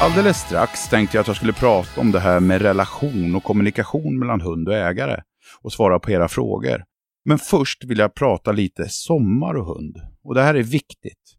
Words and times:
Alldeles 0.02 0.38
strax 0.38 0.90
tänkte 0.90 1.18
jag 1.18 1.22
att 1.22 1.28
jag 1.28 1.36
skulle 1.36 1.54
prata 1.54 2.02
om 2.02 2.12
det 2.12 2.20
här 2.20 2.40
med 2.40 2.62
relation 2.62 3.36
och 3.36 3.44
kommunikation 3.44 4.20
mellan 4.20 4.42
hund 4.42 4.68
och 4.68 4.76
ägare 4.76 5.22
och 5.62 5.74
svara 5.74 6.00
på 6.00 6.12
era 6.12 6.28
frågor. 6.28 6.84
Men 7.26 7.38
först 7.38 7.84
vill 7.84 7.98
jag 7.98 8.14
prata 8.14 8.52
lite 8.52 8.90
sommar 8.90 9.54
och 9.54 9.66
hund. 9.66 9.98
Och 10.24 10.36
det 10.36 10.42
här 10.42 10.56
är 10.56 10.64
viktigt. 10.64 11.38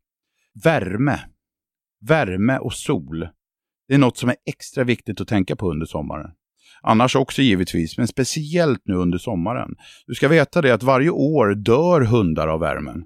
Värme. 0.64 1.18
Värme 2.08 2.58
och 2.58 2.74
sol. 2.74 3.28
Det 3.88 3.94
är 3.94 3.98
något 3.98 4.16
som 4.16 4.28
är 4.28 4.36
extra 4.46 4.84
viktigt 4.84 5.20
att 5.20 5.28
tänka 5.28 5.56
på 5.56 5.70
under 5.70 5.86
sommaren. 5.86 6.30
Annars 6.82 7.16
också 7.16 7.42
givetvis, 7.42 7.98
men 7.98 8.08
speciellt 8.08 8.82
nu 8.84 8.94
under 8.94 9.18
sommaren. 9.18 9.70
Du 10.06 10.14
ska 10.14 10.28
veta 10.28 10.62
det 10.62 10.74
att 10.74 10.82
varje 10.82 11.10
år 11.10 11.54
dör 11.54 12.00
hundar 12.00 12.48
av 12.48 12.60
värmen. 12.60 13.04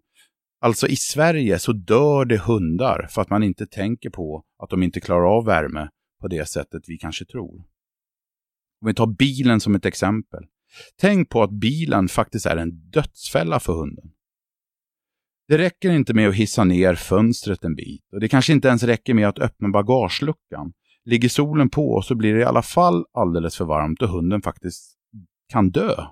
Alltså 0.66 0.88
i 0.88 0.96
Sverige 0.96 1.58
så 1.58 1.72
dör 1.72 2.24
det 2.24 2.38
hundar 2.38 3.08
för 3.10 3.22
att 3.22 3.30
man 3.30 3.42
inte 3.42 3.66
tänker 3.66 4.10
på 4.10 4.44
att 4.62 4.70
de 4.70 4.82
inte 4.82 5.00
klarar 5.00 5.36
av 5.36 5.44
värme 5.44 5.88
på 6.20 6.28
det 6.28 6.48
sättet 6.48 6.82
vi 6.86 6.98
kanske 6.98 7.24
tror. 7.24 7.54
Om 8.80 8.86
vi 8.86 8.94
tar 8.94 9.06
bilen 9.06 9.60
som 9.60 9.74
ett 9.74 9.86
exempel. 9.86 10.44
Tänk 11.00 11.28
på 11.28 11.42
att 11.42 11.50
bilen 11.50 12.08
faktiskt 12.08 12.46
är 12.46 12.56
en 12.56 12.90
dödsfälla 12.90 13.60
för 13.60 13.72
hunden. 13.72 14.10
Det 15.48 15.58
räcker 15.58 15.90
inte 15.90 16.14
med 16.14 16.28
att 16.28 16.34
hissa 16.34 16.64
ner 16.64 16.94
fönstret 16.94 17.64
en 17.64 17.74
bit 17.74 18.12
och 18.12 18.20
det 18.20 18.28
kanske 18.28 18.52
inte 18.52 18.68
ens 18.68 18.82
räcker 18.82 19.14
med 19.14 19.28
att 19.28 19.38
öppna 19.38 19.68
bagageluckan. 19.68 20.72
Ligger 21.04 21.28
solen 21.28 21.70
på 21.70 22.02
så 22.02 22.14
blir 22.14 22.34
det 22.34 22.40
i 22.40 22.44
alla 22.44 22.62
fall 22.62 23.04
alldeles 23.12 23.56
för 23.56 23.64
varmt 23.64 24.02
och 24.02 24.08
hunden 24.08 24.42
faktiskt 24.42 24.94
kan 25.52 25.70
dö. 25.70 26.06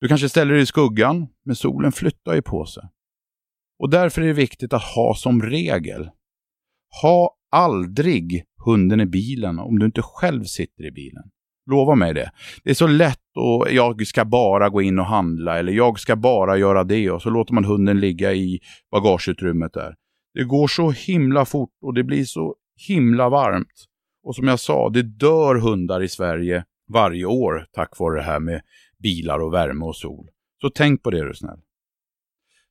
Du 0.00 0.08
kanske 0.08 0.28
ställer 0.28 0.54
dig 0.54 0.62
i 0.62 0.66
skuggan, 0.66 1.26
men 1.44 1.56
solen 1.56 1.92
flyttar 1.92 2.34
ju 2.34 2.42
på 2.42 2.66
sig. 2.66 2.88
Och 3.78 3.90
därför 3.90 4.22
är 4.22 4.26
det 4.26 4.32
viktigt 4.32 4.72
att 4.72 4.82
ha 4.82 5.14
som 5.14 5.42
regel, 5.42 6.10
ha 7.02 7.34
aldrig 7.50 8.44
hunden 8.64 9.00
i 9.00 9.06
bilen 9.06 9.58
om 9.58 9.78
du 9.78 9.86
inte 9.86 10.02
själv 10.02 10.44
sitter 10.44 10.84
i 10.84 10.90
bilen. 10.90 11.22
Lova 11.70 11.94
mig 11.94 12.14
det. 12.14 12.30
Det 12.64 12.70
är 12.70 12.74
så 12.74 12.86
lätt 12.86 13.36
och 13.36 13.66
jag 13.70 14.06
ska 14.06 14.24
bara 14.24 14.68
gå 14.68 14.82
in 14.82 14.98
och 14.98 15.04
handla 15.04 15.58
eller 15.58 15.72
jag 15.72 16.00
ska 16.00 16.16
bara 16.16 16.56
göra 16.56 16.84
det 16.84 17.10
och 17.10 17.22
så 17.22 17.30
låter 17.30 17.54
man 17.54 17.64
hunden 17.64 18.00
ligga 18.00 18.32
i 18.32 18.60
bagageutrymmet 18.90 19.72
där. 19.72 19.94
Det 20.34 20.44
går 20.44 20.68
så 20.68 20.90
himla 20.90 21.44
fort 21.44 21.76
och 21.82 21.94
det 21.94 22.04
blir 22.04 22.24
så 22.24 22.54
himla 22.88 23.28
varmt. 23.28 23.84
Och 24.24 24.36
som 24.36 24.48
jag 24.48 24.60
sa, 24.60 24.88
det 24.88 25.02
dör 25.02 25.54
hundar 25.54 26.02
i 26.02 26.08
Sverige 26.08 26.64
varje 26.92 27.24
år 27.24 27.66
tack 27.72 27.98
vare 27.98 28.16
det 28.16 28.22
här 28.22 28.40
med 28.40 28.60
bilar 29.02 29.38
och 29.38 29.54
värme 29.54 29.84
och 29.84 29.96
sol. 29.96 30.28
Så 30.60 30.70
tänk 30.70 31.02
på 31.02 31.10
det 31.10 31.18
är 31.18 31.24
du 31.24 31.34
snäll. 31.34 31.60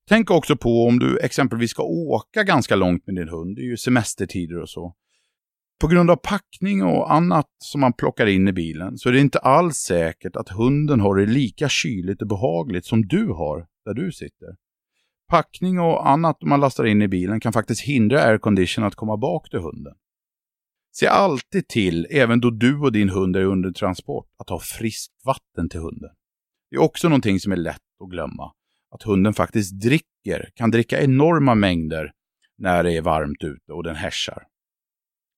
Tänk 0.10 0.32
också 0.32 0.58
på 0.58 0.86
om 0.86 1.00
du 1.00 1.20
exempelvis 1.20 1.72
ska 1.72 1.84
åka 1.84 2.44
ganska 2.44 2.76
långt 2.76 3.08
med 3.08 3.16
din 3.16 3.30
hund, 3.30 3.56
det 3.56 3.62
är 3.62 3.66
ju 3.66 3.78
semestertider 3.78 4.62
och 4.62 4.70
så. 4.70 4.96
På 5.82 5.88
grund 5.88 6.12
av 6.12 6.16
packning 6.16 6.84
och 6.84 7.14
annat 7.14 7.48
som 7.58 7.82
man 7.82 7.94
plockar 7.94 8.28
in 8.28 8.48
i 8.48 8.54
bilen 8.54 8.98
så 8.98 9.10
är 9.10 9.14
det 9.14 9.20
inte 9.20 9.40
alls 9.40 9.78
säkert 9.78 10.36
att 10.36 10.50
hunden 10.50 11.00
har 11.00 11.16
det 11.16 11.26
lika 11.26 11.70
kyligt 11.70 12.22
och 12.22 12.28
behagligt 12.28 12.86
som 12.86 13.08
du 13.08 13.28
har 13.28 13.68
där 13.86 13.94
du 13.94 14.12
sitter. 14.12 14.56
Packning 15.30 15.80
och 15.80 16.10
annat 16.10 16.42
man 16.42 16.60
lastar 16.60 16.86
in 16.86 17.02
i 17.02 17.08
bilen 17.08 17.40
kan 17.40 17.54
faktiskt 17.54 17.82
hindra 17.82 18.22
aircondition 18.22 18.84
att 18.84 18.96
komma 18.96 19.18
bak 19.18 19.50
till 19.50 19.60
hunden. 19.60 19.94
Se 20.96 21.08
alltid 21.08 21.68
till, 21.68 22.08
även 22.10 22.40
då 22.40 22.50
du 22.50 22.80
och 22.80 22.92
din 22.92 23.10
hund 23.10 23.36
är 23.36 23.46
under 23.46 23.72
transport, 23.72 24.28
att 24.38 24.50
ha 24.50 24.60
friskt 24.60 25.26
vatten 25.26 25.70
till 25.70 25.80
hunden. 25.80 26.10
Det 26.70 26.76
är 26.76 26.82
också 26.82 27.10
någonting 27.10 27.40
som 27.40 27.52
är 27.52 27.58
lätt 27.58 27.82
att 28.04 28.10
glömma 28.10 28.52
att 28.92 29.04
hunden 29.04 29.34
faktiskt 29.34 29.82
dricker, 29.82 30.50
kan 30.56 30.72
dricka 30.72 31.02
enorma 31.02 31.56
mängder 31.56 32.12
när 32.58 32.84
det 32.84 32.98
är 32.98 33.02
varmt 33.02 33.44
ute 33.44 33.74
och 33.74 33.84
den 33.84 33.96
hässjar. 33.96 34.44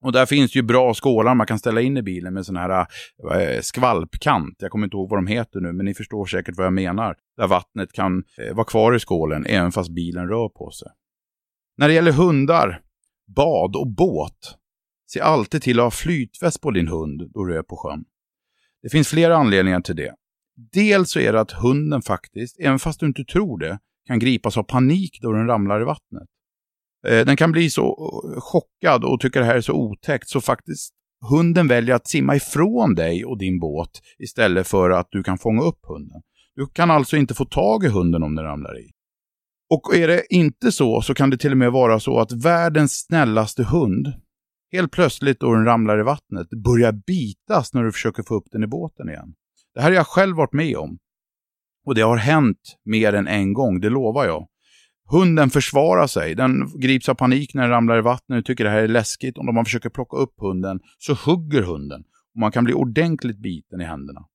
Och 0.01 0.11
där 0.11 0.25
finns 0.25 0.55
ju 0.55 0.61
bra 0.61 0.93
skålar 0.93 1.35
man 1.35 1.47
kan 1.47 1.59
ställa 1.59 1.81
in 1.81 1.97
i 1.97 2.01
bilen 2.01 2.33
med 2.33 2.45
sån 2.45 2.55
här 2.55 2.87
eh, 3.33 3.61
skvalpkant. 3.61 4.55
Jag 4.59 4.71
kommer 4.71 4.87
inte 4.87 4.97
ihåg 4.97 5.09
vad 5.09 5.17
de 5.17 5.27
heter 5.27 5.59
nu, 5.59 5.73
men 5.73 5.85
ni 5.85 5.93
förstår 5.93 6.25
säkert 6.25 6.57
vad 6.57 6.65
jag 6.65 6.73
menar. 6.73 7.15
Där 7.37 7.47
vattnet 7.47 7.91
kan 7.91 8.23
eh, 8.37 8.55
vara 8.55 8.65
kvar 8.65 8.95
i 8.95 8.99
skålen 8.99 9.45
även 9.45 9.71
fast 9.71 9.89
bilen 9.89 10.27
rör 10.27 10.49
på 10.49 10.71
sig. 10.71 10.87
När 11.77 11.87
det 11.87 11.93
gäller 11.93 12.11
hundar, 12.11 12.81
bad 13.35 13.75
och 13.75 13.87
båt, 13.87 14.55
se 15.11 15.19
alltid 15.19 15.61
till 15.61 15.79
att 15.79 15.83
ha 15.83 15.91
flytväst 15.91 16.61
på 16.61 16.71
din 16.71 16.87
hund 16.87 17.31
då 17.33 17.45
du 17.45 17.57
är 17.57 17.63
på 17.63 17.77
sjön. 17.77 18.05
Det 18.81 18.89
finns 18.89 19.07
flera 19.07 19.37
anledningar 19.37 19.81
till 19.81 19.95
det. 19.95 20.13
Dels 20.73 21.11
så 21.11 21.19
är 21.19 21.33
det 21.33 21.39
att 21.39 21.51
hunden 21.51 22.01
faktiskt, 22.01 22.59
även 22.59 22.79
fast 22.79 22.99
du 22.99 23.05
inte 23.05 23.23
tror 23.23 23.59
det, 23.59 23.79
kan 24.07 24.19
gripas 24.19 24.57
av 24.57 24.63
panik 24.63 25.19
då 25.21 25.31
den 25.31 25.47
ramlar 25.47 25.81
i 25.81 25.85
vattnet. 25.85 26.27
Eh, 27.07 27.25
den 27.25 27.37
kan 27.37 27.51
bli 27.51 27.69
så 27.69 27.87
eh, 27.87 28.41
chockad 28.41 29.03
och 29.03 29.19
tycka 29.19 29.39
det 29.39 29.45
här 29.45 29.55
är 29.55 29.61
så 29.61 29.73
otäckt 29.73 30.29
så 30.29 30.41
faktiskt 30.41 30.93
hunden 31.29 31.67
väljer 31.67 31.95
att 31.95 32.07
simma 32.07 32.35
ifrån 32.35 32.95
dig 32.95 33.25
och 33.25 33.37
din 33.37 33.59
båt 33.59 34.01
istället 34.19 34.67
för 34.67 34.89
att 34.89 35.07
du 35.11 35.23
kan 35.23 35.37
fånga 35.37 35.61
upp 35.61 35.79
hunden. 35.83 36.21
Du 36.55 36.67
kan 36.67 36.91
alltså 36.91 37.17
inte 37.17 37.33
få 37.33 37.45
tag 37.45 37.83
i 37.83 37.87
hunden 37.87 38.23
om 38.23 38.35
den 38.35 38.45
ramlar 38.45 38.79
i. 38.79 38.91
Och 39.69 39.95
är 39.95 40.07
det 40.07 40.23
inte 40.29 40.71
så 40.71 41.01
så 41.01 41.13
kan 41.13 41.29
det 41.29 41.37
till 41.37 41.51
och 41.51 41.57
med 41.57 41.71
vara 41.71 41.99
så 41.99 42.19
att 42.19 42.31
världens 42.31 43.05
snällaste 43.07 43.63
hund 43.63 44.13
helt 44.71 44.91
plötsligt 44.91 45.39
då 45.39 45.53
den 45.53 45.65
ramlar 45.65 45.99
i 45.99 46.03
vattnet 46.03 46.49
börjar 46.49 46.91
bitas 46.91 47.73
när 47.73 47.83
du 47.83 47.91
försöker 47.91 48.23
få 48.23 48.35
upp 48.35 48.47
den 48.51 48.63
i 48.63 48.67
båten 48.67 49.09
igen. 49.09 49.33
Det 49.73 49.81
här 49.81 49.89
har 49.89 49.95
jag 49.95 50.07
själv 50.07 50.35
varit 50.35 50.53
med 50.53 50.77
om. 50.77 50.99
Och 51.85 51.95
det 51.95 52.01
har 52.01 52.17
hänt 52.17 52.77
mer 52.85 53.13
än 53.13 53.27
en 53.27 53.53
gång, 53.53 53.79
det 53.79 53.89
lovar 53.89 54.25
jag. 54.25 54.47
Hunden 55.11 55.49
försvarar 55.49 56.07
sig, 56.07 56.35
den 56.35 56.79
grips 56.79 57.09
av 57.09 57.13
panik 57.13 57.53
när 57.53 57.61
den 57.61 57.71
ramlar 57.71 57.97
i 57.97 58.01
vattnet 58.01 58.39
och 58.39 58.45
tycker 58.45 58.63
det 58.63 58.69
här 58.69 58.83
är 58.83 58.87
läskigt. 58.87 59.37
Om 59.37 59.55
man 59.55 59.65
försöker 59.65 59.89
plocka 59.89 60.17
upp 60.17 60.33
hunden 60.37 60.79
så 60.97 61.13
hugger 61.13 61.61
hunden 61.61 62.03
och 62.33 62.39
man 62.39 62.51
kan 62.51 62.63
bli 62.63 62.73
ordentligt 62.73 63.37
biten 63.37 63.81
i 63.81 63.83
händerna. 63.83 64.25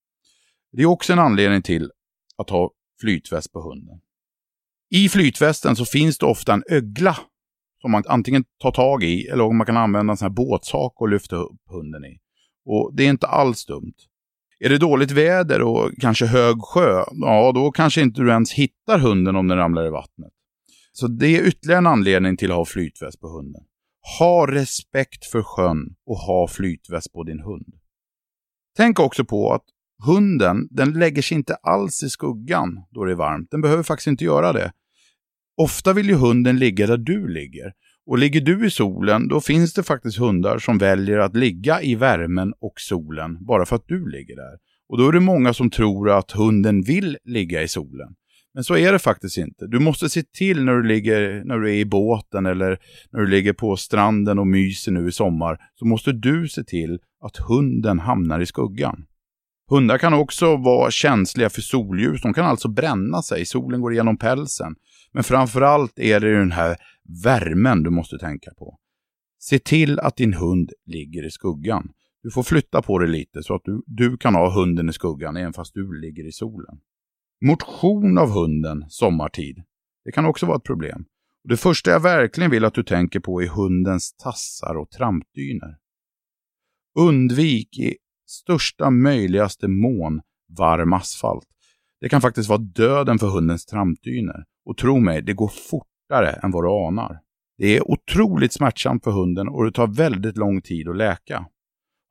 Det 0.72 0.82
är 0.82 0.86
också 0.86 1.12
en 1.12 1.18
anledning 1.18 1.62
till 1.62 1.90
att 2.36 2.50
ha 2.50 2.70
flytväst 3.00 3.52
på 3.52 3.60
hunden. 3.60 4.00
I 4.90 5.08
flytvästen 5.08 5.76
så 5.76 5.84
finns 5.84 6.18
det 6.18 6.26
ofta 6.26 6.52
en 6.52 6.64
ögla 6.68 7.16
som 7.80 7.90
man 7.90 8.02
antingen 8.06 8.44
tar 8.58 8.70
tag 8.70 9.02
i 9.02 9.26
eller 9.26 9.44
om 9.44 9.56
man 9.56 9.66
kan 9.66 9.76
använda 9.76 10.10
en 10.10 10.16
sån 10.16 10.26
här 10.26 10.34
båtsak 10.34 11.00
och 11.00 11.08
lyfta 11.08 11.36
upp 11.36 11.60
hunden 11.70 12.04
i. 12.04 12.18
Och 12.64 12.92
Det 12.94 13.04
är 13.04 13.10
inte 13.10 13.26
alls 13.26 13.66
dumt. 13.66 13.94
Är 14.64 14.68
det 14.68 14.78
dåligt 14.78 15.10
väder 15.10 15.62
och 15.62 15.90
kanske 16.00 16.26
hög 16.26 16.62
sjö, 16.62 17.04
ja 17.20 17.52
då 17.54 17.70
kanske 17.70 18.00
inte 18.02 18.20
du 18.20 18.30
ens 18.30 18.52
hittar 18.52 18.98
hunden 18.98 19.36
om 19.36 19.48
den 19.48 19.58
ramlar 19.58 19.86
i 19.86 19.90
vattnet. 19.90 20.32
Så 20.92 21.06
det 21.06 21.26
är 21.26 21.48
ytterligare 21.48 21.78
en 21.78 21.86
anledning 21.86 22.36
till 22.36 22.50
att 22.50 22.56
ha 22.56 22.64
flytväst 22.64 23.20
på 23.20 23.28
hunden. 23.28 23.62
Ha 24.18 24.46
respekt 24.50 25.24
för 25.24 25.42
sjön 25.42 25.94
och 26.06 26.16
ha 26.16 26.48
flytväst 26.48 27.12
på 27.12 27.22
din 27.22 27.40
hund. 27.40 27.74
Tänk 28.76 29.00
också 29.00 29.24
på 29.24 29.52
att 29.52 29.64
hunden, 30.06 30.68
den 30.70 30.92
lägger 30.92 31.22
sig 31.22 31.36
inte 31.36 31.54
alls 31.54 32.02
i 32.02 32.10
skuggan 32.10 32.84
då 32.90 33.04
det 33.04 33.12
är 33.12 33.16
varmt. 33.16 33.50
Den 33.50 33.60
behöver 33.60 33.82
faktiskt 33.82 34.06
inte 34.06 34.24
göra 34.24 34.52
det. 34.52 34.72
Ofta 35.56 35.92
vill 35.92 36.08
ju 36.08 36.14
hunden 36.14 36.58
ligga 36.58 36.86
där 36.86 36.98
du 36.98 37.28
ligger. 37.28 37.72
Och 38.06 38.18
ligger 38.18 38.40
du 38.40 38.66
i 38.66 38.70
solen, 38.70 39.28
då 39.28 39.40
finns 39.40 39.74
det 39.74 39.82
faktiskt 39.82 40.18
hundar 40.18 40.58
som 40.58 40.78
väljer 40.78 41.18
att 41.18 41.36
ligga 41.36 41.82
i 41.82 41.94
värmen 41.94 42.52
och 42.60 42.74
solen 42.76 43.44
bara 43.44 43.66
för 43.66 43.76
att 43.76 43.88
du 43.88 44.10
ligger 44.10 44.36
där. 44.36 44.58
Och 44.88 44.98
då 44.98 45.08
är 45.08 45.12
det 45.12 45.20
många 45.20 45.54
som 45.54 45.70
tror 45.70 46.10
att 46.10 46.30
hunden 46.30 46.82
vill 46.82 47.18
ligga 47.24 47.62
i 47.62 47.68
solen. 47.68 48.14
Men 48.54 48.64
så 48.64 48.76
är 48.76 48.92
det 48.92 48.98
faktiskt 48.98 49.38
inte. 49.38 49.66
Du 49.66 49.78
måste 49.78 50.08
se 50.08 50.22
till 50.22 50.64
när 50.64 50.72
du, 50.72 50.82
ligger, 50.82 51.44
när 51.44 51.58
du 51.58 51.70
är 51.70 51.74
i 51.74 51.84
båten 51.84 52.46
eller 52.46 52.78
när 53.10 53.20
du 53.20 53.26
ligger 53.26 53.52
på 53.52 53.76
stranden 53.76 54.38
och 54.38 54.46
myser 54.46 54.92
nu 54.92 55.08
i 55.08 55.12
sommar, 55.12 55.58
så 55.74 55.84
måste 55.84 56.12
du 56.12 56.48
se 56.48 56.64
till 56.64 56.98
att 57.24 57.36
hunden 57.36 57.98
hamnar 57.98 58.40
i 58.40 58.46
skuggan. 58.46 59.04
Hundar 59.70 59.98
kan 59.98 60.14
också 60.14 60.56
vara 60.56 60.90
känsliga 60.90 61.50
för 61.50 61.60
solljus. 61.60 62.22
De 62.22 62.34
kan 62.34 62.46
alltså 62.46 62.68
bränna 62.68 63.22
sig. 63.22 63.46
Solen 63.46 63.80
går 63.80 63.92
igenom 63.92 64.18
pälsen. 64.18 64.74
Men 65.14 65.24
framförallt 65.24 65.98
är 65.98 66.20
det 66.20 66.38
den 66.38 66.52
här 66.52 66.76
värmen 67.24 67.82
du 67.82 67.90
måste 67.90 68.18
tänka 68.18 68.50
på. 68.58 68.78
Se 69.38 69.58
till 69.58 70.00
att 70.00 70.16
din 70.16 70.34
hund 70.34 70.72
ligger 70.86 71.26
i 71.26 71.30
skuggan. 71.30 71.92
Du 72.22 72.30
får 72.30 72.42
flytta 72.42 72.82
på 72.82 72.98
dig 72.98 73.08
lite 73.08 73.42
så 73.42 73.54
att 73.54 73.64
du, 73.64 73.82
du 73.86 74.16
kan 74.16 74.34
ha 74.34 74.54
hunden 74.54 74.88
i 74.88 74.92
skuggan 74.92 75.36
även 75.36 75.52
fast 75.52 75.74
du 75.74 76.00
ligger 76.00 76.28
i 76.28 76.32
solen. 76.32 76.80
Motion 77.44 78.18
av 78.18 78.30
hunden 78.30 78.84
sommartid. 78.88 79.62
Det 80.04 80.12
kan 80.12 80.26
också 80.26 80.46
vara 80.46 80.56
ett 80.56 80.64
problem. 80.64 81.04
Det 81.48 81.56
första 81.56 81.90
jag 81.90 82.00
verkligen 82.00 82.50
vill 82.50 82.64
att 82.64 82.74
du 82.74 82.82
tänker 82.82 83.20
på 83.20 83.42
är 83.42 83.46
hundens 83.46 84.16
tassar 84.16 84.74
och 84.74 84.90
trampdyner. 84.90 85.78
Undvik 86.98 87.78
i 87.78 87.96
största 88.26 88.90
möjligaste 88.90 89.68
mån 89.68 90.20
varm 90.58 90.92
asfalt. 90.92 91.48
Det 92.00 92.08
kan 92.08 92.20
faktiskt 92.20 92.48
vara 92.48 92.58
döden 92.58 93.18
för 93.18 93.26
hundens 93.26 93.66
trampdyner. 93.66 94.44
Och 94.64 94.76
tro 94.76 95.00
mig, 95.00 95.22
det 95.22 95.32
går 95.32 95.50
fortare 95.70 96.30
än 96.30 96.50
vad 96.50 96.64
du 96.64 96.68
anar. 96.68 97.20
Det 97.58 97.76
är 97.76 97.90
otroligt 97.90 98.52
smärtsamt 98.52 99.04
för 99.04 99.10
hunden 99.10 99.48
och 99.48 99.64
det 99.64 99.72
tar 99.72 99.86
väldigt 99.86 100.36
lång 100.36 100.62
tid 100.62 100.88
att 100.88 100.96
läka. 100.96 101.46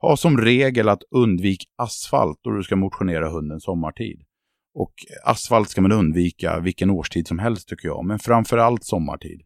Ha 0.02 0.18
som 0.18 0.38
regel 0.38 0.90
att 0.90 1.04
undvika 1.12 1.66
asfalt 1.78 2.40
då 2.44 2.52
du 2.52 2.64
ska 2.64 2.76
motionera 2.76 3.30
hunden 3.30 3.60
sommartid. 3.60 4.22
Och 4.76 4.94
asfalt 5.26 5.70
ska 5.70 5.82
man 5.82 5.92
undvika 5.92 6.60
vilken 6.60 6.90
årstid 6.90 7.28
som 7.28 7.40
helst 7.40 7.68
tycker 7.68 7.88
jag, 7.88 8.06
men 8.06 8.20
framförallt 8.20 8.84
sommartid. 8.84 9.42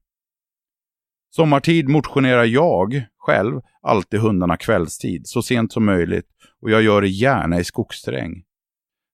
Sommartid 1.29 1.89
motionerar 1.89 2.45
jag 2.45 3.03
själv 3.17 3.61
alltid 3.81 4.19
hundarna 4.19 4.57
kvällstid, 4.57 5.27
så 5.27 5.41
sent 5.41 5.71
som 5.71 5.85
möjligt 5.85 6.27
och 6.61 6.71
jag 6.71 6.81
gör 6.81 7.01
det 7.01 7.09
gärna 7.09 7.59
i 7.59 7.63
skogsterräng. 7.63 8.43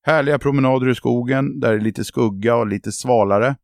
Härliga 0.05 0.39
promenader 0.39 0.89
i 0.89 0.95
skogen 0.95 1.59
där 1.59 1.71
det 1.71 1.77
är 1.77 1.81
lite 1.81 2.03
skugga 2.03 2.55
och 2.55 2.67
lite 2.67 2.91
svalare. 2.91 3.55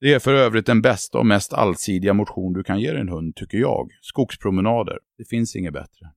Det 0.00 0.14
är 0.14 0.18
för 0.18 0.34
övrigt 0.34 0.66
den 0.66 0.82
bästa 0.82 1.18
och 1.18 1.26
mest 1.26 1.52
allsidiga 1.52 2.14
motion 2.14 2.52
du 2.52 2.64
kan 2.64 2.80
ge 2.80 2.92
din 2.92 3.08
hund, 3.08 3.36
tycker 3.36 3.58
jag. 3.58 3.88
Skogspromenader. 4.00 4.98
Det 5.18 5.24
finns 5.24 5.56
inget 5.56 5.72
bättre. 5.72 6.10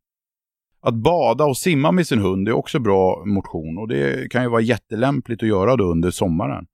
Att 0.82 0.96
bada 0.96 1.46
och 1.46 1.58
simma 1.58 1.92
med 1.92 2.08
sin 2.08 2.20
hund 2.20 2.48
är 2.48 2.52
också 2.52 2.80
bra 2.80 3.24
motion 3.26 3.78
och 3.78 3.88
det 3.88 4.32
kan 4.32 4.44
ju 4.44 4.50
vara 4.50 4.62
jättelämpligt 4.62 5.44
att 5.44 5.50
göra 5.50 5.76
då 5.76 5.84
under 5.84 6.12
sommaren. 6.12 6.66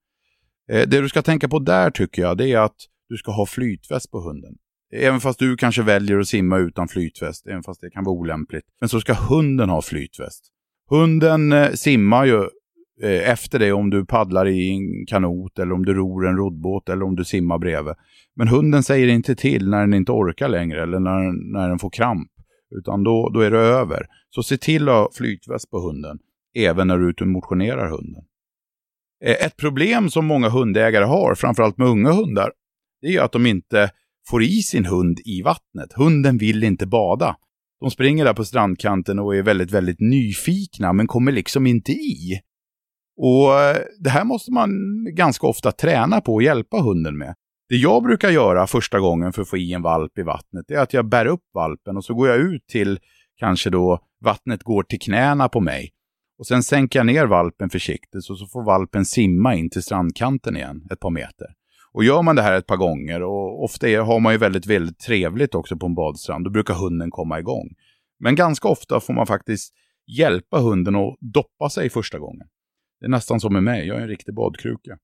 Eh, 0.71 0.87
det 0.87 1.01
du 1.01 1.09
ska 1.09 1.21
tänka 1.21 1.49
på 1.49 1.59
där 1.59 1.91
tycker 1.91 2.21
jag, 2.21 2.37
det 2.37 2.51
är 2.51 2.59
att 2.59 2.75
du 3.09 3.17
ska 3.17 3.31
ha 3.31 3.45
flytväst 3.45 4.11
på 4.11 4.19
hunden. 4.19 4.55
Även 4.93 5.19
fast 5.19 5.39
du 5.39 5.57
kanske 5.57 5.81
väljer 5.81 6.19
att 6.19 6.27
simma 6.27 6.57
utan 6.57 6.87
flytväst, 6.87 7.47
även 7.47 7.63
fast 7.63 7.81
det 7.81 7.89
kan 7.89 8.03
vara 8.03 8.15
olämpligt. 8.15 8.65
Men 8.79 8.89
så 8.89 9.01
ska 9.01 9.13
hunden 9.13 9.69
ha 9.69 9.81
flytväst. 9.81 10.51
Hunden 10.89 11.51
eh, 11.51 11.71
simmar 11.71 12.25
ju 12.25 12.47
eh, 13.03 13.30
efter 13.30 13.59
det 13.59 13.71
om 13.71 13.89
du 13.89 14.06
paddlar 14.06 14.47
i 14.47 14.69
en 14.69 15.06
kanot 15.06 15.59
eller 15.59 15.74
om 15.74 15.86
du 15.86 15.94
ror 15.94 16.27
en 16.27 16.38
roddbåt 16.38 16.89
eller 16.89 17.03
om 17.06 17.15
du 17.15 17.25
simmar 17.25 17.57
bredvid. 17.57 17.94
Men 18.36 18.47
hunden 18.47 18.83
säger 18.83 19.07
inte 19.07 19.36
till 19.36 19.69
när 19.69 19.80
den 19.80 19.94
inte 19.94 20.12
orkar 20.12 20.50
längre 20.50 20.83
eller 20.83 21.00
när, 21.00 21.53
när 21.53 21.69
den 21.69 21.80
får 21.80 21.89
kramp. 21.89 22.31
Utan 22.80 23.03
då, 23.03 23.30
då 23.33 23.39
är 23.39 23.51
det 23.51 23.57
över. 23.57 24.07
Så 24.30 24.44
se 24.44 24.57
till 24.57 24.89
att 24.89 24.95
ha 24.95 25.09
flytväst 25.13 25.71
på 25.71 25.80
hunden, 25.80 26.19
även 26.57 26.88
när 26.88 26.97
du 26.97 27.06
är 27.06 27.09
ute 27.09 27.24
och 27.24 27.30
motionerar 27.30 27.89
hunden. 27.89 28.24
Eh, 29.25 29.45
ett 29.45 29.57
problem 29.57 30.09
som 30.09 30.25
många 30.25 30.50
hundägare 30.50 31.06
har, 31.06 31.36
framförallt 31.36 31.77
med 31.77 31.88
unga 31.88 32.12
hundar, 32.12 32.51
det 33.01 33.15
är 33.15 33.21
att 33.21 33.31
de 33.31 33.45
inte 33.45 33.89
får 34.30 34.44
i 34.44 34.62
sin 34.62 34.86
hund 34.86 35.19
i 35.25 35.41
vattnet. 35.41 35.94
Hunden 35.95 36.38
vill 36.38 36.63
inte 36.63 36.88
bada. 36.88 37.36
De 37.80 37.91
springer 37.91 38.25
där 38.25 38.33
på 38.33 38.45
strandkanten 38.45 39.19
och 39.19 39.36
är 39.36 39.44
väldigt, 39.44 39.71
väldigt 39.71 40.00
nyfikna 40.00 40.94
men 40.94 41.07
kommer 41.07 41.31
liksom 41.31 41.68
inte 41.68 41.91
i. 41.91 42.41
Och 43.17 43.59
eh, 43.59 43.77
det 44.00 44.09
här 44.09 44.23
måste 44.23 44.51
man 44.51 44.71
ganska 45.15 45.47
ofta 45.47 45.71
träna 45.71 46.21
på 46.21 46.33
och 46.33 46.44
hjälpa 46.44 46.77
hunden 46.77 47.17
med. 47.17 47.35
Det 47.69 47.75
jag 47.75 48.03
brukar 48.03 48.29
göra 48.29 48.67
första 48.67 49.00
gången 49.00 49.33
för 49.33 49.41
att 49.41 49.50
få 49.50 49.57
i 49.57 49.73
en 49.73 49.81
valp 49.81 50.17
i 50.17 50.21
vattnet 50.21 50.71
är 50.71 50.77
att 50.77 50.94
jag 50.94 51.09
bär 51.09 51.25
upp 51.25 51.44
valpen 51.53 51.97
och 51.97 52.06
så 52.06 52.13
går 52.13 52.27
jag 52.27 52.38
ut 52.38 52.67
till 52.67 53.00
kanske 53.39 53.69
då 53.69 54.00
vattnet 54.21 54.63
går 54.63 54.83
till 54.83 55.00
knäna 55.00 55.50
på 55.50 55.59
mig. 55.59 55.91
Och 56.39 56.47
sen 56.47 56.63
sänker 56.63 57.00
jag 57.00 57.06
ner 57.06 57.25
valpen 57.25 57.69
försiktigt 57.69 58.29
och 58.29 58.38
så 58.38 58.47
får 58.47 58.63
valpen 58.63 59.06
simma 59.06 59.56
in 59.56 59.69
till 59.69 59.83
strandkanten 59.83 60.57
igen 60.57 60.88
ett 60.91 61.00
par 61.00 61.09
meter. 61.09 61.47
Och 61.91 62.03
gör 62.03 62.21
man 62.21 62.35
det 62.35 62.41
här 62.41 62.57
ett 62.57 62.67
par 62.67 62.77
gånger 62.77 63.23
och 63.23 63.63
ofta 63.63 63.89
är, 63.89 64.00
har 64.00 64.19
man 64.19 64.33
ju 64.33 64.38
väldigt, 64.38 64.65
väldigt 64.65 65.00
trevligt 65.00 65.56
också 65.56 65.77
på 65.77 65.85
en 65.85 65.95
badstrand, 65.95 66.45
då 66.45 66.51
brukar 66.51 66.73
hunden 66.73 67.12
komma 67.12 67.39
igång. 67.39 67.69
Men 68.19 68.35
ganska 68.35 68.67
ofta 68.67 69.00
får 69.00 69.13
man 69.13 69.27
faktiskt 69.27 69.73
hjälpa 70.07 70.59
hunden 70.59 70.95
att 70.95 71.17
doppa 71.19 71.69
sig 71.69 71.89
första 71.89 72.19
gången. 72.19 72.47
Det 73.00 73.06
är 73.06 73.09
nästan 73.09 73.39
som 73.39 73.53
med 73.53 73.63
mig, 73.63 73.88
jag 73.88 73.97
är 73.97 74.01
en 74.01 74.07
riktig 74.07 74.36
badkruka. 74.36 74.97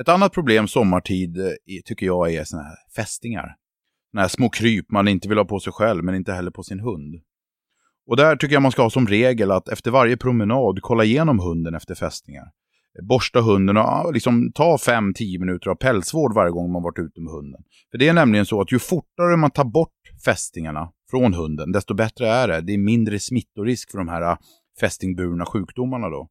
Ett 0.00 0.08
annat 0.08 0.32
problem 0.32 0.68
sommartid 0.68 1.38
eh, 1.38 1.52
tycker 1.84 2.06
jag 2.06 2.32
är 2.34 2.44
såna 2.44 2.62
här 2.62 2.76
fästingar. 2.96 3.56
Såna 4.10 4.20
här 4.20 4.28
små 4.28 4.48
kryp 4.48 4.90
man 4.90 5.08
inte 5.08 5.28
vill 5.28 5.38
ha 5.38 5.44
på 5.44 5.60
sig 5.60 5.72
själv 5.72 6.04
men 6.04 6.14
inte 6.14 6.32
heller 6.32 6.50
på 6.50 6.62
sin 6.62 6.80
hund. 6.80 7.14
Och 8.06 8.16
där 8.16 8.36
tycker 8.36 8.54
jag 8.54 8.62
man 8.62 8.72
ska 8.72 8.82
ha 8.82 8.90
som 8.90 9.06
regel 9.06 9.50
att 9.50 9.68
efter 9.68 9.90
varje 9.90 10.16
promenad 10.16 10.78
kolla 10.82 11.04
igenom 11.04 11.38
hunden 11.38 11.74
efter 11.74 11.94
fästingar 11.94 12.50
borsta 13.02 13.40
hunden 13.40 13.76
och 13.76 14.12
liksom 14.12 14.52
ta 14.52 14.76
5-10 14.76 15.38
minuter 15.38 15.70
av 15.70 15.74
pälsvård 15.74 16.34
varje 16.34 16.50
gång 16.50 16.72
man 16.72 16.82
varit 16.82 16.98
ute 16.98 17.20
med 17.20 17.32
hunden. 17.32 17.62
För 17.90 17.98
det 17.98 18.08
är 18.08 18.12
nämligen 18.12 18.46
så 18.46 18.60
att 18.60 18.72
ju 18.72 18.78
fortare 18.78 19.36
man 19.36 19.50
tar 19.50 19.64
bort 19.64 19.90
fästingarna 20.24 20.92
från 21.10 21.34
hunden, 21.34 21.72
desto 21.72 21.94
bättre 21.94 22.28
är 22.28 22.48
det. 22.48 22.60
Det 22.60 22.74
är 22.74 22.78
mindre 22.78 23.18
smittorisk 23.18 23.90
för 23.90 23.98
de 23.98 24.08
här 24.08 24.38
fästingburna 24.80 25.46
sjukdomarna 25.46 26.08
då. 26.08 26.28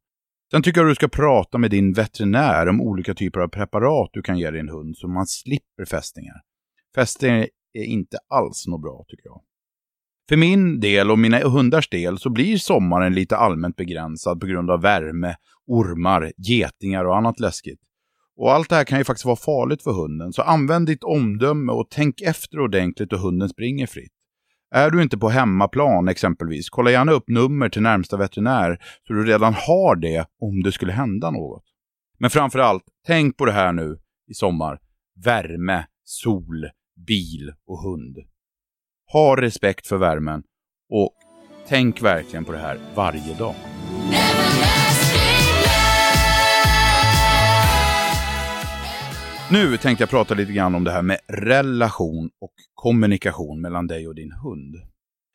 Sen 0.51 0.63
tycker 0.63 0.81
jag 0.81 0.90
du 0.90 0.95
ska 0.95 1.07
prata 1.07 1.57
med 1.57 1.72
din 1.72 1.94
veterinär 1.94 2.68
om 2.68 2.81
olika 2.81 3.13
typer 3.13 3.40
av 3.40 3.48
preparat 3.48 4.10
du 4.13 4.22
kan 4.22 4.38
ge 4.38 4.51
din 4.51 4.69
hund 4.69 4.98
så 4.98 5.07
man 5.07 5.28
slipper 5.28 5.86
fästingar. 5.86 6.42
Fästingar 6.95 7.48
är 7.74 7.84
inte 7.84 8.18
alls 8.30 8.68
något 8.68 8.81
bra 8.81 9.06
tycker 9.07 9.25
jag. 9.25 9.42
För 10.30 10.38
min 10.38 10.80
del 10.80 11.12
och 11.12 11.19
mina 11.19 11.40
hundars 11.40 11.90
del 11.90 12.18
så 12.18 12.30
blir 12.30 12.57
sommaren 12.57 13.13
lite 13.13 13.38
allmänt 13.38 13.75
begränsad 13.75 14.40
på 14.40 14.45
grund 14.45 14.72
av 14.72 14.81
värme, 14.81 15.36
ormar, 15.68 16.31
getingar 16.38 17.06
och 17.06 17.18
annat 17.18 17.40
läskigt. 17.40 17.80
Och 18.36 18.54
allt 18.54 18.69
det 18.69 18.75
här 18.75 18.84
kan 18.84 18.98
ju 18.98 19.04
faktiskt 19.04 19.25
vara 19.25 19.36
farligt 19.36 19.84
för 19.84 19.92
hunden, 19.92 20.34
så 20.34 20.42
använd 20.42 20.88
ditt 20.88 21.04
omdöme 21.04 21.72
och 21.72 21.88
tänk 21.90 22.22
efter 22.22 22.60
ordentligt 22.60 23.13
och 23.13 23.19
hunden 23.19 23.50
springer 23.50 23.88
fritt. 23.88 24.13
Är 24.75 24.91
du 24.91 25.03
inte 25.03 25.17
på 25.17 25.29
hemmaplan 25.29 26.07
exempelvis, 26.07 26.69
kolla 26.69 26.91
gärna 26.91 27.11
upp 27.11 27.23
nummer 27.27 27.69
till 27.69 27.81
närmsta 27.81 28.17
veterinär 28.17 28.77
så 29.07 29.13
du 29.13 29.25
redan 29.25 29.53
har 29.53 29.95
det 29.95 30.25
om 30.41 30.63
det 30.63 30.71
skulle 30.71 30.91
hända 30.91 31.31
något. 31.31 31.63
Men 32.19 32.29
framförallt, 32.29 32.83
tänk 33.07 33.37
på 33.37 33.45
det 33.45 33.51
här 33.51 33.73
nu 33.73 33.99
i 34.29 34.33
sommar. 34.33 34.79
Värme, 35.25 35.85
sol, 36.03 36.69
bil 37.07 37.51
och 37.67 37.79
hund. 37.79 38.17
Ha 39.11 39.41
respekt 39.41 39.87
för 39.87 39.97
värmen 39.97 40.43
och 40.89 41.13
tänk 41.67 42.01
verkligen 42.01 42.45
på 42.45 42.51
det 42.51 42.57
här 42.57 42.79
varje 42.95 43.33
dag. 43.33 43.55
Nu 49.53 49.77
tänkte 49.77 50.01
jag 50.01 50.09
prata 50.09 50.33
lite 50.33 50.51
grann 50.51 50.75
om 50.75 50.83
det 50.83 50.91
här 50.91 51.01
med 51.01 51.17
relation 51.27 52.29
och 52.41 52.53
kommunikation 52.73 53.61
mellan 53.61 53.88
dig 53.88 54.07
och 54.07 54.15
din 54.15 54.31
hund. 54.31 54.75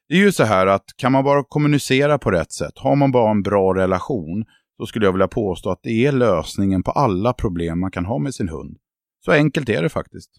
Det 0.08 0.14
är 0.14 0.18
ju 0.18 0.32
så 0.32 0.44
här 0.44 0.66
att 0.66 0.84
kan 0.96 1.12
man 1.12 1.24
bara 1.24 1.44
kommunicera 1.44 2.18
på 2.18 2.30
rätt 2.30 2.52
sätt, 2.52 2.72
har 2.76 2.96
man 2.96 3.12
bara 3.12 3.30
en 3.30 3.42
bra 3.42 3.74
relation, 3.74 4.44
så 4.76 4.86
skulle 4.86 5.06
jag 5.06 5.12
vilja 5.12 5.28
påstå 5.28 5.70
att 5.70 5.80
det 5.82 6.06
är 6.06 6.12
lösningen 6.12 6.82
på 6.82 6.90
alla 6.90 7.32
problem 7.32 7.80
man 7.80 7.90
kan 7.90 8.04
ha 8.04 8.18
med 8.18 8.34
sin 8.34 8.48
hund. 8.48 8.76
Så 9.24 9.32
enkelt 9.32 9.68
är 9.68 9.82
det 9.82 9.88
faktiskt. 9.88 10.30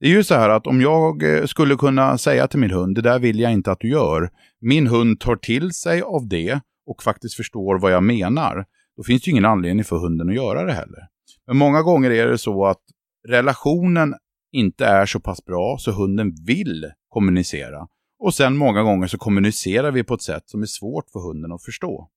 Det 0.00 0.06
är 0.06 0.10
ju 0.10 0.24
så 0.24 0.34
här 0.34 0.48
att 0.48 0.66
om 0.66 0.80
jag 0.80 1.22
eh, 1.22 1.44
skulle 1.44 1.76
kunna 1.76 2.18
säga 2.18 2.48
till 2.48 2.60
min 2.60 2.70
hund, 2.70 2.94
det 2.94 3.02
där 3.02 3.18
vill 3.18 3.40
jag 3.40 3.52
inte 3.52 3.72
att 3.72 3.80
du 3.80 3.88
gör. 3.88 4.30
Min 4.60 4.86
hund 4.86 5.20
tar 5.20 5.36
till 5.36 5.72
sig 5.72 6.02
av 6.02 6.28
det 6.28 6.60
och 6.86 7.02
faktiskt 7.02 7.34
förstår 7.34 7.78
vad 7.78 7.92
jag 7.92 8.02
menar. 8.02 8.64
Då 8.96 9.02
finns 9.02 9.22
det 9.22 9.28
ju 9.28 9.32
ingen 9.32 9.44
anledning 9.44 9.84
för 9.84 9.96
hunden 9.96 10.28
att 10.28 10.34
göra 10.34 10.64
det 10.64 10.72
heller. 10.72 11.08
Men 11.46 11.56
många 11.56 11.82
gånger 11.82 12.10
är 12.10 12.26
det 12.26 12.38
så 12.38 12.66
att 12.66 12.80
relationen 13.28 14.14
inte 14.52 14.86
är 14.86 15.06
så 15.06 15.20
pass 15.20 15.44
bra 15.44 15.76
så 15.78 15.92
hunden 15.92 16.34
vill 16.46 16.92
kommunicera. 17.08 17.88
Och 18.18 18.34
sen 18.34 18.56
många 18.56 18.82
gånger 18.82 19.06
så 19.06 19.18
kommunicerar 19.18 19.90
vi 19.90 20.04
på 20.04 20.14
ett 20.14 20.22
sätt 20.22 20.42
som 20.46 20.62
är 20.62 20.66
svårt 20.66 21.10
för 21.10 21.20
hunden 21.20 21.52
att 21.52 21.64
förstå. 21.64 22.10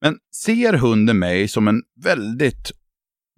Men 0.00 0.18
ser 0.44 0.72
hunden 0.72 1.18
mig 1.18 1.48
som 1.48 1.68
en 1.68 1.82
väldigt 2.04 2.72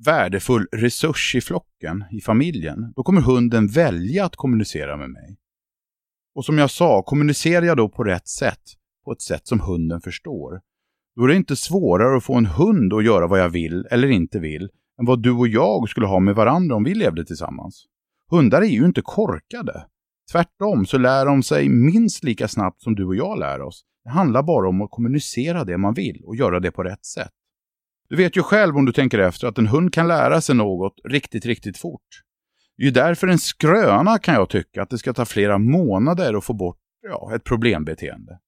värdefull 0.04 0.66
resurs 0.72 1.34
i 1.34 1.40
flocken, 1.40 2.04
i 2.10 2.20
familjen, 2.20 2.92
då 2.96 3.02
kommer 3.02 3.20
hunden 3.20 3.68
välja 3.68 4.24
att 4.24 4.36
kommunicera 4.36 4.96
med 4.96 5.10
mig. 5.10 5.36
Och 6.34 6.44
som 6.44 6.58
jag 6.58 6.70
sa, 6.70 7.02
kommunicerar 7.02 7.66
jag 7.66 7.76
då 7.76 7.88
på 7.88 8.04
rätt 8.04 8.28
sätt, 8.28 8.62
på 9.04 9.12
ett 9.12 9.22
sätt 9.22 9.46
som 9.46 9.60
hunden 9.60 10.00
förstår, 10.00 10.60
då 11.16 11.24
är 11.24 11.28
det 11.28 11.36
inte 11.36 11.56
svårare 11.56 12.16
att 12.16 12.24
få 12.24 12.34
en 12.34 12.46
hund 12.46 12.92
att 12.92 13.04
göra 13.04 13.26
vad 13.26 13.40
jag 13.40 13.48
vill 13.48 13.86
eller 13.90 14.08
inte 14.08 14.38
vill, 14.38 14.68
än 15.00 15.06
vad 15.06 15.22
du 15.22 15.30
och 15.30 15.48
jag 15.48 15.88
skulle 15.88 16.06
ha 16.06 16.20
med 16.20 16.34
varandra 16.34 16.76
om 16.76 16.84
vi 16.84 16.94
levde 16.94 17.24
tillsammans. 17.24 17.84
Hundar 18.30 18.62
är 18.62 18.66
ju 18.66 18.84
inte 18.84 19.02
korkade. 19.02 19.86
Tvärtom 20.32 20.86
så 20.86 20.98
lär 20.98 21.26
de 21.26 21.42
sig 21.42 21.68
minst 21.68 22.24
lika 22.24 22.48
snabbt 22.48 22.82
som 22.82 22.94
du 22.94 23.04
och 23.04 23.16
jag 23.16 23.38
lär 23.38 23.60
oss. 23.60 23.84
Det 24.04 24.10
handlar 24.10 24.42
bara 24.42 24.68
om 24.68 24.82
att 24.82 24.90
kommunicera 24.90 25.64
det 25.64 25.78
man 25.78 25.94
vill 25.94 26.22
och 26.24 26.36
göra 26.36 26.60
det 26.60 26.70
på 26.70 26.82
rätt 26.82 27.04
sätt. 27.04 27.32
Du 28.08 28.16
vet 28.16 28.36
ju 28.36 28.42
själv 28.42 28.76
om 28.76 28.84
du 28.84 28.92
tänker 28.92 29.18
efter 29.18 29.46
att 29.46 29.58
en 29.58 29.66
hund 29.66 29.94
kan 29.94 30.08
lära 30.08 30.40
sig 30.40 30.54
något 30.54 30.94
riktigt, 31.04 31.46
riktigt 31.46 31.78
fort. 31.78 32.00
Det 32.76 32.82
är 32.82 32.84
ju 32.84 32.90
därför 32.90 33.28
en 33.28 33.38
skröna 33.38 34.18
kan 34.18 34.34
jag 34.34 34.48
tycka 34.48 34.82
att 34.82 34.90
det 34.90 34.98
ska 34.98 35.12
ta 35.12 35.24
flera 35.24 35.58
månader 35.58 36.34
att 36.34 36.44
få 36.44 36.52
bort 36.52 36.78
ja, 37.02 37.34
ett 37.34 37.44
problembeteende. 37.44 38.38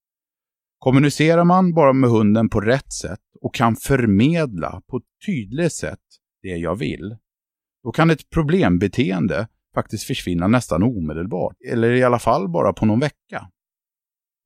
Kommunicerar 0.79 1.45
man 1.45 1.75
bara 1.75 1.93
med 1.93 2.11
hunden 2.11 2.49
på 2.49 2.61
rätt 2.61 2.93
sätt 2.93 3.21
och 3.41 3.55
kan 3.55 3.77
förmedla 3.77 4.83
på 4.91 4.97
ett 4.97 5.27
tydligt 5.27 5.73
sätt 5.73 5.99
det 6.47 6.57
jag 6.57 6.77
vill, 6.77 7.17
då 7.83 7.93
kan 7.93 8.11
ett 8.11 8.31
problembeteende 8.31 9.49
faktiskt 9.75 10.05
försvinna 10.05 10.49
nästan 10.49 10.83
omedelbart, 10.83 11.57
eller 11.73 11.91
i 11.91 12.03
alla 12.03 12.19
fall 12.19 12.49
bara 12.49 12.73
på 12.73 12.87
någon 12.87 13.01
vecka. 13.01 13.51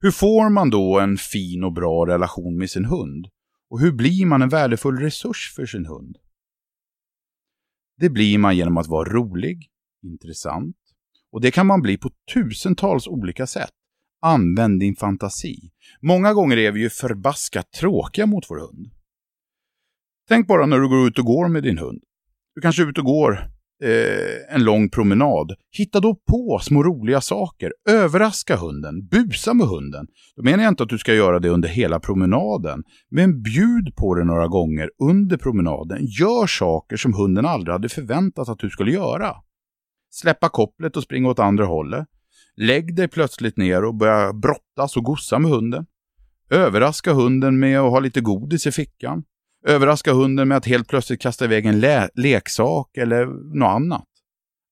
Hur 0.00 0.11
får 0.11 0.50
man 0.50 0.71
då 0.71 1.00
en 1.00 1.16
fin 1.16 1.64
och 1.64 1.73
bra 1.73 2.07
relation 2.07 2.59
med 2.59 2.71
sin 2.71 2.85
hund? 2.85 3.28
Och 3.71 3.80
hur 3.80 3.92
blir 3.92 4.26
man 4.26 4.42
en 4.42 4.49
värdefull 4.49 4.99
resurs 4.99 5.52
för 5.57 5.66
sin 5.66 5.87
hund? 5.87 6.16
Det 7.97 8.11
blir 8.11 8.38
man 8.38 8.57
genom 8.57 8.76
att 8.76 8.87
vara 8.87 9.09
rolig, 9.09 9.71
intressant 10.02 10.76
och 11.33 11.40
det 11.40 11.50
kan 11.50 11.66
man 11.66 11.83
bli 11.83 11.99
på 11.99 12.11
tusentals 12.35 13.07
olika 13.07 13.47
sätt. 13.47 13.71
Använd 14.23 14.80
din 14.80 14.97
fantasi. 14.97 15.73
Många 16.00 16.35
gånger 16.35 16.57
är 16.57 16.73
vi 16.73 16.80
ju 16.80 16.90
förbaskat 16.90 17.73
tråkiga 17.73 18.26
mot 18.26 18.50
vår 18.50 18.59
hund. 18.59 18.90
Tänk 20.30 20.46
bara 20.46 20.66
när 20.66 20.80
du 20.80 20.88
går 20.88 21.08
ut 21.08 21.18
och 21.18 21.25
går 21.25 21.49
med 21.49 21.62
din 21.62 21.78
hund. 21.78 22.02
Du 22.54 22.60
kanske 22.60 22.82
är 22.82 22.87
ute 22.87 23.00
och 23.00 23.06
går 23.06 23.32
eh, 23.84 24.54
en 24.54 24.64
lång 24.64 24.88
promenad. 24.88 25.52
Hitta 25.70 26.00
då 26.00 26.14
på 26.14 26.58
små 26.62 26.82
roliga 26.82 27.20
saker. 27.20 27.72
Överraska 27.88 28.56
hunden. 28.56 29.06
Busa 29.06 29.54
med 29.54 29.66
hunden. 29.66 30.06
Då 30.37 30.42
menar 30.42 30.62
jag 30.64 30.70
inte 30.70 30.82
att 30.82 30.88
du 30.88 30.99
ska 30.99 31.14
göra 31.14 31.38
det 31.38 31.49
under 31.49 31.68
hela 31.68 32.00
promenaden. 32.00 32.82
Men 33.10 33.42
bjud 33.42 33.96
på 33.96 34.14
det 34.14 34.25
några 34.25 34.49
gånger 34.49 34.90
under 35.02 35.37
promenaden. 35.37 35.99
Gör 36.20 36.46
saker 36.46 36.96
som 36.96 37.14
hunden 37.14 37.46
aldrig 37.46 37.72
hade 37.72 37.88
förväntat 37.88 38.49
att 38.49 38.58
du 38.58 38.70
skulle 38.70 38.92
göra. 38.92 39.37
Släppa 40.10 40.49
kopplet 40.49 40.96
och 40.96 41.02
springa 41.02 41.28
åt 41.28 41.38
andra 41.38 41.64
hållet. 41.64 42.06
Lägg 42.56 42.96
dig 42.96 43.08
plötsligt 43.08 43.56
ner 43.56 43.84
och 43.84 43.94
börja 43.94 44.32
brottas 44.32 44.96
och 44.96 45.04
gossa 45.04 45.38
med 45.38 45.50
hunden. 45.50 45.87
Överraska 46.50 47.12
hunden 47.12 47.58
med 47.58 47.80
att 47.80 47.90
ha 47.90 48.00
lite 48.00 48.20
godis 48.20 48.66
i 48.66 48.72
fickan. 48.72 49.25
Överraska 49.67 50.12
hunden 50.12 50.49
med 50.49 50.57
att 50.57 50.67
helt 50.67 50.88
plötsligt 50.88 51.21
kasta 51.21 51.45
iväg 51.45 51.67
en 51.67 51.81
leksak 52.14 52.97
eller 52.97 53.26
något 53.59 53.69
annat. 53.69 54.07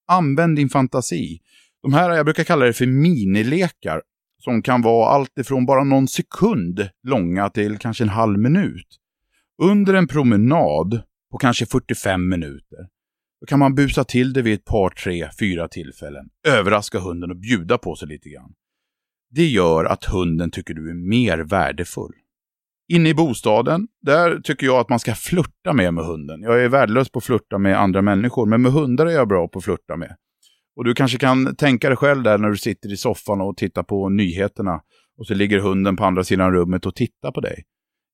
Använd 0.09 0.57
din 0.57 0.68
fantasi. 0.68 1.40
De 1.83 1.92
här, 1.92 2.11
jag 2.11 2.26
brukar 2.26 2.45
kalla 2.45 2.64
det 2.64 2.73
för 2.73 2.87
minilekar, 2.87 4.02
som 4.38 4.62
kan 4.62 4.83
vara 4.83 5.09
allt 5.09 5.38
ifrån 5.38 5.66
bara 5.66 5.85
någon 5.85 6.09
sekund 6.09 6.88
långa 7.02 7.50
till 7.50 7.78
kanske 7.78 8.04
en 8.04 8.09
halv 8.09 8.38
minut. 8.38 8.87
Under 9.62 9.95
en 9.95 10.09
promenad 10.09 11.02
på 11.30 11.38
kanske 11.38 11.66
45 11.66 12.28
minuter, 12.28 12.78
då 13.40 13.47
kan 13.47 13.59
man 13.59 13.75
busa 13.75 14.04
till 14.04 14.33
det 14.33 14.42
vid 14.42 14.54
ett 14.54 14.64
par, 14.64 14.90
tre, 14.90 15.28
fyra 15.40 15.68
tillfällen, 15.68 16.28
överraska 16.47 16.99
hunden 16.99 17.30
och 17.30 17.37
bjuda 17.37 17.78
på 17.78 17.97
sig 17.97 18.09
lite 18.09 18.28
grann. 18.28 18.52
Det 19.30 19.47
gör 19.47 19.85
att 19.85 20.04
hunden 20.04 20.50
tycker 20.50 20.75
du 20.75 20.90
är 20.90 20.95
mer 20.95 21.38
värdefull. 21.38 22.12
Inne 22.88 23.09
i 23.09 23.14
bostaden, 23.14 23.88
där 24.02 24.40
tycker 24.40 24.66
jag 24.66 24.78
att 24.78 24.88
man 24.88 24.99
ska 24.99 25.14
flirta 25.14 25.73
med 25.73 25.95
med 25.95 26.04
hunden. 26.04 26.42
Jag 26.42 26.64
är 26.64 26.68
värdelös 26.68 27.11
på 27.11 27.18
att 27.18 27.25
flirta 27.25 27.59
med 27.59 27.80
andra 27.80 28.02
människor, 28.02 28.47
men 28.47 28.62
med 28.62 28.73
hundar 28.73 29.07
är 29.07 29.11
jag 29.11 29.28
bra 29.28 29.49
på 29.49 29.59
att 29.59 29.64
flirta 29.64 29.97
med. 29.97 30.16
Och 30.76 30.85
du 30.85 30.95
kanske 30.95 31.18
kan 31.18 31.57
tänka 31.57 31.88
dig 31.88 31.97
själv 31.97 32.23
där 32.23 32.38
när 32.38 32.49
du 32.49 32.57
sitter 32.57 32.92
i 32.92 32.97
soffan 32.97 33.40
och 33.40 33.57
tittar 33.57 33.83
på 33.83 34.09
nyheterna 34.09 34.80
och 35.18 35.26
så 35.26 35.35
ligger 35.35 35.59
hunden 35.59 35.97
på 35.97 36.04
andra 36.04 36.25
sidan 36.25 36.52
rummet 36.52 36.87
och 36.87 36.95
tittar 36.95 37.33
på 37.33 37.40
dig. 37.40 37.64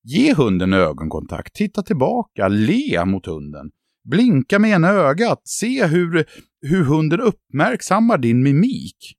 Ge 0.04 0.34
hunden 0.34 0.72
ögonkontakt, 0.72 1.54
titta 1.54 1.82
tillbaka, 1.82 2.48
le 2.48 3.04
mot 3.04 3.26
hunden. 3.26 3.70
Blinka 4.10 4.58
med 4.58 4.70
ena 4.70 4.88
ögat, 4.88 5.40
se 5.44 5.86
hur, 5.86 6.24
hur 6.60 6.84
hunden 6.84 7.20
uppmärksammar 7.20 8.18
din 8.18 8.42
mimik. 8.42 9.14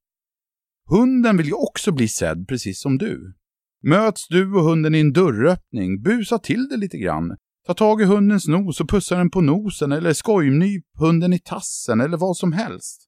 Hunden 0.90 1.38
vill 1.38 1.48
ju 1.48 1.54
också 1.54 1.92
bli 1.92 2.08
sedd 2.08 2.48
precis 2.48 2.82
som 2.82 2.98
du. 2.98 3.34
Möts 3.88 4.28
du 4.28 4.54
och 4.54 4.64
hunden 4.64 4.96
i 4.96 5.00
en 5.00 5.14
dörröppning, 5.14 6.02
busa 6.02 6.40
till 6.40 6.68
det 6.68 6.78
lite 6.78 6.98
grann. 6.98 7.38
Ta 7.68 7.74
tag 7.74 8.02
i 8.02 8.06
hundens 8.06 8.48
nos 8.48 8.82
och 8.82 8.90
pussa 8.90 9.16
den 9.16 9.30
på 9.30 9.42
nosen 9.42 9.92
eller 9.92 10.14
skojnyp 10.14 10.86
hunden 11.00 11.34
i 11.34 11.40
tassen 11.40 12.02
eller 12.02 12.18
vad 12.18 12.38
som 12.38 12.54
helst. 12.54 13.08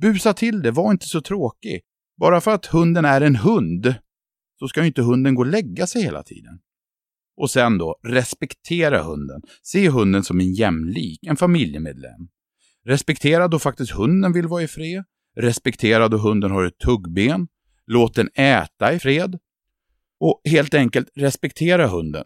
Busa 0.00 0.34
till 0.34 0.62
det, 0.62 0.70
var 0.70 0.90
inte 0.90 1.06
så 1.06 1.20
tråkig. 1.20 1.80
Bara 2.20 2.40
för 2.40 2.54
att 2.54 2.66
hunden 2.66 3.04
är 3.04 3.20
en 3.20 3.36
hund 3.36 3.94
så 4.58 4.68
ska 4.68 4.80
ju 4.80 4.86
inte 4.86 5.02
hunden 5.02 5.34
gå 5.34 5.42
och 5.42 5.46
lägga 5.46 5.86
sig 5.86 6.02
hela 6.02 6.22
tiden. 6.22 6.58
Och 7.36 7.50
sen 7.50 7.78
då, 7.78 8.00
respektera 8.02 9.02
hunden. 9.02 9.42
Se 9.62 9.88
hunden 9.88 10.24
som 10.24 10.40
en 10.40 10.52
jämlik, 10.52 11.18
en 11.26 11.36
familjemedlem. 11.36 12.28
Respektera 12.84 13.48
då 13.48 13.58
faktiskt 13.58 13.92
hunden 13.92 14.32
vill 14.32 14.46
vara 14.46 14.62
i 14.62 14.68
fred. 14.68 15.04
Respektera 15.36 16.08
då 16.08 16.16
hunden 16.16 16.50
har 16.50 16.64
ett 16.64 16.78
tuggben. 16.78 17.48
Låt 17.86 18.14
den 18.14 18.28
äta 18.34 18.92
i 18.92 18.98
fred. 18.98 19.38
Och 20.20 20.40
helt 20.44 20.74
enkelt 20.74 21.08
respektera 21.16 21.86
hunden. 21.86 22.24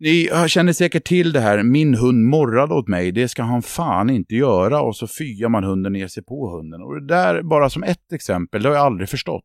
Ni 0.00 0.30
känner 0.46 0.72
säkert 0.72 1.04
till 1.04 1.32
det 1.32 1.40
här, 1.40 1.62
min 1.62 1.94
hund 1.94 2.24
morrade 2.24 2.74
åt 2.74 2.88
mig, 2.88 3.12
det 3.12 3.28
ska 3.28 3.42
han 3.42 3.62
fan 3.62 4.10
inte 4.10 4.34
göra 4.34 4.82
och 4.82 4.96
så 4.96 5.06
fyar 5.06 5.48
man 5.48 5.64
hunden 5.64 5.92
ner 5.92 6.08
sig 6.08 6.22
på 6.22 6.56
hunden. 6.56 6.82
Och 6.82 7.00
det 7.00 7.06
där 7.06 7.42
bara 7.42 7.70
som 7.70 7.82
ett 7.82 8.12
exempel, 8.12 8.62
det 8.62 8.68
har 8.68 8.76
jag 8.76 8.86
aldrig 8.86 9.08
förstått. 9.08 9.44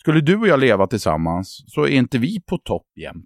Skulle 0.00 0.20
du 0.20 0.36
och 0.36 0.48
jag 0.48 0.60
leva 0.60 0.86
tillsammans 0.86 1.64
så 1.66 1.82
är 1.82 1.88
inte 1.88 2.18
vi 2.18 2.40
på 2.40 2.58
topp 2.58 2.86
jämt. 2.96 3.24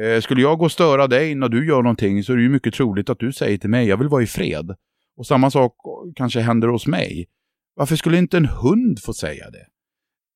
Eh, 0.00 0.20
skulle 0.20 0.42
jag 0.42 0.58
gå 0.58 0.64
och 0.64 0.72
störa 0.72 1.06
dig 1.06 1.34
när 1.34 1.48
du 1.48 1.66
gör 1.66 1.82
någonting 1.82 2.24
så 2.24 2.32
är 2.32 2.36
det 2.36 2.42
ju 2.42 2.48
mycket 2.48 2.74
troligt 2.74 3.10
att 3.10 3.18
du 3.18 3.32
säger 3.32 3.58
till 3.58 3.70
mig, 3.70 3.88
jag 3.88 3.96
vill 3.96 4.08
vara 4.08 4.22
i 4.22 4.26
fred. 4.26 4.74
Och 5.16 5.26
samma 5.26 5.50
sak 5.50 5.74
kanske 6.16 6.40
händer 6.40 6.68
hos 6.68 6.86
mig. 6.86 7.28
Varför 7.74 7.96
skulle 7.96 8.18
inte 8.18 8.36
en 8.36 8.46
hund 8.46 8.98
få 9.02 9.12
säga 9.12 9.50
det? 9.50 9.66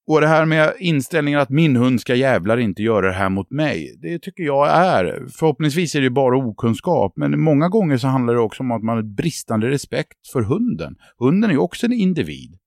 Och 0.07 0.21
det 0.21 0.27
här 0.27 0.47
med 0.47 0.73
inställningen 0.79 1.41
att 1.41 1.51
min 1.51 1.77
hund 1.77 2.01
ska 2.01 2.15
jävlar 2.15 2.57
inte 2.57 2.83
göra 2.83 3.07
det 3.07 3.13
här 3.13 3.29
mot 3.29 3.51
mig. 3.51 3.99
Det 4.03 4.19
tycker 4.19 4.45
jag 4.45 4.69
är, 4.69 5.27
förhoppningsvis 5.39 5.95
är 5.95 6.01
det 6.01 6.11
bara 6.11 6.37
okunskap, 6.37 7.13
men 7.17 7.41
många 7.41 7.69
gånger 7.69 7.97
så 7.97 8.09
handlar 8.09 8.35
det 8.35 8.41
också 8.41 8.63
om 8.63 8.71
att 8.71 8.83
man 8.83 8.97
har 8.97 9.03
bristande 9.03 9.71
respekt 9.71 10.29
för 10.33 10.43
hunden. 10.43 10.97
Hunden 11.19 11.51
är 11.51 11.55
ju 11.55 11.61
också 11.61 11.87
en 11.87 11.93
individ. 11.93 12.59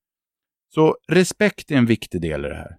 Så 0.74 0.96
respekt 1.08 1.72
är 1.72 1.76
en 1.76 1.86
viktig 1.86 2.22
del 2.22 2.46
i 2.46 2.50
det 2.50 2.56
här. 2.56 2.78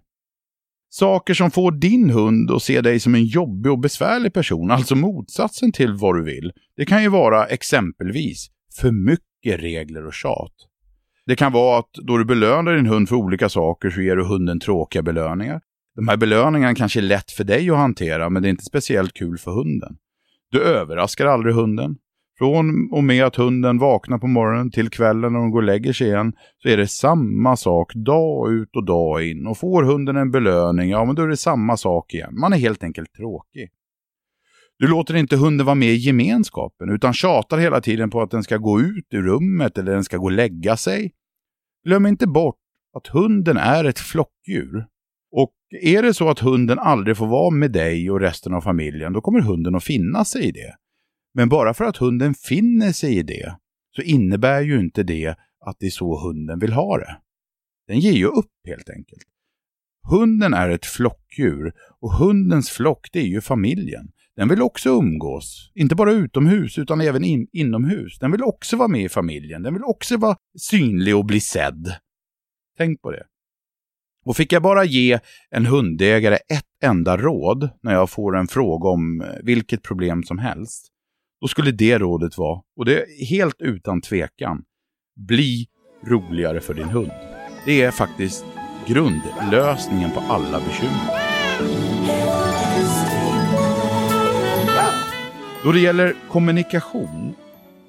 Saker 0.89 1.33
som 1.33 1.51
får 1.51 1.71
din 1.71 2.09
hund 2.09 2.51
att 2.51 2.63
se 2.63 2.81
dig 2.81 2.99
som 2.99 3.15
en 3.15 3.25
jobbig 3.25 3.71
och 3.71 3.79
besvärlig 3.79 4.33
person, 4.33 4.71
alltså 4.71 4.95
motsatsen 4.95 5.71
till 5.71 5.93
vad 5.93 6.15
du 6.15 6.23
vill. 6.23 6.51
Det 6.75 6.85
kan 6.85 7.03
ju 7.03 7.09
vara 7.09 7.45
exempelvis 7.45 8.47
för 8.81 8.91
mycket 8.91 9.63
regler 9.63 10.05
och 10.07 10.13
tjat. 10.13 10.68
Det 11.29 11.35
kan 11.35 11.51
vara 11.51 11.79
att 11.79 11.93
då 11.93 12.17
du 12.17 12.25
belönar 12.25 12.75
din 12.75 12.85
hund 12.85 13.09
för 13.09 13.15
olika 13.15 13.49
saker 13.49 13.89
så 13.89 14.01
ger 14.01 14.15
du 14.15 14.23
hunden 14.25 14.59
tråkiga 14.59 15.01
belöningar. 15.01 15.61
De 15.95 16.07
här 16.07 16.17
belöningarna 16.17 16.75
kanske 16.75 16.99
är 16.99 17.01
lätt 17.01 17.31
för 17.31 17.43
dig 17.43 17.69
att 17.69 17.77
hantera 17.77 18.29
men 18.29 18.41
det 18.41 18.47
är 18.47 18.49
inte 18.49 18.63
speciellt 18.63 19.13
kul 19.13 19.37
för 19.37 19.51
hunden. 19.51 19.97
Du 20.51 20.63
överraskar 20.63 21.25
aldrig 21.25 21.55
hunden. 21.55 21.95
Från 22.37 22.91
och 22.91 23.03
med 23.03 23.25
att 23.25 23.35
hunden 23.35 23.77
vaknar 23.77 24.17
på 24.17 24.27
morgonen 24.27 24.71
till 24.71 24.89
kvällen 24.89 25.33
när 25.33 25.39
hon 25.39 25.51
går 25.51 25.59
och 25.59 25.63
lägger 25.63 25.93
sig 25.93 26.07
igen 26.07 26.33
så 26.63 26.69
är 26.69 26.77
det 26.77 26.87
samma 26.87 27.57
sak 27.57 27.93
dag 27.93 28.51
ut 28.51 28.75
och 28.75 28.85
dag 28.85 29.25
in. 29.25 29.47
Och 29.47 29.57
får 29.57 29.83
hunden 29.83 30.15
en 30.15 30.31
belöning, 30.31 30.89
ja 30.89 31.05
men 31.05 31.15
då 31.15 31.21
är 31.21 31.27
det 31.27 31.37
samma 31.37 31.77
sak 31.77 32.13
igen. 32.13 32.39
Man 32.39 32.53
är 32.53 32.57
helt 32.57 32.83
enkelt 32.83 33.13
tråkig. 33.13 33.69
Du 34.79 34.87
låter 34.87 35.15
inte 35.15 35.35
hunden 35.35 35.65
vara 35.65 35.75
med 35.75 35.89
i 35.89 35.95
gemenskapen 35.95 36.89
utan 36.89 37.13
tjatar 37.13 37.57
hela 37.57 37.81
tiden 37.81 38.09
på 38.09 38.21
att 38.21 38.31
den 38.31 38.43
ska 38.43 38.57
gå 38.57 38.81
ut 38.81 39.07
ur 39.09 39.23
rummet 39.23 39.77
eller 39.77 39.91
den 39.91 40.03
ska 40.03 40.17
gå 40.17 40.25
och 40.25 40.31
lägga 40.31 40.77
sig. 40.77 41.11
Glöm 41.85 42.05
inte 42.05 42.27
bort 42.27 42.59
att 42.93 43.07
hunden 43.07 43.57
är 43.57 43.85
ett 43.85 43.99
flockdjur. 43.99 44.85
Och 45.31 45.53
är 45.81 46.03
det 46.03 46.13
så 46.13 46.29
att 46.29 46.39
hunden 46.39 46.79
aldrig 46.79 47.17
får 47.17 47.27
vara 47.27 47.49
med 47.49 47.71
dig 47.71 48.11
och 48.11 48.19
resten 48.19 48.53
av 48.53 48.61
familjen, 48.61 49.13
då 49.13 49.21
kommer 49.21 49.41
hunden 49.41 49.75
att 49.75 49.83
finna 49.83 50.25
sig 50.25 50.45
i 50.45 50.51
det. 50.51 50.75
Men 51.33 51.49
bara 51.49 51.73
för 51.73 51.85
att 51.85 51.97
hunden 51.97 52.33
finner 52.33 52.91
sig 52.91 53.17
i 53.17 53.23
det, 53.23 53.55
så 53.95 54.01
innebär 54.01 54.61
ju 54.61 54.79
inte 54.79 55.03
det 55.03 55.35
att 55.65 55.75
det 55.79 55.85
är 55.85 55.91
så 55.91 56.27
hunden 56.27 56.59
vill 56.59 56.73
ha 56.73 56.97
det. 56.97 57.17
Den 57.87 57.99
ger 57.99 58.13
ju 58.13 58.25
upp 58.25 58.51
helt 58.67 58.89
enkelt. 58.89 59.23
Hunden 60.09 60.53
är 60.53 60.69
ett 60.69 60.85
flockdjur 60.85 61.73
och 61.99 62.13
hundens 62.13 62.69
flock 62.69 63.09
det 63.11 63.19
är 63.19 63.27
ju 63.27 63.41
familjen. 63.41 64.11
Den 64.39 64.49
vill 64.49 64.61
också 64.61 64.89
umgås, 64.89 65.71
inte 65.75 65.95
bara 65.95 66.11
utomhus 66.11 66.77
utan 66.77 67.01
även 67.01 67.23
in, 67.23 67.47
inomhus. 67.51 68.19
Den 68.19 68.31
vill 68.31 68.43
också 68.43 68.77
vara 68.77 68.87
med 68.87 69.01
i 69.01 69.09
familjen, 69.09 69.63
den 69.63 69.73
vill 69.73 69.83
också 69.83 70.17
vara 70.17 70.37
synlig 70.59 71.15
och 71.15 71.25
bli 71.25 71.41
sedd. 71.41 71.93
Tänk 72.77 73.01
på 73.01 73.11
det. 73.11 73.23
Och 74.25 74.35
fick 74.35 74.53
jag 74.53 74.61
bara 74.61 74.83
ge 74.83 75.19
en 75.49 75.65
hundägare 75.65 76.35
ett 76.35 76.83
enda 76.83 77.17
råd 77.17 77.69
när 77.83 77.93
jag 77.93 78.09
får 78.09 78.37
en 78.37 78.47
fråga 78.47 78.89
om 78.89 79.21
eh, 79.21 79.27
vilket 79.43 79.83
problem 79.83 80.23
som 80.23 80.37
helst, 80.39 80.87
då 81.41 81.47
skulle 81.47 81.71
det 81.71 81.99
rådet 81.99 82.37
vara, 82.37 82.61
och 82.77 82.85
det 82.85 83.01
är 83.01 83.25
helt 83.25 83.61
utan 83.61 84.01
tvekan, 84.01 84.63
bli 85.27 85.67
roligare 86.07 86.61
för 86.61 86.73
din 86.73 86.89
hund. 86.89 87.11
Det 87.65 87.81
är 87.81 87.91
faktiskt 87.91 88.45
grundlösningen 88.87 90.11
på 90.11 90.19
alla 90.19 90.59
bekymmer. 90.59 91.88
Då 95.63 95.71
det 95.71 95.79
gäller 95.79 96.15
kommunikation 96.29 97.33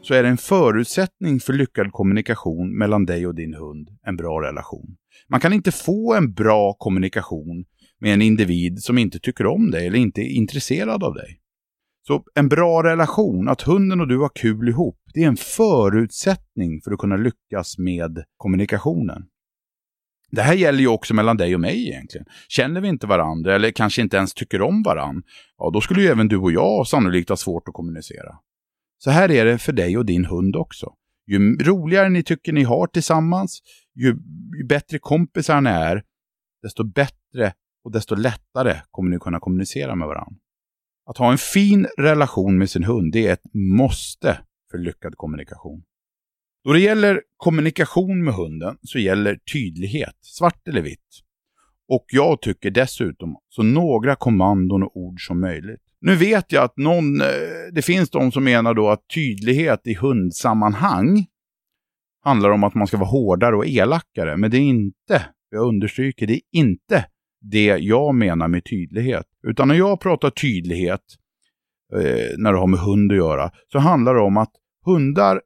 så 0.02 0.14
är 0.14 0.22
det 0.22 0.28
en 0.28 0.36
förutsättning 0.36 1.40
för 1.40 1.52
lyckad 1.52 1.92
kommunikation 1.92 2.78
mellan 2.78 3.06
dig 3.06 3.26
och 3.26 3.34
din 3.34 3.54
hund 3.54 3.88
en 4.06 4.16
bra 4.16 4.42
relation. 4.42 4.96
Man 5.28 5.40
kan 5.40 5.52
inte 5.52 5.72
få 5.72 6.14
en 6.14 6.32
bra 6.32 6.76
kommunikation 6.78 7.64
med 8.00 8.14
en 8.14 8.22
individ 8.22 8.82
som 8.82 8.98
inte 8.98 9.18
tycker 9.18 9.46
om 9.46 9.70
dig 9.70 9.86
eller 9.86 9.98
inte 9.98 10.20
är 10.20 10.36
intresserad 10.36 11.04
av 11.04 11.14
dig. 11.14 11.40
Så 12.06 12.24
en 12.34 12.48
bra 12.48 12.82
relation, 12.82 13.48
att 13.48 13.62
hunden 13.62 14.00
och 14.00 14.08
du 14.08 14.18
har 14.18 14.30
kul 14.34 14.68
ihop, 14.68 14.98
det 15.14 15.22
är 15.22 15.28
en 15.28 15.36
förutsättning 15.36 16.80
för 16.84 16.92
att 16.92 16.98
kunna 16.98 17.16
lyckas 17.16 17.78
med 17.78 18.24
kommunikationen. 18.36 19.22
Det 20.30 20.42
här 20.42 20.54
gäller 20.54 20.80
ju 20.80 20.88
också 20.88 21.14
mellan 21.14 21.36
dig 21.36 21.54
och 21.54 21.60
mig 21.60 21.88
egentligen. 21.88 22.26
Känner 22.48 22.80
vi 22.80 22.88
inte 22.88 23.06
varandra 23.06 23.54
eller 23.54 23.70
kanske 23.70 24.02
inte 24.02 24.16
ens 24.16 24.34
tycker 24.34 24.62
om 24.62 24.82
varandra, 24.82 25.22
ja 25.58 25.70
då 25.70 25.80
skulle 25.80 26.02
ju 26.02 26.08
även 26.08 26.28
du 26.28 26.36
och 26.36 26.52
jag 26.52 26.86
sannolikt 26.86 27.28
ha 27.28 27.36
svårt 27.36 27.68
att 27.68 27.74
kommunicera. 27.74 28.38
Så 28.98 29.10
här 29.10 29.30
är 29.30 29.44
det 29.44 29.58
för 29.58 29.72
dig 29.72 29.98
och 29.98 30.06
din 30.06 30.24
hund 30.24 30.56
också. 30.56 30.92
Ju 31.26 31.56
roligare 31.56 32.08
ni 32.08 32.22
tycker 32.22 32.52
ni 32.52 32.62
har 32.62 32.86
tillsammans, 32.86 33.60
ju, 33.94 34.06
ju 34.58 34.66
bättre 34.68 34.98
kompisar 34.98 35.60
ni 35.60 35.70
är, 35.70 36.02
desto 36.62 36.84
bättre 36.84 37.52
och 37.84 37.92
desto 37.92 38.14
lättare 38.14 38.76
kommer 38.90 39.10
ni 39.10 39.18
kunna 39.18 39.40
kommunicera 39.40 39.94
med 39.94 40.08
varandra. 40.08 40.36
Att 41.06 41.18
ha 41.18 41.32
en 41.32 41.38
fin 41.38 41.86
relation 41.98 42.58
med 42.58 42.70
sin 42.70 42.84
hund, 42.84 43.12
det 43.12 43.26
är 43.26 43.32
ett 43.32 43.54
måste 43.54 44.38
för 44.70 44.78
lyckad 44.78 45.14
kommunikation. 45.16 45.82
Då 46.64 46.72
det 46.72 46.80
gäller 46.80 47.22
kommunikation 47.36 48.24
med 48.24 48.34
hunden 48.34 48.76
så 48.82 48.98
gäller 48.98 49.38
tydlighet, 49.52 50.16
svart 50.20 50.68
eller 50.68 50.82
vitt. 50.82 51.20
Och 51.88 52.04
jag 52.08 52.42
tycker 52.42 52.70
dessutom 52.70 53.36
så 53.48 53.62
några 53.62 54.16
kommandon 54.16 54.82
och 54.82 54.96
ord 54.96 55.26
som 55.26 55.40
möjligt. 55.40 55.80
Nu 56.00 56.16
vet 56.16 56.52
jag 56.52 56.64
att 56.64 56.76
någon, 56.76 57.20
eh, 57.20 57.26
det 57.72 57.82
finns 57.82 58.10
de 58.10 58.32
som 58.32 58.44
menar 58.44 58.74
då 58.74 58.88
att 58.88 59.08
tydlighet 59.14 59.80
i 59.84 59.94
hundsammanhang 59.94 61.26
handlar 62.24 62.50
om 62.50 62.64
att 62.64 62.74
man 62.74 62.86
ska 62.86 62.96
vara 62.96 63.08
hårdare 63.08 63.56
och 63.56 63.66
elakare. 63.66 64.36
Men 64.36 64.50
det 64.50 64.56
är 64.56 64.60
inte, 64.60 65.26
jag 65.50 65.66
understryker, 65.66 66.26
det 66.26 66.34
är 66.34 66.40
inte 66.52 67.06
det 67.40 67.76
jag 67.78 68.14
menar 68.14 68.48
med 68.48 68.64
tydlighet. 68.64 69.26
Utan 69.46 69.68
när 69.68 69.74
jag 69.74 70.00
pratar 70.00 70.30
tydlighet, 70.30 71.04
eh, 71.94 72.38
när 72.38 72.52
det 72.52 72.58
har 72.58 72.66
med 72.66 72.80
hund 72.80 73.12
att 73.12 73.18
göra, 73.18 73.50
så 73.72 73.78
handlar 73.78 74.14
det 74.14 74.20
om 74.20 74.36
att 74.36 74.52
hundar 74.84 75.40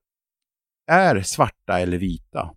är 0.87 1.23
svarta 1.23 1.81
eller 1.81 1.99
vita. 1.99 2.51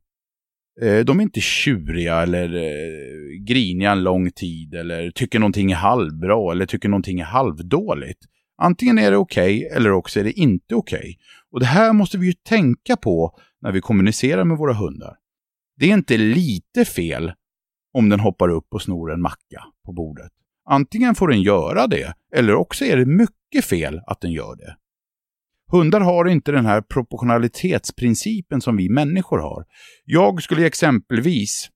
Eh, 0.82 1.00
de 1.00 1.20
är 1.20 1.24
inte 1.24 1.42
tjuriga 1.42 2.22
eller 2.22 2.56
eh, 2.56 3.40
griniga 3.40 3.92
en 3.92 4.04
lång 4.04 4.32
tid 4.32 4.74
eller 4.74 5.12
tycker 5.12 5.40
någonting 5.40 5.72
är 5.72 5.76
halvbra 5.76 6.52
eller 6.52 6.66
tycker 6.66 6.90
någonting 6.90 7.20
är 7.20 7.26
halvdåligt. 7.26 8.20
Antingen 8.62 8.98
är 8.98 9.12
det 9.12 9.18
okej 9.18 9.66
okay, 9.66 9.78
eller 9.78 9.92
också 9.92 10.20
är 10.20 10.24
det 10.24 10.32
inte 10.32 10.76
okej. 10.76 11.00
Okay. 11.00 11.16
Och 11.52 11.60
det 11.60 11.66
här 11.66 11.94
måste 11.94 12.18
vi 12.18 12.28
ju 12.28 12.34
tänka 12.34 12.96
på 12.96 13.40
när 13.62 13.72
vi 13.72 13.82
kommunicerar 13.82 14.44
med 14.44 14.58
våra 14.58 14.74
hundar. 14.74 15.16
Det 15.80 15.86
är 15.90 15.94
inte 15.94 16.18
lite 16.18 16.86
fel 16.86 17.34
om 17.94 18.10
den 18.10 18.20
hoppar 18.20 18.50
upp 18.50 18.68
och 18.74 18.82
snor 18.82 19.14
en 19.14 19.22
macka 19.22 19.64
på 19.86 19.94
bordet. 19.94 20.32
Antingen 20.70 21.16
får 21.16 21.28
den 21.28 21.42
göra 21.42 21.88
det, 21.88 22.14
eller 22.36 22.56
också 22.56 22.86
är 22.86 22.98
det 22.98 23.06
mycket 23.06 23.66
fel 23.66 24.02
att 24.08 24.22
den 24.22 24.32
gör 24.32 24.56
det. 24.56 24.76
Hundar 25.72 26.02
har 26.02 26.26
inte 26.26 26.52
den 26.52 26.66
här 26.66 26.82
proportionalitetsprincipen 26.82 28.62
som 28.62 28.78
vi 28.78 28.90
människor 28.90 29.38
har. 29.38 29.66
Jag 30.06 30.44
skulle 30.44 30.66
exempelvis 30.66 31.70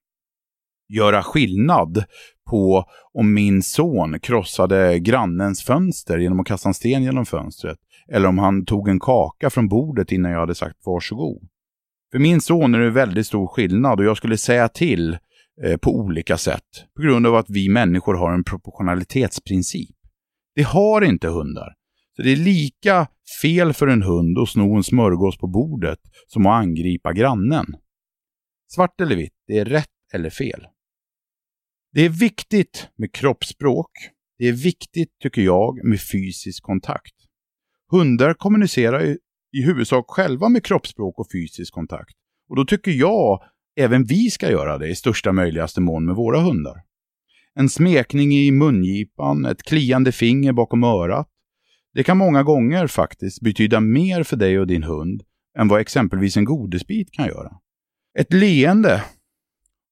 göra 0.94 1.24
skillnad 1.24 2.04
på 2.50 2.86
om 3.14 3.34
min 3.34 3.64
son 3.64 4.20
krossade 4.20 5.00
grannens 5.00 5.64
fönster 5.64 6.18
genom 6.18 6.40
att 6.40 6.48
kasta 6.48 6.70
en 6.70 6.74
sten 6.74 7.04
genom 7.04 7.26
fönstret. 7.26 7.78
Eller 8.12 8.28
om 8.28 8.38
han 8.38 8.66
tog 8.66 8.90
en 8.90 9.00
kaka 9.00 9.50
från 9.50 9.68
bordet 9.68 10.12
innan 10.12 10.32
jag 10.32 10.40
hade 10.40 10.56
sagt 10.56 10.78
varsågod. 10.86 11.48
För 12.12 12.20
min 12.20 12.42
son 12.42 12.76
är 12.76 12.80
det 12.80 12.90
väldigt 12.90 13.28
stor 13.28 13.48
skillnad 13.48 14.00
och 14.00 14.06
jag 14.06 14.18
skulle 14.18 14.38
säga 14.38 14.70
till 14.70 15.18
eh, 15.64 15.78
på 15.78 15.96
olika 15.96 16.38
sätt 16.38 16.86
på 16.96 17.02
grund 17.02 17.28
av 17.28 17.36
att 17.36 17.50
vi 17.50 17.70
människor 17.70 18.14
har 18.14 18.34
en 18.34 18.44
proportionalitetsprincip. 18.44 19.96
Det 20.56 20.64
har 20.64 21.02
inte 21.02 21.28
hundar. 21.28 21.74
Det 22.24 22.32
är 22.32 22.36
lika 22.36 23.08
fel 23.42 23.74
för 23.74 23.88
en 23.88 24.02
hund 24.02 24.38
att 24.38 24.50
sno 24.50 24.76
en 24.76 24.84
smörgås 24.84 25.38
på 25.38 25.48
bordet 25.48 26.00
som 26.28 26.46
att 26.46 26.62
angripa 26.62 27.14
grannen. 27.14 27.66
Svart 28.68 29.02
eller 29.02 29.16
vitt, 29.16 29.34
det 29.48 29.58
är 29.58 29.66
rätt 29.66 29.88
eller 30.14 30.30
fel. 30.30 30.68
Det 31.94 32.06
är 32.06 32.10
viktigt 32.10 32.88
med 32.98 33.14
kroppsspråk. 33.14 33.92
Det 34.38 34.48
är 34.48 34.54
viktigt, 34.54 35.20
tycker 35.20 35.42
jag, 35.42 35.84
med 35.84 36.02
fysisk 36.02 36.64
kontakt. 36.64 37.16
Hundar 37.92 38.34
kommunicerar 38.34 39.18
i 39.54 39.62
huvudsak 39.66 40.06
själva 40.08 40.50
med 40.50 40.66
kroppsspråk 40.66 41.20
och 41.20 41.28
fysisk 41.32 41.74
kontakt. 41.74 42.14
Och 42.50 42.56
då 42.56 42.66
tycker 42.66 42.92
jag 42.92 43.44
även 43.80 44.04
vi 44.04 44.30
ska 44.30 44.52
göra 44.52 44.78
det 44.78 44.88
i 44.88 44.96
största 44.96 45.32
möjligaste 45.32 45.82
mån 45.82 46.06
med 46.06 46.16
våra 46.16 46.40
hundar. 46.40 46.76
En 47.54 47.70
smekning 47.70 48.32
i 48.32 48.52
mungipan, 48.52 49.46
ett 49.46 49.64
kliande 49.64 50.12
finger 50.12 50.54
bakom 50.54 50.84
örat, 50.84 51.28
det 51.94 52.04
kan 52.04 52.18
många 52.18 52.44
gånger 52.44 52.88
faktiskt 52.88 53.42
betyda 53.42 53.80
mer 53.80 54.24
för 54.24 54.38
dig 54.38 54.60
och 54.60 54.68
din 54.68 54.84
hund 54.84 55.24
än 55.58 55.68
vad 55.68 55.82
exempelvis 55.82 56.38
en 56.38 56.46
godisbit 56.46 57.12
kan 57.12 57.28
göra. 57.28 57.52
Ett 58.20 58.34
leende 58.34 59.04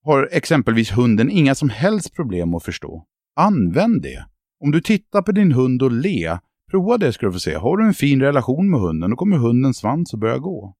har 0.03 0.29
exempelvis 0.31 0.91
hunden 0.91 1.29
inga 1.29 1.55
som 1.55 1.69
helst 1.69 2.13
problem 2.15 2.55
att 2.55 2.63
förstå. 2.63 3.05
Använd 3.35 4.01
det. 4.01 4.25
Om 4.59 4.71
du 4.71 4.81
tittar 4.81 5.21
på 5.21 5.31
din 5.31 5.51
hund 5.51 5.81
och 5.81 5.91
le, 5.91 6.37
prova 6.71 6.97
det 6.97 7.13
ska 7.13 7.25
du 7.25 7.33
få 7.33 7.39
se. 7.39 7.55
Har 7.55 7.77
du 7.77 7.85
en 7.85 7.93
fin 7.93 8.21
relation 8.21 8.69
med 8.69 8.79
hunden, 8.79 9.09
då 9.09 9.15
kommer 9.15 9.37
hundens 9.37 9.77
svans 9.77 10.13
att 10.13 10.19
börja 10.19 10.37
gå. 10.37 10.75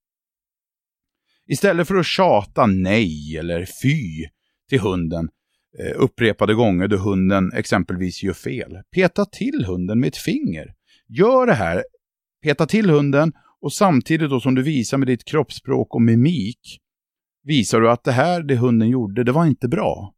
Istället 1.47 1.88
för 1.88 1.95
att 1.95 2.05
tjata 2.05 2.65
nej 2.65 3.38
eller 3.38 3.65
fy 3.84 4.27
till 4.69 4.79
hunden 4.79 5.29
eh, 5.79 6.01
upprepade 6.01 6.53
gånger 6.53 6.88
då 6.88 6.97
hunden 6.97 7.51
exempelvis 7.53 8.23
gör 8.23 8.34
fel, 8.34 8.77
peta 8.95 9.25
till 9.25 9.65
hunden 9.67 9.99
med 9.99 10.08
ett 10.08 10.17
finger. 10.17 10.73
Gör 11.09 11.45
det 11.45 11.53
här, 11.53 11.83
peta 12.43 12.65
till 12.65 12.89
hunden 12.89 13.31
och 13.61 13.73
samtidigt 13.73 14.29
då 14.29 14.39
som 14.39 14.55
du 14.55 14.63
visar 14.63 14.97
med 14.97 15.07
ditt 15.07 15.25
kroppsspråk 15.25 15.95
och 15.95 16.01
mimik 16.01 16.79
visar 17.43 17.81
du 17.81 17.91
att 17.91 18.03
det 18.03 18.11
här, 18.11 18.43
det 18.43 18.55
hunden 18.55 18.89
gjorde, 18.89 19.23
det 19.23 19.31
var 19.31 19.45
inte 19.45 19.67
bra. 19.67 20.13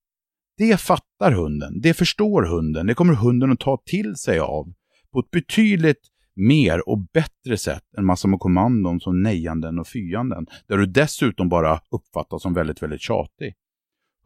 Det 0.58 0.82
fattar 0.82 1.32
hunden, 1.32 1.82
det 1.82 1.94
förstår 1.94 2.44
hunden, 2.44 2.88
det 2.88 2.94
kommer 2.94 3.14
hunden 3.14 3.52
att 3.52 3.60
ta 3.60 3.82
till 3.86 4.16
sig 4.16 4.40
av 4.40 4.74
på 5.14 5.20
ett 5.20 5.32
betydligt 5.32 6.08
mer 6.36 6.90
och 6.90 7.00
bättre 7.14 7.58
sätt 7.58 7.84
än 7.98 8.06
massor 8.06 8.30
med 8.30 8.40
kommandon 8.40 9.00
som 9.00 9.24
nejanden 9.24 9.80
och 9.80 9.88
fyanden, 9.88 10.46
där 10.68 10.78
du 10.78 10.86
dessutom 10.86 11.50
bara 11.50 11.80
uppfattas 11.92 12.42
som 12.42 12.54
väldigt, 12.54 12.84
väldigt 12.84 13.02
tjatig. 13.02 13.54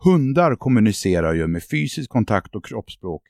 Hundar 0.03 0.55
kommunicerar 0.55 1.33
ju 1.33 1.47
med 1.47 1.63
fysisk 1.63 2.09
kontakt 2.09 2.55
och 2.55 2.65
kroppsspråk 2.65 3.23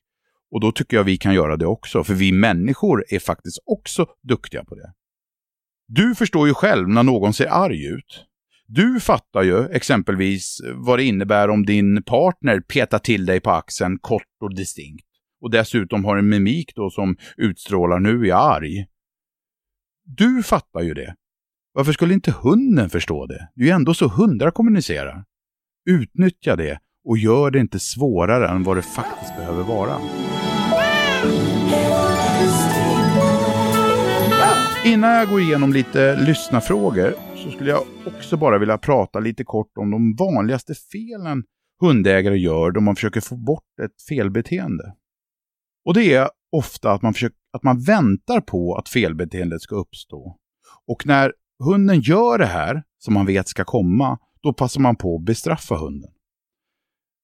och 0.52 0.62
då 0.62 0.72
tycker 0.72 0.98
jag 0.98 1.04
vi 1.04 1.18
kan 1.18 1.34
göra 1.34 1.58
det 1.58 1.66
också, 1.66 2.04
för 2.04 2.14
vi 2.14 2.32
människor 2.32 3.06
är 3.10 3.20
faktiskt 3.20 3.60
också 3.66 4.06
duktiga 4.24 4.64
på 4.64 4.76
det. 4.76 4.94
Du 5.88 6.16
förstår 6.16 6.48
ju 6.48 6.54
själv 6.54 6.90
när 6.90 7.04
någon 7.04 7.34
ser 7.34 7.48
arg 7.48 7.86
ut. 7.86 8.26
Du 8.68 9.00
fattar 9.00 9.44
ju 9.44 9.68
exempelvis 9.68 10.62
vad 10.74 11.00
det 11.00 11.04
innebär 11.04 11.50
om 11.50 11.66
din 11.66 12.04
partner 12.04 12.60
petar 12.60 13.00
till 13.00 13.26
dig 13.26 13.40
på 13.40 13.52
axeln 13.52 14.00
kort 14.00 14.42
och 14.42 14.56
distinkt. 14.56 15.06
Och 15.42 15.52
dessutom 15.52 16.06
har 16.06 16.18
en 16.18 16.30
mimik 16.30 16.76
då 16.76 16.90
som 16.90 17.18
utstrålar 17.38 18.00
nu 18.00 18.22
är 18.22 18.26
jag 18.26 18.56
arg. 18.56 18.86
Du 20.04 20.44
fattar 20.44 20.82
ju 20.82 20.94
det. 20.94 21.16
Varför 21.74 21.94
skulle 21.94 22.14
inte 22.14 22.32
hunden 22.32 22.90
förstå 22.90 23.26
det? 23.26 23.50
Det 23.56 23.64
är 23.64 23.66
ju 23.66 23.72
ändå 23.72 23.94
så 23.94 24.08
hundar 24.08 24.52
kommunicerar. 24.52 25.24
Utnyttja 25.90 26.56
det 26.56 26.80
och 27.06 27.18
gör 27.18 27.52
det 27.52 27.60
inte 27.60 27.80
svårare 27.80 28.50
än 28.50 28.64
vad 28.64 28.78
det 28.78 28.82
faktiskt 28.82 29.36
behöver 29.36 29.64
vara. 29.64 29.98
Innan 34.86 35.12
jag 35.12 35.30
går 35.30 35.42
igenom 35.42 35.74
lite 35.74 36.16
lyssnarfrågor 36.16 37.14
så 37.36 37.52
skulle 37.52 37.70
jag 37.70 37.84
också 38.06 38.38
bara 38.38 38.58
vilja 38.58 38.78
prata 38.78 39.20
lite 39.20 39.44
kort 39.44 39.78
om 39.78 39.92
de 39.92 40.16
vanligaste 40.16 40.74
felen 40.92 41.44
hundägare 41.82 42.38
gör 42.38 42.72
då 42.72 42.82
man 42.82 42.96
försöker 42.96 43.22
få 43.22 43.36
bort 43.36 43.80
ett 43.84 44.02
felbeteende. 44.10 44.96
Och 45.86 45.94
det 45.94 46.14
är 46.14 46.30
ofta 46.52 46.92
att 46.92 47.02
man, 47.02 47.14
försöker, 47.14 47.38
att 47.54 47.64
man 47.64 47.84
väntar 47.84 48.42
på 48.42 48.76
att 48.76 48.90
felbeteendet 48.90 49.62
ska 49.62 49.76
uppstå. 49.76 50.38
Och 50.88 51.06
när 51.06 51.34
hunden 51.64 52.02
gör 52.02 52.38
det 52.38 52.46
här, 52.46 52.84
som 52.98 53.14
man 53.14 53.26
vet 53.26 53.48
ska 53.48 53.64
komma, 53.64 54.20
då 54.42 54.54
passar 54.54 54.82
man 54.82 54.96
på 54.96 55.16
att 55.16 55.26
bestraffa 55.26 55.76
hunden. 55.76 56.12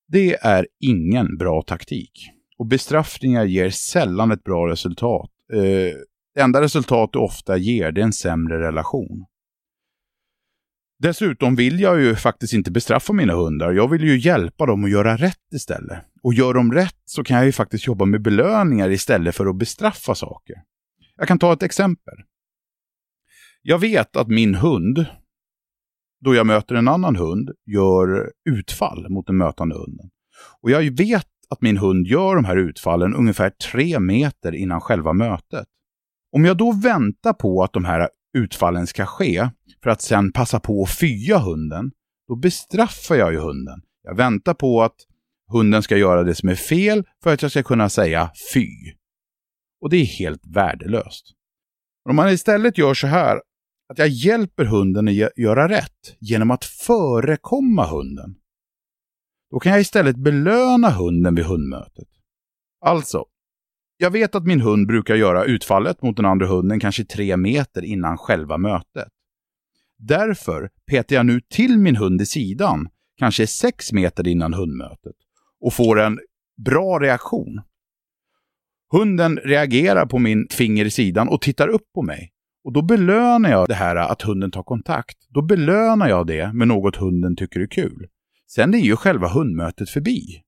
Det 0.07 0.35
är 0.35 0.67
ingen 0.79 1.37
bra 1.37 1.61
taktik. 1.61 2.29
Och 2.57 2.65
bestraffningar 2.65 3.45
ger 3.45 3.69
sällan 3.69 4.31
ett 4.31 4.43
bra 4.43 4.67
resultat. 4.67 5.31
Eh, 5.53 5.95
det 6.35 6.41
enda 6.41 6.61
resultat 6.61 7.09
du 7.13 7.19
ofta 7.19 7.57
ger 7.57 7.91
det 7.91 8.01
är 8.01 8.05
en 8.05 8.13
sämre 8.13 8.59
relation. 8.59 9.25
Dessutom 10.99 11.55
vill 11.55 11.79
jag 11.79 12.01
ju 12.01 12.15
faktiskt 12.15 12.53
inte 12.53 12.71
bestraffa 12.71 13.13
mina 13.13 13.33
hundar. 13.33 13.71
Jag 13.71 13.87
vill 13.87 14.03
ju 14.03 14.19
hjälpa 14.19 14.65
dem 14.65 14.83
att 14.83 14.91
göra 14.91 15.17
rätt 15.17 15.53
istället. 15.53 16.05
Och 16.23 16.33
gör 16.33 16.53
de 16.53 16.73
rätt 16.73 17.01
så 17.05 17.23
kan 17.23 17.37
jag 17.37 17.45
ju 17.45 17.51
faktiskt 17.51 17.87
jobba 17.87 18.05
med 18.05 18.21
belöningar 18.21 18.89
istället 18.89 19.35
för 19.35 19.45
att 19.45 19.57
bestraffa 19.57 20.15
saker. 20.15 20.55
Jag 21.17 21.27
kan 21.27 21.39
ta 21.39 21.53
ett 21.53 21.63
exempel. 21.63 22.13
Jag 23.61 23.79
vet 23.79 24.15
att 24.15 24.27
min 24.27 24.55
hund, 24.55 25.05
då 26.25 26.35
jag 26.35 26.47
möter 26.47 26.75
en 26.75 26.87
annan 26.87 27.15
hund, 27.15 27.51
gör 27.65 28.31
utfall 28.49 29.09
mot 29.09 29.27
den 29.27 29.37
mötande 29.37 29.75
hunden. 29.75 30.09
Och 30.61 30.71
jag 30.71 30.97
vet 30.97 31.27
att 31.49 31.61
min 31.61 31.77
hund 31.77 32.07
gör 32.07 32.35
de 32.35 32.45
här 32.45 32.57
utfallen 32.57 33.15
ungefär 33.15 33.49
tre 33.49 33.99
meter 33.99 34.55
innan 34.55 34.81
själva 34.81 35.13
mötet. 35.13 35.67
Om 36.31 36.45
jag 36.45 36.57
då 36.57 36.71
väntar 36.71 37.33
på 37.33 37.63
att 37.63 37.73
de 37.73 37.85
här 37.85 38.09
utfallen 38.37 38.87
ska 38.87 39.05
ske 39.05 39.49
för 39.83 39.89
att 39.89 40.01
sen 40.01 40.31
passa 40.31 40.59
på 40.59 40.83
att 40.83 40.89
fya 40.89 41.37
hunden, 41.37 41.91
då 42.27 42.35
bestraffar 42.35 43.15
jag 43.15 43.31
ju 43.31 43.39
hunden 43.39 43.81
Jag 44.03 44.15
väntar 44.15 44.53
på 44.53 44.83
att 44.83 44.95
hunden 45.51 45.83
ska 45.83 45.97
göra 45.97 46.23
det 46.23 46.35
som 46.35 46.49
är 46.49 46.55
fel 46.55 47.03
för 47.23 47.33
att 47.33 47.41
jag 47.41 47.51
ska 47.51 47.63
kunna 47.63 47.89
säga 47.89 48.31
fy. 48.53 48.67
Och 49.81 49.89
det 49.89 49.97
är 49.97 50.05
helt 50.05 50.41
värdelöst. 50.47 51.25
Om 52.09 52.15
man 52.15 52.29
istället 52.29 52.77
gör 52.77 52.93
så 52.93 53.07
här, 53.07 53.41
att 53.89 53.97
jag 53.97 54.07
hjälper 54.07 54.65
hunden 54.65 55.07
att 55.07 55.37
göra 55.37 55.69
rätt 55.69 56.17
genom 56.19 56.51
att 56.51 56.65
förekomma 56.65 57.85
hunden. 57.85 58.35
Då 59.51 59.59
kan 59.59 59.71
jag 59.71 59.81
istället 59.81 60.15
belöna 60.15 60.89
hunden 60.89 61.35
vid 61.35 61.45
hundmötet. 61.45 62.07
Alltså, 62.85 63.25
jag 64.01 64.11
vet 64.11 64.35
att 64.35 64.45
min 64.45 64.61
hund 64.61 64.87
brukar 64.87 65.15
göra 65.15 65.43
utfallet 65.43 66.01
mot 66.01 66.17
den 66.17 66.25
andra 66.25 66.47
hunden 66.47 66.79
kanske 66.79 67.05
tre 67.05 67.37
meter 67.37 67.85
innan 67.85 68.17
själva 68.17 68.57
mötet. 68.57 69.07
Därför 69.97 70.69
petar 70.91 71.15
jag 71.15 71.25
nu 71.25 71.41
till 71.49 71.77
min 71.77 71.95
hund 71.95 72.21
i 72.21 72.25
sidan, 72.25 72.89
kanske 73.17 73.47
sex 73.47 73.91
meter 73.91 74.27
innan 74.27 74.53
hundmötet, 74.53 75.15
och 75.59 75.73
får 75.73 75.99
en 75.99 76.19
bra 76.65 76.99
reaktion. 76.99 77.61
Hunden 78.91 79.37
reagerar 79.37 80.05
på 80.05 80.19
min 80.19 80.47
finger 80.51 80.85
i 80.85 80.91
sidan 80.91 81.27
och 81.27 81.41
tittar 81.41 81.67
upp 81.67 81.93
på 81.95 82.01
mig. 82.01 82.31
Och 82.63 82.73
då 82.73 82.81
belönar 82.81 83.51
jag 83.51 83.67
det 83.67 83.75
här 83.75 83.95
att 83.95 84.21
hunden 84.21 84.51
tar 84.51 84.63
kontakt. 84.63 85.17
Då 85.29 85.41
belönar 85.41 86.09
jag 86.09 86.27
det 86.27 86.53
med 86.53 86.67
något 86.67 86.95
hunden 86.95 87.35
tycker 87.35 87.59
är 87.59 87.67
kul. 87.67 88.07
Sen 88.47 88.73
är 88.73 88.77
ju 88.77 88.95
själva 88.95 89.27
hundmötet 89.27 89.89
förbi. 89.89 90.41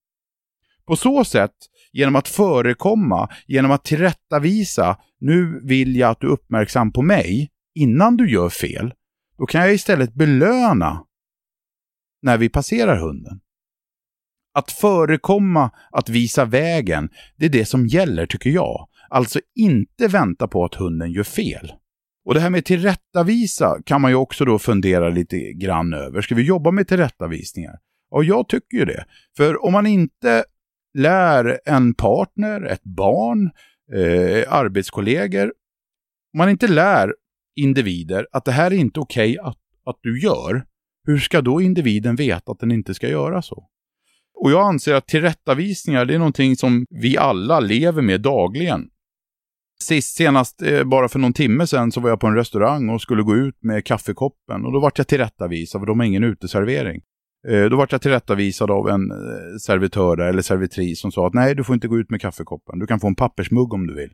På 0.88 0.96
så 0.96 1.26
sätt, 1.26 1.56
genom 1.92 2.16
att 2.16 2.28
förekomma, 2.28 3.30
genom 3.48 3.72
att 3.72 3.84
tillrättavisa, 3.84 4.98
nu 5.20 5.62
vill 5.64 5.96
jag 5.96 6.10
att 6.10 6.20
du 6.20 6.28
är 6.28 6.32
uppmärksam 6.32 6.92
på 6.92 7.02
mig, 7.02 7.50
innan 7.76 8.18
du 8.18 8.32
gör 8.32 8.50
fel, 8.50 8.94
då 9.38 9.46
kan 9.46 9.62
jag 9.62 9.74
istället 9.74 10.14
belöna 10.14 11.04
när 12.22 12.38
vi 12.38 12.50
passerar 12.50 12.98
hunden. 12.98 13.40
Att 14.54 14.72
förekomma, 14.72 15.72
att 15.92 16.10
visa 16.10 16.46
vägen, 16.46 17.10
det 17.38 17.46
är 17.46 17.50
det 17.50 17.66
som 17.66 17.88
gäller 17.88 18.26
tycker 18.26 18.50
jag. 18.50 18.88
Alltså 19.10 19.40
inte 19.56 20.08
vänta 20.08 20.48
på 20.48 20.66
att 20.66 20.76
hunden 20.76 21.12
gör 21.12 21.24
fel. 21.24 21.74
Och 22.26 22.34
det 22.34 22.40
här 22.40 22.50
med 22.50 22.66
tillrättavisa 22.66 23.82
kan 23.86 24.02
man 24.02 24.12
ju 24.12 24.16
också 24.16 24.46
då 24.46 24.60
fundera 24.60 25.10
lite 25.10 25.54
grann 25.54 25.94
över. 25.94 26.22
Ska 26.22 26.36
vi 26.36 26.44
jobba 26.44 26.72
med 26.72 26.88
tillrättavisningar? 26.88 27.80
Ja, 28.10 28.24
jag 28.24 28.48
tycker 28.48 28.78
ju 28.78 28.86
det. 28.86 29.06
För 29.38 29.66
om 29.66 29.74
man 29.74 29.86
inte 29.88 30.44
lär 30.94 31.60
en 31.66 31.94
partner, 31.94 32.62
ett 32.62 32.84
barn, 32.84 33.52
eh, 33.94 34.54
arbetskollegor, 34.54 35.54
om 36.34 36.38
man 36.38 36.50
inte 36.50 36.68
lär 36.68 37.14
individer 37.56 38.28
att 38.32 38.46
det 38.46 38.52
här 38.52 38.72
är 38.72 38.76
inte 38.76 39.00
okej 39.00 39.40
okay 39.40 39.50
att, 39.50 39.58
att 39.86 40.00
du 40.02 40.22
gör, 40.22 40.66
hur 41.06 41.18
ska 41.18 41.42
då 41.42 41.62
individen 41.62 42.16
veta 42.16 42.52
att 42.52 42.60
den 42.60 42.72
inte 42.72 42.94
ska 42.94 43.10
göra 43.10 43.42
så? 43.42 43.70
Och 44.44 44.52
jag 44.52 44.68
anser 44.68 44.94
att 44.94 45.08
tillrättavisningar, 45.08 46.06
det 46.06 46.14
är 46.14 46.20
någonting 46.20 46.56
som 46.56 46.86
vi 46.90 47.18
alla 47.18 47.60
lever 47.60 48.02
med 48.02 48.22
dagligen. 48.22 48.90
Sist, 49.82 50.16
senast, 50.16 50.62
eh, 50.62 50.84
bara 50.84 51.10
för 51.10 51.20
någon 51.20 51.34
timme 51.34 51.68
sedan, 51.68 51.92
så 51.92 52.00
var 52.00 52.10
jag 52.10 52.20
på 52.20 52.28
en 52.28 52.36
restaurang 52.36 52.90
och 52.90 53.02
skulle 53.02 53.24
gå 53.24 53.36
ut 53.36 53.64
med 53.64 53.86
kaffekoppen. 53.86 54.66
Och 54.66 54.72
då 54.72 54.80
vart 54.80 54.98
jag 54.98 55.08
tillrättavisad, 55.08 55.82
för 55.82 55.86
de 55.86 56.00
har 56.00 56.08
ingen 56.08 56.24
uteservering. 56.24 57.02
Eh, 57.50 57.70
då 57.70 57.78
vart 57.78 57.92
jag 57.92 58.02
tillrättavisad 58.02 58.72
av 58.72 58.90
en 58.90 59.12
eh, 59.12 59.58
servitör 59.62 60.16
där, 60.16 60.26
eller 60.26 60.42
servitris 60.42 61.02
som 61.02 61.12
sa 61.12 61.28
att 61.28 61.34
nej, 61.34 61.56
du 61.56 61.64
får 61.64 61.74
inte 61.74 61.88
gå 61.88 62.00
ut 62.00 62.10
med 62.10 62.22
kaffekoppen. 62.22 62.80
Du 62.80 62.88
kan 62.88 63.00
få 63.00 63.08
en 63.08 63.16
pappersmugg 63.16 63.74
om 63.74 63.88
du 63.88 63.96
vill. 63.96 64.12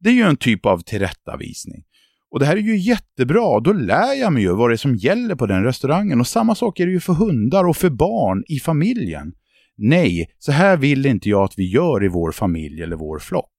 Det 0.00 0.08
är 0.08 0.14
ju 0.14 0.22
en 0.22 0.36
typ 0.36 0.66
av 0.66 0.78
tillrättavisning. 0.78 1.82
Och 2.30 2.40
det 2.40 2.46
här 2.46 2.56
är 2.56 2.60
ju 2.60 2.76
jättebra, 2.76 3.60
då 3.60 3.72
lär 3.72 4.20
jag 4.20 4.32
mig 4.32 4.42
ju 4.42 4.54
vad 4.54 4.70
det 4.70 4.74
är 4.74 4.76
som 4.76 4.94
gäller 4.94 5.34
på 5.34 5.46
den 5.46 5.64
restaurangen. 5.64 6.20
Och 6.20 6.26
samma 6.26 6.54
sak 6.54 6.80
är 6.80 6.86
det 6.86 6.92
ju 6.92 7.00
för 7.00 7.12
hundar 7.12 7.64
och 7.64 7.76
för 7.76 7.90
barn 7.90 8.44
i 8.48 8.58
familjen. 8.58 9.32
Nej, 9.76 10.30
så 10.38 10.52
här 10.52 10.76
vill 10.76 11.06
inte 11.06 11.28
jag 11.28 11.42
att 11.42 11.58
vi 11.58 11.70
gör 11.70 12.04
i 12.04 12.08
vår 12.08 12.32
familj 12.32 12.82
eller 12.82 12.96
vår 12.96 13.18
flock. 13.18 13.52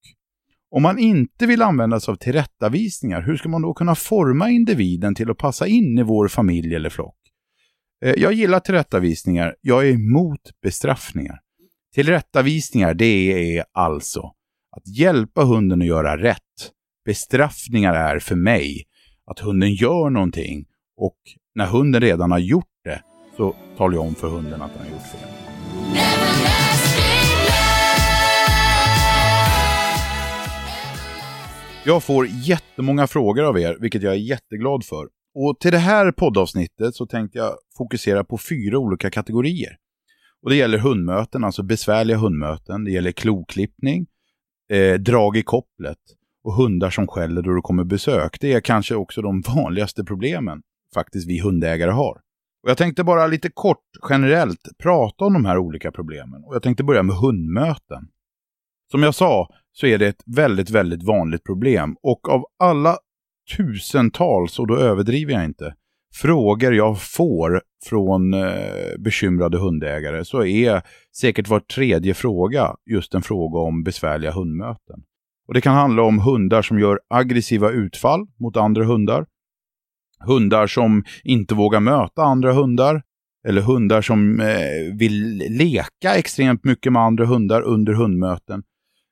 Om 0.72 0.84
man 0.84 1.00
inte 1.00 1.46
vill 1.46 1.62
använda 1.62 2.00
sig 2.00 2.12
av 2.12 2.16
tillrättavisningar, 2.16 3.22
hur 3.22 3.38
ska 3.38 3.50
man 3.50 3.62
då 3.62 3.74
kunna 3.74 3.96
forma 3.96 4.50
individen 4.50 5.16
till 5.16 5.32
att 5.32 5.38
passa 5.38 5.68
in 5.68 5.98
i 5.98 6.04
vår 6.04 6.28
familj 6.28 6.76
eller 6.76 6.90
flock? 6.90 7.19
Eh, 8.06 8.14
jag 8.18 8.34
gillar 8.34 8.60
tillrättavisningar, 8.60 9.56
jag 9.62 9.88
är 9.88 9.92
emot 9.94 10.52
bestraffningar. 10.62 11.40
Tillrättavisningar, 11.94 12.94
det 12.94 13.58
är 13.58 13.66
alltså 13.72 14.34
att 14.78 14.88
hjälpa 14.98 15.44
hunden 15.44 15.82
att 15.82 15.88
göra 15.88 16.18
rätt. 16.18 16.72
Bestraffningar 17.06 17.94
är 17.94 18.20
för 18.20 18.36
mig 18.36 18.84
att 19.26 19.40
hunden 19.40 19.74
gör 19.74 20.10
någonting 20.10 20.66
och 20.98 21.18
när 21.56 21.66
hunden 21.66 22.02
redan 22.02 22.32
har 22.32 22.40
gjort 22.40 22.66
det 22.84 23.02
så 23.38 23.56
talar 23.78 23.94
jag 23.96 24.04
om 24.04 24.16
för 24.16 24.28
hunden 24.30 24.62
att 24.62 24.74
den 24.74 24.84
har 24.84 24.92
gjort 24.92 25.12
fel. 25.12 25.30
Jag 31.86 32.04
får 32.04 32.28
jättemånga 32.28 33.08
frågor 33.08 33.44
av 33.44 33.60
er, 33.60 33.78
vilket 33.80 34.04
jag 34.04 34.14
är 34.14 34.18
jätteglad 34.18 34.86
för. 34.86 35.08
Och 35.36 35.60
till 35.60 35.72
det 35.72 35.78
här 35.78 36.12
poddavsnittet 36.12 36.96
så 36.96 37.06
tänkte 37.06 37.38
jag 37.38 37.56
fokusera 37.78 38.24
på 38.24 38.38
fyra 38.38 38.78
olika 38.78 39.10
kategorier. 39.10 39.78
Och 40.42 40.50
det 40.50 40.56
gäller 40.56 40.78
hundmöten, 40.78 41.44
alltså 41.44 41.64
besvärliga 41.64 42.18
hundmöten. 42.18 42.84
Det 42.84 42.92
gäller 42.92 43.12
kloklippning, 43.12 44.08
eh, 44.70 44.94
drag 44.94 45.38
i 45.38 45.44
kopplet 45.44 45.98
och 46.44 46.54
hundar 46.54 46.90
som 46.90 47.08
skäller 47.08 47.42
då 47.42 47.56
det 47.56 47.62
kommer 47.62 47.84
besök. 47.84 48.38
Det 48.40 48.54
är 48.54 48.62
kanske 48.62 48.96
också 48.96 49.22
de 49.22 49.42
vanligaste 49.56 50.04
problemen 50.04 50.62
faktiskt 50.94 51.30
vi 51.30 51.40
hundägare 51.40 51.92
har. 51.92 52.22
Och 52.64 52.70
jag 52.70 52.78
tänkte 52.78 53.04
bara 53.04 53.28
lite 53.28 53.50
kort, 53.54 53.86
generellt, 54.10 54.70
prata 54.84 55.26
om 55.26 55.34
de 55.34 55.46
här 55.46 55.58
olika 55.58 55.92
problemen. 55.92 56.44
Och 56.44 56.56
jag 56.56 56.64
tänkte 56.64 56.84
börja 56.84 57.04
med 57.04 57.16
hundmöten. 57.16 58.08
Som 58.92 59.04
jag 59.04 59.16
sa 59.16 59.48
så 59.72 59.86
är 59.88 59.98
det 59.98 60.08
ett 60.08 60.24
väldigt, 60.26 60.70
väldigt 60.70 61.04
vanligt 61.04 61.44
problem. 61.44 61.96
Och 62.02 62.30
av 62.30 62.46
alla 62.60 62.98
tusentals, 63.58 64.60
och 64.60 64.68
då 64.68 64.78
överdriver 64.78 65.34
jag 65.34 65.46
inte, 65.46 65.76
frågor 66.14 66.74
jag 66.74 67.02
får 67.02 67.62
från 67.86 68.34
eh, 68.34 68.98
bekymrade 69.00 69.58
hundägare 69.58 70.26
så 70.26 70.46
är 70.46 70.82
säkert 71.18 71.48
var 71.48 71.60
tredje 71.60 72.14
fråga 72.14 72.76
just 72.92 73.14
en 73.14 73.22
fråga 73.22 73.60
om 73.60 73.84
besvärliga 73.84 74.32
hundmöten. 74.32 75.04
Och 75.48 75.54
Det 75.54 75.62
kan 75.62 75.76
handla 75.76 76.02
om 76.04 76.20
hundar 76.20 76.62
som 76.62 76.80
gör 76.80 77.00
aggressiva 77.10 77.70
utfall 77.70 78.28
mot 78.40 78.58
andra 78.58 78.86
hundar. 78.86 79.26
Hundar 80.26 80.68
som 80.68 81.04
inte 81.24 81.56
vågar 81.56 81.80
möta 81.80 82.22
andra 82.22 82.54
hundar. 82.54 83.02
Eller 83.48 83.62
hundar 83.62 84.02
som 84.02 84.40
eh, 84.40 84.98
vill 84.98 85.38
leka 85.38 86.16
extremt 86.16 86.64
mycket 86.64 86.94
med 86.94 87.02
andra 87.02 87.26
hundar 87.26 87.62
under 87.62 87.94
hundmöten. 87.94 88.64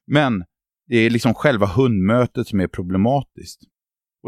Men 0.08 0.44
det 0.88 0.98
är 0.98 1.10
liksom 1.10 1.34
själva 1.34 1.66
hundmötet 1.66 2.48
som 2.48 2.60
är 2.60 2.68
problematiskt. 2.68 3.62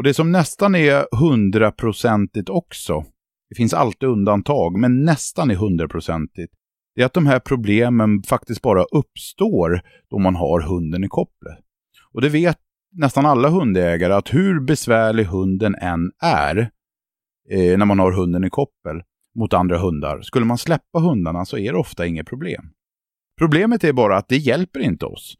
Och 0.00 0.04
det 0.04 0.14
som 0.14 0.32
nästan 0.32 0.74
är 0.74 1.16
hundraprocentigt 1.16 2.48
också, 2.48 3.04
det 3.48 3.54
finns 3.54 3.74
alltid 3.74 4.08
undantag, 4.08 4.78
men 4.78 5.04
nästan 5.04 5.50
är 5.50 5.54
hundraprocentigt, 5.54 6.52
det 6.94 7.02
är 7.02 7.06
att 7.06 7.12
de 7.12 7.26
här 7.26 7.38
problemen 7.38 8.22
faktiskt 8.22 8.62
bara 8.62 8.84
uppstår 8.84 9.80
då 10.10 10.18
man 10.18 10.34
har 10.34 10.60
hunden 10.60 11.04
i 11.04 11.08
kopplet. 11.08 11.58
Och 12.12 12.20
det 12.20 12.28
vet 12.28 12.58
nästan 12.92 13.26
alla 13.26 13.48
hundägare 13.48 14.12
att 14.12 14.34
hur 14.34 14.60
besvärlig 14.60 15.24
hunden 15.24 15.74
än 15.74 16.12
är 16.22 16.70
eh, 17.50 17.78
när 17.78 17.86
man 17.86 17.98
har 17.98 18.12
hunden 18.12 18.44
i 18.44 18.50
koppel 18.50 19.02
mot 19.34 19.54
andra 19.54 19.78
hundar, 19.78 20.22
skulle 20.22 20.46
man 20.46 20.58
släppa 20.58 20.98
hundarna 20.98 21.44
så 21.44 21.58
är 21.58 21.72
det 21.72 21.78
ofta 21.78 22.06
inget 22.06 22.26
problem. 22.26 22.70
Problemet 23.38 23.84
är 23.84 23.92
bara 23.92 24.16
att 24.16 24.28
det 24.28 24.36
hjälper 24.36 24.80
inte 24.80 25.06
oss. 25.06 25.34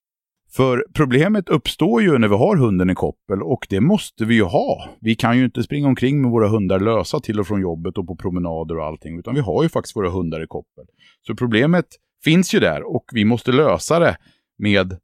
För 0.53 0.85
problemet 0.95 1.49
uppstår 1.49 2.03
ju 2.03 2.19
när 2.19 2.29
vi 2.29 2.35
har 2.35 2.57
hunden 2.57 2.91
i 2.91 2.95
koppel 2.95 3.43
och 3.43 3.67
det 3.69 3.81
måste 3.81 4.25
vi 4.25 4.35
ju 4.35 4.43
ha. 4.43 4.89
Vi 5.01 5.15
kan 5.15 5.39
ju 5.39 5.45
inte 5.45 5.63
springa 5.63 5.89
omkring 5.89 6.23
med 6.23 6.31
våra 6.31 6.49
hundar 6.49 6.81
lösa 6.81 7.21
till 7.21 7.41
och 7.41 7.47
från 7.47 7.61
jobbet 7.61 7.99
och 7.99 8.07
på 8.07 8.17
promenader 8.17 8.79
och 8.79 8.85
allting, 8.85 9.19
utan 9.19 9.35
vi 9.35 9.41
har 9.41 9.63
ju 9.63 9.69
faktiskt 9.69 9.97
våra 9.97 10.11
hundar 10.11 10.45
i 10.45 10.47
koppel. 10.47 10.85
Så 11.27 11.37
problemet 11.37 11.87
finns 12.25 12.55
ju 12.55 12.61
där 12.61 12.97
och 12.97 13.05
vi 13.13 13.25
måste 13.25 13.53
lösa 13.53 13.99
det 13.99 14.17
med 14.59 14.99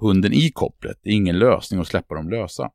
hunden 0.00 0.32
i 0.32 0.50
kopplet. 0.50 0.96
Det 1.02 1.10
är 1.10 1.14
ingen 1.14 1.38
lösning 1.38 1.80
att 1.80 1.86
släppa 1.86 2.14
dem 2.14 2.30
lösa. 2.30 2.70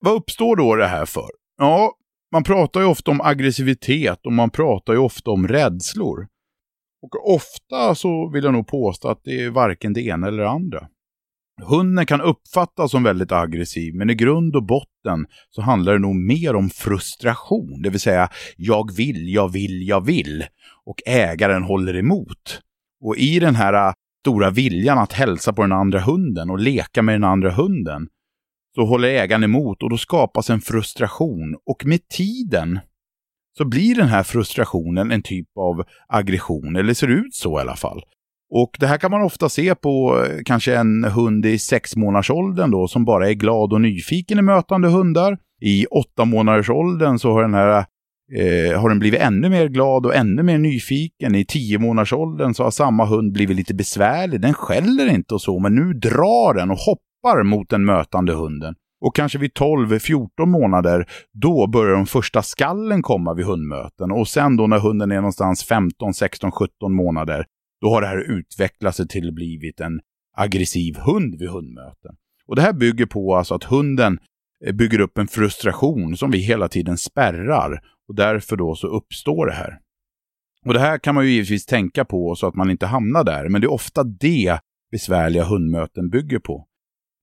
Vad 0.00 0.14
uppstår 0.14 0.56
då 0.56 0.76
det 0.76 0.86
här 0.86 1.06
för? 1.06 1.28
Ja, 1.58 1.92
man 2.32 2.44
pratar 2.44 2.80
ju 2.80 2.86
ofta 2.86 3.10
om 3.10 3.20
aggressivitet 3.20 4.26
och 4.26 4.32
man 4.32 4.50
pratar 4.50 4.92
ju 4.92 4.98
ofta 4.98 5.30
om 5.30 5.48
rädslor. 5.48 6.26
Och 7.02 7.34
ofta 7.34 7.94
så 7.94 8.30
vill 8.30 8.44
jag 8.44 8.52
nog 8.52 8.66
påstå 8.66 9.08
att 9.08 9.20
det 9.24 9.44
är 9.44 9.50
varken 9.50 9.92
det 9.92 10.00
ena 10.00 10.26
eller 10.26 10.42
det 10.42 10.50
andra. 10.50 10.88
Hunden 11.62 12.06
kan 12.06 12.20
uppfattas 12.20 12.90
som 12.90 13.02
väldigt 13.02 13.32
aggressiv, 13.32 13.94
men 13.94 14.10
i 14.10 14.14
grund 14.14 14.56
och 14.56 14.66
botten 14.66 15.26
så 15.50 15.62
handlar 15.62 15.92
det 15.92 15.98
nog 15.98 16.16
mer 16.16 16.54
om 16.54 16.70
frustration. 16.70 17.82
Det 17.82 17.90
vill 17.90 18.00
säga, 18.00 18.28
jag 18.56 18.96
vill, 18.96 19.34
jag 19.34 19.52
vill, 19.52 19.88
jag 19.88 20.06
vill. 20.06 20.44
Och 20.84 21.00
ägaren 21.06 21.62
håller 21.62 21.96
emot. 21.96 22.60
Och 23.04 23.16
i 23.16 23.38
den 23.38 23.54
här 23.54 23.88
äh, 23.88 23.92
stora 24.20 24.50
viljan 24.50 24.98
att 24.98 25.12
hälsa 25.12 25.52
på 25.52 25.62
den 25.62 25.72
andra 25.72 26.00
hunden 26.00 26.50
och 26.50 26.58
leka 26.58 27.02
med 27.02 27.14
den 27.14 27.24
andra 27.24 27.50
hunden, 27.50 28.08
så 28.74 28.84
håller 28.84 29.08
ägaren 29.08 29.44
emot 29.44 29.82
och 29.82 29.90
då 29.90 29.98
skapas 29.98 30.50
en 30.50 30.60
frustration. 30.60 31.56
Och 31.66 31.84
med 31.84 32.08
tiden 32.08 32.80
så 33.58 33.64
blir 33.64 33.94
den 33.94 34.08
här 34.08 34.22
frustrationen 34.22 35.10
en 35.10 35.22
typ 35.22 35.48
av 35.58 35.84
aggression, 36.08 36.76
eller 36.76 36.94
ser 36.94 37.08
ut 37.08 37.34
så 37.34 37.58
i 37.58 37.60
alla 37.60 37.76
fall. 37.76 38.02
Och 38.50 38.70
det 38.78 38.86
här 38.86 38.98
kan 38.98 39.10
man 39.10 39.22
ofta 39.22 39.48
se 39.48 39.74
på 39.74 40.24
eh, 40.24 40.38
kanske 40.44 40.76
en 40.76 41.04
hund 41.04 41.46
i 41.46 41.58
sex 41.58 41.96
månaders 41.96 42.30
åldern 42.30 42.70
då 42.70 42.88
som 42.88 43.04
bara 43.04 43.28
är 43.28 43.34
glad 43.34 43.72
och 43.72 43.80
nyfiken 43.80 44.38
i 44.38 44.42
mötande 44.42 44.88
hundar. 44.88 45.38
I 45.60 45.86
åtta 45.86 46.24
månaders 46.24 46.70
åldern 46.70 47.18
så 47.18 47.32
har 47.32 47.42
den 47.42 47.54
här 47.54 47.84
eh, 48.36 48.80
har 48.80 48.88
den 48.88 48.98
blivit 48.98 49.20
ännu 49.20 49.48
mer 49.48 49.68
glad 49.68 50.06
och 50.06 50.14
ännu 50.14 50.42
mer 50.42 50.58
nyfiken. 50.58 51.34
I 51.34 51.44
tio 51.44 51.78
månaders 51.78 52.12
åldern 52.12 52.54
så 52.54 52.64
har 52.64 52.70
samma 52.70 53.04
hund 53.04 53.32
blivit 53.32 53.56
lite 53.56 53.74
besvärlig. 53.74 54.40
Den 54.40 54.54
skäller 54.54 55.06
inte 55.14 55.34
och 55.34 55.42
så, 55.42 55.58
men 55.58 55.74
nu 55.74 55.92
drar 55.92 56.54
den 56.54 56.70
och 56.70 56.78
hoppar 56.78 57.42
mot 57.44 57.68
den 57.68 57.84
mötande 57.84 58.32
hunden. 58.32 58.74
Och 59.00 59.16
kanske 59.16 59.38
vid 59.38 59.52
12-14 59.52 60.46
månader, 60.46 61.06
då 61.32 61.66
börjar 61.66 61.96
de 61.96 62.06
första 62.06 62.42
skallen 62.42 63.02
komma 63.02 63.34
vid 63.34 63.46
hundmöten. 63.46 64.10
Och 64.12 64.28
sen 64.28 64.56
då 64.56 64.66
när 64.66 64.78
hunden 64.78 65.12
är 65.12 65.16
någonstans 65.16 65.64
15, 65.64 66.14
16, 66.14 66.52
17 66.52 66.94
månader, 66.94 67.44
då 67.80 67.90
har 67.90 68.00
det 68.00 68.06
här 68.06 68.38
utvecklat 68.38 68.96
sig 68.96 69.08
till 69.08 69.28
att 69.28 69.34
blivit 69.34 69.80
en 69.80 70.00
aggressiv 70.36 70.96
hund 70.96 71.34
vid 71.38 71.48
hundmöten. 71.48 72.16
Och 72.46 72.56
det 72.56 72.62
här 72.62 72.72
bygger 72.72 73.06
på 73.06 73.36
alltså 73.36 73.54
att 73.54 73.64
hunden 73.64 74.18
eh, 74.66 74.74
bygger 74.74 75.00
upp 75.00 75.18
en 75.18 75.28
frustration 75.28 76.16
som 76.16 76.30
vi 76.30 76.38
hela 76.38 76.68
tiden 76.68 76.98
spärrar. 76.98 77.80
Och 78.08 78.14
därför 78.14 78.56
då 78.56 78.74
så 78.74 78.86
uppstår 78.86 79.46
det 79.46 79.52
här. 79.52 79.78
Och 80.66 80.74
det 80.74 80.80
här 80.80 80.98
kan 80.98 81.14
man 81.14 81.24
ju 81.24 81.30
givetvis 81.30 81.66
tänka 81.66 82.04
på 82.04 82.34
så 82.34 82.46
att 82.46 82.54
man 82.54 82.70
inte 82.70 82.86
hamnar 82.86 83.24
där, 83.24 83.48
men 83.48 83.60
det 83.60 83.66
är 83.66 83.72
ofta 83.72 84.04
det 84.04 84.58
besvärliga 84.92 85.44
hundmöten 85.44 86.10
bygger 86.10 86.38
på. 86.38 86.66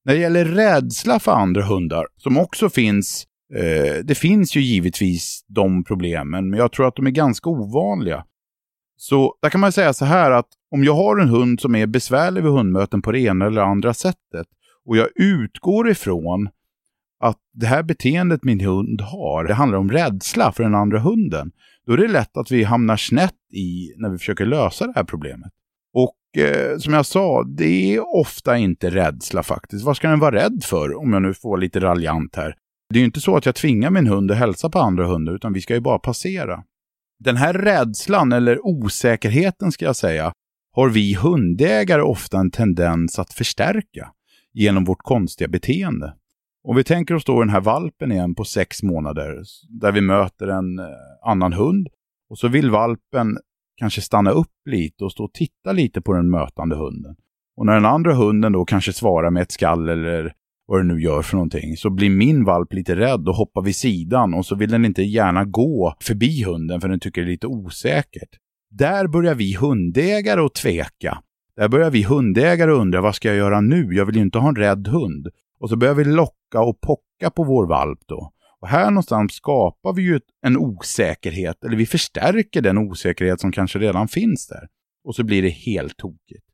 När 0.06 0.14
det 0.14 0.20
gäller 0.20 0.46
rädsla 0.46 1.20
för 1.20 1.32
andra 1.32 1.62
hundar, 1.62 2.08
som 2.18 2.38
också 2.38 2.70
finns, 2.70 3.26
eh, 3.56 4.04
det 4.04 4.18
finns 4.18 4.56
ju 4.56 4.62
givetvis 4.62 5.46
de 5.48 5.84
problemen, 5.84 6.50
men 6.50 6.60
jag 6.60 6.72
tror 6.72 6.88
att 6.88 6.96
de 6.96 7.08
är 7.08 7.12
ganska 7.12 7.50
ovanliga. 7.50 8.26
Så 8.98 9.36
där 9.42 9.50
kan 9.50 9.62
man 9.62 9.72
säga 9.72 9.94
så 9.94 10.06
här 10.06 10.32
att 10.32 10.48
om 10.72 10.84
jag 10.84 10.96
har 10.96 11.18
en 11.18 11.30
hund 11.30 11.60
som 11.62 11.76
är 11.76 11.88
besvärlig 11.88 12.44
vid 12.44 12.52
hundmöten 12.52 13.02
på 13.02 13.12
det 13.12 13.20
ena 13.20 13.46
eller 13.46 13.62
andra 13.62 13.94
sättet 13.94 14.48
och 14.86 14.98
jag 14.98 15.08
utgår 15.16 15.90
ifrån 15.90 16.50
att 17.20 17.38
det 17.54 17.66
här 17.66 17.84
beteendet 17.84 18.44
min 18.44 18.60
hund 18.60 19.02
har, 19.02 19.44
det 19.44 19.54
handlar 19.54 19.78
om 19.78 19.92
rädsla 19.92 20.52
för 20.52 20.64
den 20.64 20.76
andra 20.76 21.00
hunden. 21.00 21.52
Då 21.86 21.94
är 21.94 21.98
det 21.98 22.08
lätt 22.08 22.38
att 22.38 22.52
vi 22.52 22.64
hamnar 22.64 22.98
snett 22.98 23.36
i 23.54 23.94
när 23.98 24.10
vi 24.10 24.18
försöker 24.18 24.46
lösa 24.46 24.88
det 24.88 24.94
här 24.96 25.04
problemet. 25.04 25.52
Och 25.94 26.42
eh, 26.42 26.78
som 26.78 26.94
jag 26.94 27.06
sa, 27.06 27.44
det 27.44 27.96
är 27.96 28.16
ofta 28.16 28.58
inte 28.58 28.90
rädsla 28.90 29.44
faktiskt. 29.44 29.86
Vad 29.86 29.98
ska 29.98 30.08
den 30.10 30.20
vara 30.20 30.36
rädd 30.36 30.64
för 30.64 30.98
om 30.98 31.14
jag 31.14 31.22
nu 31.22 31.34
får 31.34 31.58
lite 31.58 31.80
raljant 31.80 32.36
här? 32.36 32.56
Det 32.90 33.00
är 33.00 33.00
ju 33.00 33.06
inte 33.06 33.22
så 33.22 33.36
att 33.36 33.46
jag 33.46 33.56
tvingar 33.56 33.90
min 33.90 34.08
hund 34.08 34.32
att 34.32 34.38
hälsa 34.38 34.70
på 34.70 34.80
andra 34.80 35.08
hundar, 35.08 35.34
utan 35.34 35.54
vi 35.54 35.62
ska 35.62 35.74
ju 35.74 35.80
bara 35.80 36.00
passera. 36.00 36.64
Den 37.20 37.38
här 37.38 37.54
rädslan, 37.54 38.32
eller 38.32 38.66
osäkerheten 38.66 39.72
ska 39.72 39.86
jag 39.86 39.96
säga, 39.96 40.34
har 40.72 40.90
vi 40.90 41.14
hundägare 41.14 42.02
ofta 42.02 42.38
en 42.38 42.52
tendens 42.52 43.20
att 43.20 43.34
förstärka 43.34 44.12
genom 44.54 44.84
vårt 44.84 45.02
konstiga 45.02 45.48
beteende. 45.48 46.14
Om 46.64 46.76
vi 46.76 46.84
tänker 46.84 47.16
oss 47.16 47.26
då 47.26 47.40
den 47.40 47.50
här 47.50 47.62
valpen 47.62 48.12
igen 48.12 48.36
på 48.36 48.44
sex 48.44 48.84
månader, 48.84 49.44
där 49.70 49.92
vi 49.92 50.02
möter 50.02 50.48
en 50.48 50.80
eh, 50.80 50.86
annan 51.26 51.54
hund, 51.54 51.88
och 52.30 52.38
så 52.38 52.48
vill 52.48 52.70
valpen 52.70 53.38
kanske 53.78 54.02
stanna 54.02 54.32
upp 54.32 54.68
lite 54.70 55.04
och 55.04 55.12
stå 55.12 55.24
och 55.24 55.34
titta 55.34 55.72
lite 55.72 56.02
på 56.02 56.14
den 56.14 56.30
mötande 56.30 56.76
hunden. 56.76 57.16
Och 57.58 57.66
när 57.66 57.74
den 57.74 57.86
andra 57.86 58.14
hunden 58.14 58.52
då 58.52 58.66
kanske 58.66 58.94
svarar 58.94 59.30
med 59.30 59.42
ett 59.42 59.52
skall 59.52 59.90
eller 59.90 60.34
vad 60.68 60.80
det 60.80 60.94
nu 60.94 61.02
gör 61.02 61.22
för 61.22 61.36
någonting, 61.36 61.78
så 61.78 61.90
blir 61.90 62.10
min 62.10 62.46
valp 62.46 62.74
lite 62.74 62.96
rädd 62.96 63.28
och 63.28 63.36
hoppar 63.36 63.62
vid 63.62 63.76
sidan 63.76 64.34
och 64.34 64.46
så 64.46 64.56
vill 64.56 64.72
den 64.72 64.86
inte 64.86 65.04
gärna 65.04 65.46
gå 65.46 65.96
förbi 66.00 66.44
hunden 66.44 66.82
för 66.82 66.90
den 66.90 67.00
tycker 67.00 67.22
det 67.22 67.28
är 67.28 67.32
lite 67.32 67.48
osäkert. 67.48 68.30
Där 68.70 69.08
börjar 69.08 69.36
vi 69.36 69.56
hundägare 69.56 70.42
att 70.42 70.56
tveka. 70.56 71.18
Där 71.56 71.68
börjar 71.70 71.90
vi 71.90 72.04
hundägare 72.04 72.72
undra, 72.72 73.02
vad 73.02 73.16
ska 73.16 73.28
jag 73.28 73.38
göra 73.38 73.62
nu? 73.62 73.94
Jag 73.94 74.06
vill 74.06 74.16
ju 74.16 74.22
inte 74.22 74.40
ha 74.40 74.50
en 74.50 74.56
rädd 74.56 74.88
hund. 74.88 75.28
Och 75.60 75.70
så 75.70 75.76
börjar 75.76 75.94
vi 75.94 76.04
locka 76.04 76.62
och 76.62 76.82
pocka 76.82 77.30
på 77.30 77.44
vår 77.44 77.68
valp 77.68 78.00
då. 78.06 78.32
Och 78.60 78.68
här 78.68 78.92
någonstans 78.92 79.34
skapar 79.34 79.94
vi 79.94 80.02
ju 80.02 80.20
en 80.46 80.58
osäkerhet, 80.58 81.64
eller 81.64 81.78
vi 81.78 81.86
förstärker 81.86 82.62
den 82.62 82.78
osäkerhet 82.78 83.42
som 83.42 83.52
kanske 83.52 83.80
redan 83.80 84.08
finns 84.08 84.48
där. 84.48 84.68
Och 85.04 85.16
så 85.16 85.24
blir 85.24 85.42
det 85.42 85.50
helt 85.50 85.98
tokigt. 85.98 86.47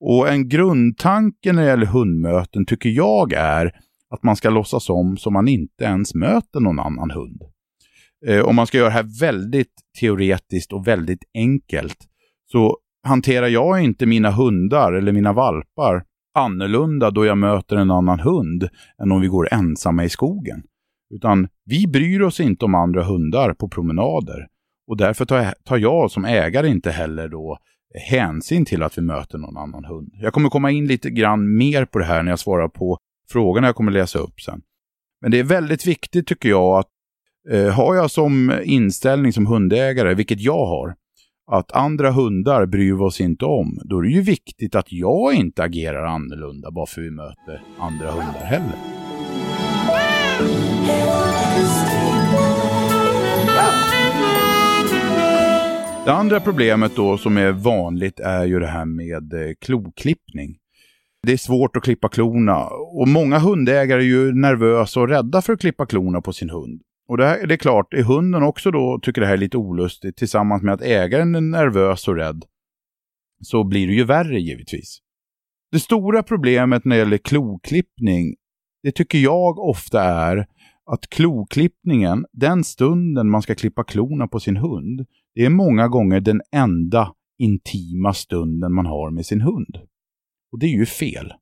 Och 0.00 0.28
en 0.28 0.48
grundtanke 0.48 1.52
när 1.52 1.62
det 1.62 1.68
gäller 1.68 1.86
hundmöten 1.86 2.66
tycker 2.66 2.88
jag 2.88 3.32
är 3.32 3.72
att 4.10 4.22
man 4.22 4.36
ska 4.36 4.50
låtsas 4.50 4.90
om 4.90 5.16
som 5.16 5.32
man 5.32 5.48
inte 5.48 5.84
ens 5.84 6.14
möter 6.14 6.60
någon 6.60 6.78
annan 6.78 7.10
hund. 7.10 7.42
Eh, 8.26 8.40
om 8.40 8.56
man 8.56 8.66
ska 8.66 8.78
göra 8.78 8.88
det 8.88 8.94
här 8.94 9.20
väldigt 9.20 9.72
teoretiskt 10.00 10.72
och 10.72 10.86
väldigt 10.86 11.24
enkelt 11.34 11.96
så 12.52 12.76
hanterar 13.02 13.48
jag 13.48 13.84
inte 13.84 14.06
mina 14.06 14.30
hundar 14.30 14.92
eller 14.92 15.12
mina 15.12 15.32
valpar 15.32 16.04
annorlunda 16.34 17.10
då 17.10 17.24
jag 17.26 17.38
möter 17.38 17.76
en 17.76 17.90
annan 17.90 18.20
hund 18.20 18.68
än 19.02 19.12
om 19.12 19.20
vi 19.20 19.28
går 19.28 19.54
ensamma 19.54 20.04
i 20.04 20.08
skogen. 20.08 20.62
Utan 21.14 21.48
vi 21.64 21.86
bryr 21.86 22.22
oss 22.22 22.40
inte 22.40 22.64
om 22.64 22.74
andra 22.74 23.04
hundar 23.04 23.54
på 23.54 23.68
promenader. 23.68 24.46
Och 24.86 24.96
därför 24.96 25.24
tar 25.24 25.36
jag, 25.36 25.54
tar 25.64 25.76
jag 25.76 26.10
som 26.10 26.24
ägare 26.24 26.68
inte 26.68 26.90
heller 26.90 27.28
då 27.28 27.58
hänsyn 27.94 28.64
till 28.64 28.82
att 28.82 28.98
vi 28.98 29.02
möter 29.02 29.38
någon 29.38 29.56
annan 29.56 29.84
hund. 29.84 30.12
Jag 30.12 30.32
kommer 30.32 30.48
komma 30.48 30.70
in 30.70 30.86
lite 30.86 31.10
grann 31.10 31.56
mer 31.56 31.84
på 31.84 31.98
det 31.98 32.04
här 32.04 32.22
när 32.22 32.32
jag 32.32 32.38
svarar 32.38 32.68
på 32.68 32.98
frågorna 33.30 33.66
jag 33.66 33.76
kommer 33.76 33.92
läsa 33.92 34.18
upp 34.18 34.40
sen. 34.40 34.60
Men 35.20 35.30
det 35.30 35.38
är 35.38 35.44
väldigt 35.44 35.86
viktigt 35.86 36.26
tycker 36.26 36.48
jag 36.48 36.78
att 36.78 36.88
eh, 37.50 37.68
har 37.68 37.94
jag 37.94 38.10
som 38.10 38.60
inställning 38.64 39.32
som 39.32 39.46
hundägare, 39.46 40.14
vilket 40.14 40.40
jag 40.40 40.66
har, 40.66 40.94
att 41.52 41.72
andra 41.72 42.10
hundar 42.10 42.66
bryr 42.66 42.94
vi 42.94 43.00
oss 43.00 43.20
inte 43.20 43.44
om, 43.44 43.80
då 43.84 43.98
är 43.98 44.02
det 44.02 44.10
ju 44.10 44.22
viktigt 44.22 44.74
att 44.74 44.92
jag 44.92 45.34
inte 45.34 45.62
agerar 45.62 46.04
annorlunda 46.04 46.70
bara 46.70 46.86
för 46.86 47.00
vi 47.00 47.10
möter 47.10 47.62
andra 47.78 48.10
hundar 48.10 48.44
heller. 48.44 48.76
Det 56.04 56.12
andra 56.12 56.40
problemet 56.40 56.96
då 56.96 57.18
som 57.18 57.36
är 57.36 57.52
vanligt 57.52 58.20
är 58.20 58.44
ju 58.44 58.60
det 58.60 58.66
här 58.66 58.84
med 58.84 59.32
eh, 59.32 59.54
kloklippning. 59.60 60.56
Det 61.22 61.32
är 61.32 61.36
svårt 61.36 61.76
att 61.76 61.82
klippa 61.82 62.08
klorna 62.08 62.66
och 62.66 63.08
många 63.08 63.38
hundägare 63.38 64.00
är 64.00 64.06
ju 64.06 64.32
nervösa 64.32 65.00
och 65.00 65.08
rädda 65.08 65.42
för 65.42 65.52
att 65.52 65.60
klippa 65.60 65.86
klorna 65.86 66.20
på 66.20 66.32
sin 66.32 66.50
hund. 66.50 66.82
Och 67.08 67.16
det, 67.16 67.26
här, 67.26 67.46
det 67.46 67.54
är 67.54 67.58
klart, 67.58 67.94
är 67.94 68.02
hunden 68.02 68.42
också 68.42 68.70
då 68.70 69.00
tycker 69.02 69.20
det 69.20 69.26
här 69.26 69.34
är 69.34 69.38
lite 69.38 69.56
olustigt 69.56 70.16
tillsammans 70.16 70.62
med 70.62 70.74
att 70.74 70.82
ägaren 70.82 71.34
är 71.34 71.40
nervös 71.40 72.08
och 72.08 72.16
rädd 72.16 72.44
så 73.42 73.64
blir 73.64 73.86
det 73.86 73.94
ju 73.94 74.04
värre 74.04 74.40
givetvis. 74.40 74.98
Det 75.72 75.80
stora 75.80 76.22
problemet 76.22 76.84
när 76.84 76.96
det 76.96 77.00
gäller 77.00 77.18
kloklippning, 77.18 78.34
det 78.82 78.92
tycker 78.92 79.18
jag 79.18 79.58
ofta 79.58 80.02
är 80.02 80.46
att 80.86 81.10
kloklippningen, 81.10 82.26
den 82.32 82.64
stunden 82.64 83.30
man 83.30 83.42
ska 83.42 83.54
klippa 83.54 83.84
klorna 83.84 84.28
på 84.28 84.40
sin 84.40 84.56
hund, 84.56 85.06
det 85.34 85.44
är 85.44 85.50
många 85.50 85.88
gånger 85.88 86.20
den 86.20 86.42
enda 86.52 87.12
intima 87.38 88.14
stunden 88.14 88.74
man 88.74 88.86
har 88.86 89.10
med 89.10 89.26
sin 89.26 89.40
hund. 89.40 89.78
Och 90.52 90.58
det 90.58 90.66
är 90.66 90.76
ju 90.78 90.86
fel. 90.86 91.32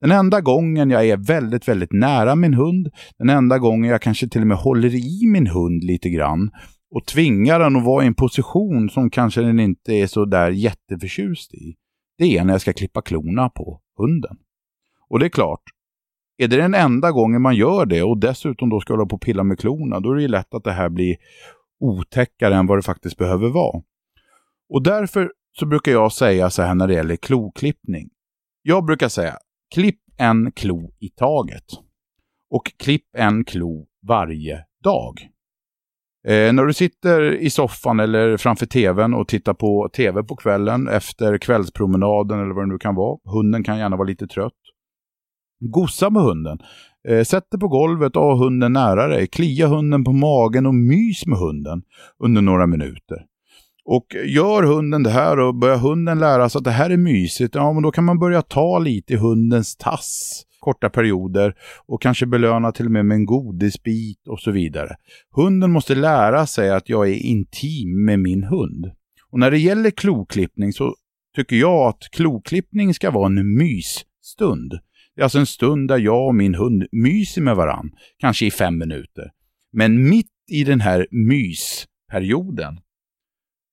Den 0.00 0.12
enda 0.12 0.40
gången 0.40 0.90
jag 0.90 1.08
är 1.08 1.16
väldigt, 1.16 1.68
väldigt 1.68 1.92
nära 1.92 2.34
min 2.34 2.54
hund, 2.54 2.88
den 3.18 3.28
enda 3.28 3.58
gången 3.58 3.90
jag 3.90 4.02
kanske 4.02 4.28
till 4.28 4.40
och 4.40 4.46
med 4.46 4.56
håller 4.56 4.94
i 4.94 5.26
min 5.26 5.46
hund 5.46 5.84
lite 5.84 6.10
grann 6.10 6.50
och 6.90 7.06
tvingar 7.06 7.60
den 7.60 7.76
att 7.76 7.84
vara 7.84 8.04
i 8.04 8.06
en 8.06 8.14
position 8.14 8.90
som 8.90 9.10
kanske 9.10 9.40
den 9.40 9.60
inte 9.60 9.92
är 9.92 10.06
så 10.06 10.24
där 10.24 10.50
jätteförtjust 10.50 11.54
i, 11.54 11.74
det 12.18 12.38
är 12.38 12.44
när 12.44 12.54
jag 12.54 12.60
ska 12.60 12.72
klippa 12.72 13.02
klorna 13.02 13.48
på 13.48 13.80
hunden. 13.98 14.36
Och 15.08 15.18
det 15.18 15.26
är 15.26 15.30
klart, 15.30 15.62
är 16.38 16.48
det 16.48 16.56
den 16.56 16.74
enda 16.74 17.12
gången 17.12 17.42
man 17.42 17.56
gör 17.56 17.86
det 17.86 18.02
och 18.02 18.18
dessutom 18.18 18.70
då 18.70 18.80
ska 18.80 18.92
hålla 18.92 19.06
på 19.06 19.16
och 19.16 19.22
pilla 19.22 19.44
med 19.44 19.58
klorna, 19.58 20.00
då 20.00 20.10
är 20.10 20.16
det 20.16 20.22
ju 20.22 20.28
lätt 20.28 20.54
att 20.54 20.64
det 20.64 20.72
här 20.72 20.88
blir 20.88 21.16
otäckare 21.80 22.54
än 22.54 22.66
vad 22.66 22.78
det 22.78 22.82
faktiskt 22.82 23.16
behöver 23.16 23.48
vara. 23.48 23.82
Och 24.68 24.82
därför 24.82 25.32
så 25.58 25.66
brukar 25.66 25.92
jag 25.92 26.12
säga 26.12 26.50
så 26.50 26.62
här 26.62 26.74
när 26.74 26.88
det 26.88 26.94
gäller 26.94 27.16
kloklippning. 27.16 28.08
Jag 28.62 28.84
brukar 28.84 29.08
säga, 29.08 29.38
klipp 29.74 30.00
en 30.16 30.52
klo 30.52 30.92
i 30.98 31.08
taget. 31.08 31.64
Och 32.50 32.72
klipp 32.78 33.06
en 33.16 33.44
klo 33.44 33.86
varje 34.08 34.64
dag. 34.84 35.14
Eh, 36.26 36.52
när 36.52 36.64
du 36.64 36.72
sitter 36.72 37.34
i 37.34 37.50
soffan 37.50 38.00
eller 38.00 38.36
framför 38.36 38.66
tvn 38.66 39.14
och 39.14 39.28
tittar 39.28 39.54
på 39.54 39.88
tv 39.88 40.22
på 40.22 40.36
kvällen 40.36 40.88
efter 40.88 41.38
kvällspromenaden 41.38 42.40
eller 42.40 42.54
vad 42.54 42.64
det 42.64 42.72
nu 42.72 42.78
kan 42.78 42.94
vara. 42.94 43.18
Hunden 43.24 43.64
kan 43.64 43.78
gärna 43.78 43.96
vara 43.96 44.08
lite 44.08 44.26
trött. 44.26 44.52
Gossa 45.60 46.10
med 46.10 46.22
hunden. 46.22 46.58
Eh, 47.08 47.24
sätt 47.24 47.50
dig 47.50 47.60
på 47.60 47.68
golvet 47.68 48.16
och 48.16 48.22
ha 48.22 48.34
hunden 48.34 48.72
nära 48.72 49.06
dig. 49.06 49.26
Klia 49.26 49.66
hunden 49.66 50.04
på 50.04 50.12
magen 50.12 50.66
och 50.66 50.74
mys 50.74 51.26
med 51.26 51.38
hunden 51.38 51.82
under 52.24 52.42
några 52.42 52.66
minuter. 52.66 53.24
Och 53.84 54.06
gör 54.26 54.62
hunden 54.62 55.02
det 55.02 55.10
här 55.10 55.38
och 55.40 55.54
börjar 55.54 55.78
hunden 55.78 56.18
lära 56.18 56.48
sig 56.48 56.58
att 56.58 56.64
det 56.64 56.70
här 56.70 56.90
är 56.90 56.96
mysigt, 56.96 57.54
ja 57.54 57.72
men 57.72 57.82
då 57.82 57.90
kan 57.90 58.04
man 58.04 58.18
börja 58.18 58.42
ta 58.42 58.78
lite 58.78 59.12
i 59.12 59.16
hundens 59.16 59.76
tass. 59.76 60.42
korta 60.60 60.90
perioder 60.90 61.54
och 61.86 62.02
kanske 62.02 62.26
belöna 62.26 62.72
till 62.72 62.86
och 62.86 62.92
med 62.92 63.06
med 63.06 63.14
en 63.14 63.24
godisbit 63.24 64.28
och 64.28 64.40
så 64.40 64.50
vidare. 64.50 64.96
Hunden 65.36 65.70
måste 65.70 65.94
lära 65.94 66.46
sig 66.46 66.70
att 66.70 66.88
jag 66.88 67.08
är 67.08 67.14
intim 67.14 68.04
med 68.04 68.20
min 68.20 68.44
hund. 68.44 68.90
Och 69.30 69.38
när 69.38 69.50
det 69.50 69.58
gäller 69.58 69.90
kloklippning 69.90 70.72
så 70.72 70.94
tycker 71.36 71.56
jag 71.56 71.88
att 71.88 72.08
kloklippning 72.12 72.94
ska 72.94 73.10
vara 73.10 73.26
en 73.26 73.56
mysstund. 73.56 74.78
Det 75.18 75.22
är 75.22 75.24
alltså 75.24 75.38
en 75.38 75.46
stund 75.46 75.88
där 75.88 75.98
jag 75.98 76.26
och 76.26 76.34
min 76.34 76.54
hund 76.54 76.86
myser 76.92 77.42
med 77.42 77.56
varann, 77.56 77.90
kanske 78.18 78.46
i 78.46 78.50
fem 78.50 78.78
minuter. 78.78 79.30
Men 79.72 80.08
mitt 80.08 80.30
i 80.50 80.64
den 80.64 80.80
här 80.80 81.06
mysperioden 81.10 82.80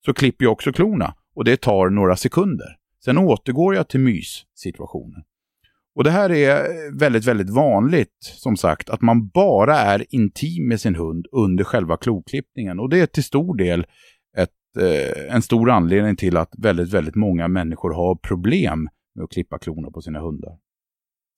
så 0.05 0.13
klipper 0.13 0.45
jag 0.45 0.51
också 0.51 0.71
klorna 0.71 1.15
och 1.35 1.43
det 1.43 1.61
tar 1.61 1.89
några 1.89 2.15
sekunder. 2.15 2.67
Sen 3.03 3.17
återgår 3.17 3.75
jag 3.75 3.87
till 3.87 3.99
myssituationen. 3.99 5.23
Och 5.95 6.03
det 6.03 6.11
här 6.11 6.31
är 6.31 6.99
väldigt, 6.99 7.25
väldigt 7.25 7.49
vanligt, 7.49 8.17
som 8.19 8.57
sagt, 8.57 8.89
att 8.89 9.01
man 9.01 9.27
bara 9.27 9.77
är 9.77 10.05
intim 10.09 10.67
med 10.67 10.81
sin 10.81 10.95
hund 10.95 11.27
under 11.31 11.63
själva 11.63 11.97
kloklippningen. 11.97 12.79
Och 12.79 12.89
det 12.89 12.99
är 12.99 13.05
till 13.05 13.23
stor 13.23 13.57
del 13.57 13.85
ett, 14.37 14.77
eh, 14.79 15.35
en 15.35 15.41
stor 15.41 15.69
anledning 15.69 16.15
till 16.15 16.37
att 16.37 16.53
väldigt, 16.57 16.93
väldigt 16.93 17.15
många 17.15 17.47
människor 17.47 17.93
har 17.93 18.15
problem 18.15 18.89
med 19.15 19.23
att 19.23 19.31
klippa 19.31 19.59
klorna 19.59 19.91
på 19.91 20.01
sina 20.01 20.19
hundar. 20.19 20.64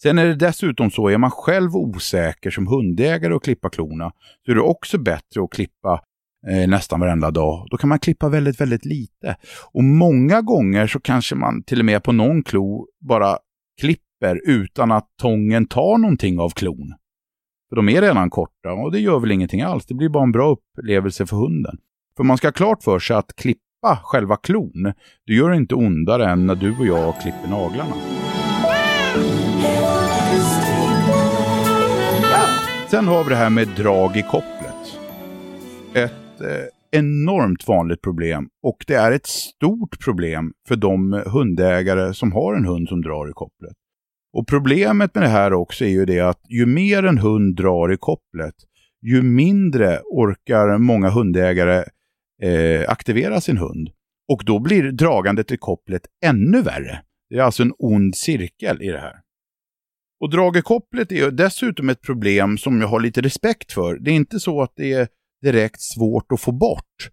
Sen 0.01 0.17
är 0.17 0.25
det 0.25 0.35
dessutom 0.35 0.91
så, 0.91 1.07
är 1.07 1.17
man 1.17 1.31
själv 1.31 1.75
osäker 1.75 2.49
som 2.49 2.67
hundägare 2.67 3.33
att 3.33 3.43
klippa 3.43 3.69
klorna, 3.69 4.11
så 4.45 4.51
är 4.51 4.55
det 4.55 4.61
också 4.61 4.97
bättre 4.97 5.43
att 5.43 5.51
klippa 5.51 6.01
eh, 6.47 6.69
nästan 6.69 6.99
varenda 6.99 7.31
dag. 7.31 7.67
Då 7.71 7.77
kan 7.77 7.89
man 7.89 7.99
klippa 7.99 8.29
väldigt, 8.29 8.61
väldigt 8.61 8.85
lite. 8.85 9.35
Och 9.71 9.83
många 9.83 10.41
gånger 10.41 10.87
så 10.87 10.99
kanske 10.99 11.35
man 11.35 11.63
till 11.63 11.79
och 11.79 11.85
med 11.85 12.03
på 12.03 12.11
någon 12.11 12.43
klo 12.43 12.87
bara 12.99 13.37
klipper 13.81 14.41
utan 14.45 14.91
att 14.91 15.07
tången 15.21 15.67
tar 15.67 15.97
någonting 15.97 16.39
av 16.39 16.49
klon. 16.49 16.93
För 17.69 17.75
de 17.75 17.89
är 17.89 18.01
redan 18.01 18.29
korta 18.29 18.73
och 18.73 18.91
det 18.91 18.99
gör 18.99 19.19
väl 19.19 19.31
ingenting 19.31 19.61
alls. 19.61 19.85
Det 19.85 19.93
blir 19.93 20.09
bara 20.09 20.23
en 20.23 20.31
bra 20.31 20.49
upplevelse 20.49 21.25
för 21.25 21.37
hunden. 21.37 21.77
För 22.17 22.23
man 22.23 22.37
ska 22.37 22.47
ha 22.47 22.51
klart 22.51 22.83
för 22.83 22.99
sig 22.99 23.15
att 23.15 23.35
klippa 23.35 23.99
själva 24.03 24.35
klon, 24.35 24.93
det 25.25 25.33
gör 25.33 25.53
inte 25.53 25.75
ondare 25.75 26.29
än 26.29 26.45
när 26.45 26.55
du 26.55 26.77
och 26.77 26.85
jag 26.85 27.21
klipper 27.21 27.47
naglarna. 27.49 27.95
Sen 32.89 33.07
har 33.07 33.23
vi 33.23 33.29
det 33.29 33.35
här 33.35 33.49
med 33.49 33.67
drag 33.67 34.17
i 34.17 34.21
kopplet. 34.21 34.99
Ett 35.93 36.41
eh, 36.41 36.99
enormt 36.99 37.67
vanligt 37.67 38.01
problem 38.01 38.49
och 38.63 38.77
det 38.87 38.93
är 38.93 39.11
ett 39.11 39.25
stort 39.25 39.99
problem 40.03 40.53
för 40.67 40.75
de 40.75 41.23
hundägare 41.25 42.13
som 42.13 42.31
har 42.31 42.55
en 42.55 42.65
hund 42.65 42.89
som 42.89 43.01
drar 43.01 43.29
i 43.29 43.31
kopplet. 43.33 43.73
Och 44.33 44.47
problemet 44.47 45.15
med 45.15 45.23
det 45.23 45.29
här 45.29 45.53
också 45.53 45.85
är 45.85 45.89
ju 45.89 46.05
det 46.05 46.19
att 46.19 46.41
ju 46.49 46.65
mer 46.65 47.03
en 47.03 47.17
hund 47.17 47.55
drar 47.55 47.93
i 47.93 47.97
kopplet, 47.97 48.55
ju 49.01 49.21
mindre 49.21 49.99
orkar 49.99 50.77
många 50.77 51.09
hundägare 51.09 51.83
eh, 52.43 52.89
aktivera 52.89 53.41
sin 53.41 53.57
hund. 53.57 53.89
Och 54.27 54.41
då 54.45 54.59
blir 54.59 54.91
dragandet 54.91 55.51
i 55.51 55.57
kopplet 55.57 56.01
ännu 56.25 56.61
värre. 56.61 57.01
Det 57.29 57.35
är 57.35 57.41
alltså 57.41 57.63
en 57.63 57.73
ond 57.77 58.15
cirkel 58.15 58.81
i 58.81 58.87
det 58.87 58.99
här. 58.99 59.26
Och 60.19 60.29
dragekopplet 60.29 61.11
är 61.11 61.31
dessutom 61.31 61.89
ett 61.89 62.01
problem 62.01 62.57
som 62.57 62.81
jag 62.81 62.87
har 62.87 62.99
lite 62.99 63.21
respekt 63.21 63.71
för. 63.71 63.99
Det 63.99 64.11
är 64.11 64.15
inte 64.15 64.39
så 64.39 64.61
att 64.61 64.73
det 64.75 64.93
är 64.93 65.07
direkt 65.41 65.81
svårt 65.81 66.31
att 66.31 66.41
få 66.41 66.51
bort. 66.51 67.09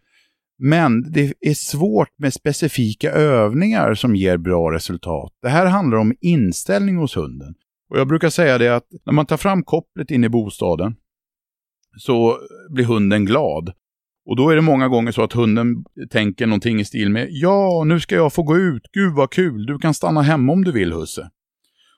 Men 0.58 1.12
det 1.12 1.34
är 1.40 1.54
svårt 1.54 2.18
med 2.18 2.34
specifika 2.34 3.10
övningar 3.12 3.94
som 3.94 4.16
ger 4.16 4.36
bra 4.36 4.72
resultat. 4.72 5.32
Det 5.42 5.48
här 5.48 5.66
handlar 5.66 5.98
om 5.98 6.14
inställning 6.20 6.96
hos 6.96 7.16
hunden. 7.16 7.54
Och 7.90 7.98
jag 7.98 8.08
brukar 8.08 8.30
säga 8.30 8.58
det 8.58 8.76
att 8.76 8.86
när 9.06 9.12
man 9.12 9.26
tar 9.26 9.36
fram 9.36 9.64
kopplet 9.64 10.10
in 10.10 10.24
i 10.24 10.28
bostaden 10.28 10.96
så 11.96 12.38
blir 12.70 12.84
hunden 12.84 13.24
glad. 13.24 13.72
Och 14.26 14.36
då 14.36 14.50
är 14.50 14.56
det 14.56 14.62
många 14.62 14.88
gånger 14.88 15.12
så 15.12 15.22
att 15.22 15.32
hunden 15.32 15.84
tänker 16.10 16.46
någonting 16.46 16.80
i 16.80 16.84
stil 16.84 17.10
med 17.10 17.28
Ja, 17.30 17.84
nu 17.86 18.00
ska 18.00 18.14
jag 18.14 18.32
få 18.32 18.42
gå 18.42 18.56
ut. 18.56 18.82
Gud 18.92 19.12
vad 19.14 19.30
kul. 19.30 19.66
Du 19.66 19.78
kan 19.78 19.94
stanna 19.94 20.22
hemma 20.22 20.52
om 20.52 20.64
du 20.64 20.72
vill 20.72 20.92
husse. 20.92 21.30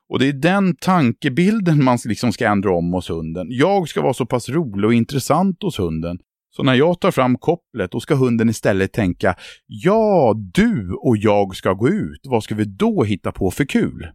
Och 0.09 0.19
det 0.19 0.29
är 0.29 0.33
den 0.33 0.77
tankebilden 0.77 1.85
man 1.85 1.99
liksom 2.05 2.33
ska 2.33 2.49
ändra 2.49 2.75
om 2.75 2.93
hos 2.93 3.11
hunden. 3.11 3.47
Jag 3.51 3.89
ska 3.89 4.03
vara 4.03 4.15
så 4.15 4.27
pass 4.27 4.49
rolig 4.49 4.85
och 4.85 4.95
intressant 4.95 5.63
hos 5.63 5.79
hunden. 5.79 6.19
Så 6.51 6.63
när 6.63 6.75
jag 6.75 7.01
tar 7.01 7.11
fram 7.11 7.39
kopplet, 7.39 7.91
då 7.91 8.01
ska 8.01 8.15
hunden 8.15 8.49
istället 8.49 8.93
tänka 8.93 9.35
Ja, 9.67 10.35
du 10.37 10.93
och 10.93 11.17
jag 11.17 11.57
ska 11.57 11.73
gå 11.73 11.89
ut. 11.89 12.21
Vad 12.25 12.45
ska 12.45 12.55
vi 12.55 12.65
då 12.65 13.05
hitta 13.05 13.33
på 13.33 13.51
för 13.51 13.65
kul? 13.65 14.07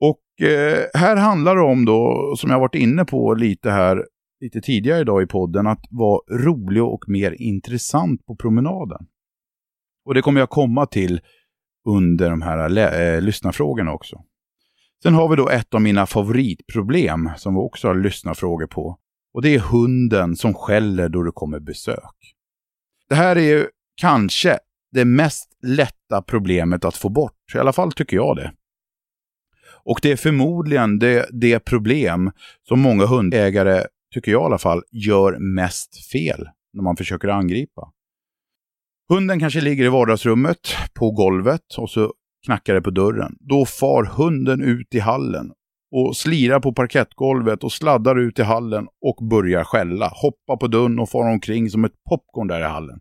Och 0.00 0.46
eh, 0.46 0.78
här 0.94 1.16
handlar 1.16 1.56
det 1.56 1.62
om 1.62 1.84
då, 1.84 2.34
som 2.36 2.50
jag 2.50 2.60
varit 2.60 2.74
inne 2.74 3.04
på 3.04 3.34
lite 3.34 3.70
här, 3.70 4.04
lite 4.40 4.60
tidigare 4.60 5.00
idag 5.00 5.22
i 5.22 5.26
podden, 5.26 5.66
att 5.66 5.84
vara 5.90 6.20
rolig 6.44 6.82
och 6.82 7.04
mer 7.08 7.36
intressant 7.38 8.26
på 8.26 8.36
promenaden. 8.36 9.06
Och 10.04 10.14
det 10.14 10.22
kommer 10.22 10.40
jag 10.40 10.50
komma 10.50 10.86
till 10.86 11.20
under 11.88 12.30
de 12.30 12.42
här 12.42 12.78
äh, 12.78 13.20
lyssnarfrågorna 13.20 13.92
också. 13.92 14.24
Sen 15.02 15.14
har 15.14 15.28
vi 15.28 15.36
då 15.36 15.48
ett 15.48 15.74
av 15.74 15.80
mina 15.80 16.06
favoritproblem 16.06 17.30
som 17.36 17.54
vi 17.54 17.60
också 17.60 17.88
har 17.88 17.94
lyssnarfrågor 17.94 18.66
på. 18.66 18.98
Och 19.34 19.42
det 19.42 19.54
är 19.54 19.58
hunden 19.58 20.36
som 20.36 20.54
skäller 20.54 21.08
då 21.08 21.22
det 21.22 21.32
kommer 21.32 21.60
besök. 21.60 22.34
Det 23.08 23.14
här 23.14 23.36
är 23.36 23.40
ju 23.40 23.66
kanske 23.96 24.58
det 24.92 25.04
mest 25.04 25.48
lätta 25.62 26.22
problemet 26.22 26.84
att 26.84 26.96
få 26.96 27.08
bort. 27.08 27.54
I 27.54 27.58
alla 27.58 27.72
fall 27.72 27.92
tycker 27.92 28.16
jag 28.16 28.36
det. 28.36 28.52
Och 29.84 29.98
det 30.02 30.12
är 30.12 30.16
förmodligen 30.16 30.98
det, 30.98 31.28
det 31.32 31.60
problem 31.60 32.32
som 32.68 32.80
många 32.80 33.06
hundägare, 33.06 33.84
tycker 34.14 34.32
jag 34.32 34.42
i 34.42 34.44
alla 34.44 34.58
fall, 34.58 34.82
gör 34.90 35.38
mest 35.38 36.10
fel 36.12 36.48
när 36.72 36.82
man 36.82 36.96
försöker 36.96 37.28
angripa. 37.28 37.92
Hunden 39.08 39.40
kanske 39.40 39.60
ligger 39.60 39.84
i 39.84 39.88
vardagsrummet 39.88 40.74
på 40.94 41.10
golvet 41.10 41.74
och 41.78 41.90
så 41.90 42.14
knackar 42.46 42.74
det 42.74 42.82
på 42.82 42.90
dörren. 42.90 43.36
Då 43.40 43.64
far 43.64 44.04
hunden 44.04 44.62
ut 44.62 44.94
i 44.94 44.98
hallen 44.98 45.52
och 45.92 46.16
slirar 46.16 46.60
på 46.60 46.72
parkettgolvet 46.72 47.64
och 47.64 47.72
sladdar 47.72 48.18
ut 48.18 48.38
i 48.38 48.42
hallen 48.42 48.86
och 49.06 49.26
börjar 49.30 49.64
skälla. 49.64 50.12
Hoppar 50.14 50.56
på 50.56 50.66
dörren 50.66 50.98
och 50.98 51.10
far 51.10 51.30
omkring 51.30 51.70
som 51.70 51.84
ett 51.84 52.04
popcorn 52.08 52.48
där 52.48 52.60
i 52.60 52.64
hallen. 52.64 53.00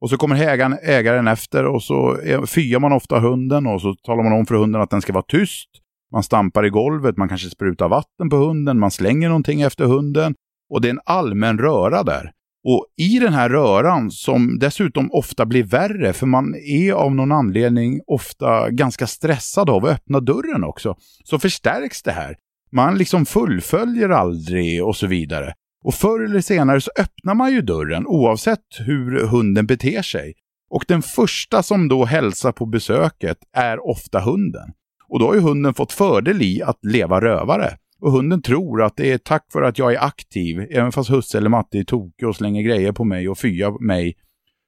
Och 0.00 0.10
så 0.10 0.16
kommer 0.16 0.36
ägaren, 0.36 0.78
ägaren 0.82 1.28
efter 1.28 1.64
och 1.64 1.82
så 1.82 2.18
fyar 2.46 2.80
man 2.80 2.92
ofta 2.92 3.20
hunden 3.20 3.66
och 3.66 3.80
så 3.80 3.94
talar 3.94 4.22
man 4.22 4.32
om 4.32 4.46
för 4.46 4.54
hunden 4.54 4.80
att 4.80 4.90
den 4.90 5.02
ska 5.02 5.12
vara 5.12 5.24
tyst. 5.28 5.68
Man 6.12 6.22
stampar 6.22 6.66
i 6.66 6.70
golvet, 6.70 7.16
man 7.16 7.28
kanske 7.28 7.50
sprutar 7.50 7.88
vatten 7.88 8.30
på 8.30 8.36
hunden, 8.36 8.78
man 8.78 8.90
slänger 8.90 9.28
någonting 9.28 9.62
efter 9.62 9.84
hunden. 9.84 10.34
Och 10.70 10.80
det 10.80 10.88
är 10.88 10.90
en 10.90 11.00
allmän 11.04 11.58
röra 11.58 12.02
där. 12.02 12.32
Och 12.64 12.86
i 12.96 13.18
den 13.18 13.32
här 13.32 13.48
röran, 13.48 14.10
som 14.10 14.58
dessutom 14.58 15.12
ofta 15.12 15.46
blir 15.46 15.64
värre, 15.64 16.12
för 16.12 16.26
man 16.26 16.54
är 16.54 16.92
av 16.92 17.14
någon 17.14 17.32
anledning 17.32 18.00
ofta 18.06 18.70
ganska 18.70 19.06
stressad 19.06 19.70
av 19.70 19.84
att 19.84 19.90
öppna 19.90 20.20
dörren 20.20 20.64
också, 20.64 20.96
så 21.24 21.38
förstärks 21.38 22.02
det 22.02 22.12
här. 22.12 22.36
Man 22.72 22.98
liksom 22.98 23.26
fullföljer 23.26 24.08
aldrig 24.08 24.84
och 24.84 24.96
så 24.96 25.06
vidare. 25.06 25.54
Och 25.84 25.94
förr 25.94 26.24
eller 26.24 26.40
senare 26.40 26.80
så 26.80 26.90
öppnar 26.98 27.34
man 27.34 27.52
ju 27.52 27.62
dörren 27.62 28.06
oavsett 28.06 28.66
hur 28.78 29.26
hunden 29.26 29.66
beter 29.66 30.02
sig. 30.02 30.34
Och 30.70 30.84
den 30.88 31.02
första 31.02 31.62
som 31.62 31.88
då 31.88 32.04
hälsar 32.04 32.52
på 32.52 32.66
besöket 32.66 33.38
är 33.56 33.86
ofta 33.86 34.20
hunden. 34.20 34.72
Och 35.08 35.18
då 35.18 35.26
har 35.26 35.34
ju 35.34 35.40
hunden 35.40 35.74
fått 35.74 35.92
fördel 35.92 36.42
i 36.42 36.62
att 36.62 36.78
leva 36.82 37.20
rövare. 37.20 37.76
Och 38.00 38.12
hunden 38.12 38.42
tror 38.42 38.82
att 38.82 38.96
det 38.96 39.12
är 39.12 39.18
tack 39.18 39.46
vare 39.54 39.68
att 39.68 39.78
jag 39.78 39.92
är 39.92 40.04
aktiv, 40.04 40.66
även 40.70 40.92
fast 40.92 41.10
husse 41.10 41.38
eller 41.38 41.50
matte 41.50 41.78
är 41.78 41.84
tokig 41.84 42.28
och 42.28 42.36
slänger 42.36 42.62
grejer 42.62 42.92
på 42.92 43.04
mig 43.04 43.28
och 43.28 43.38
fyar 43.38 43.86
mig, 43.86 44.14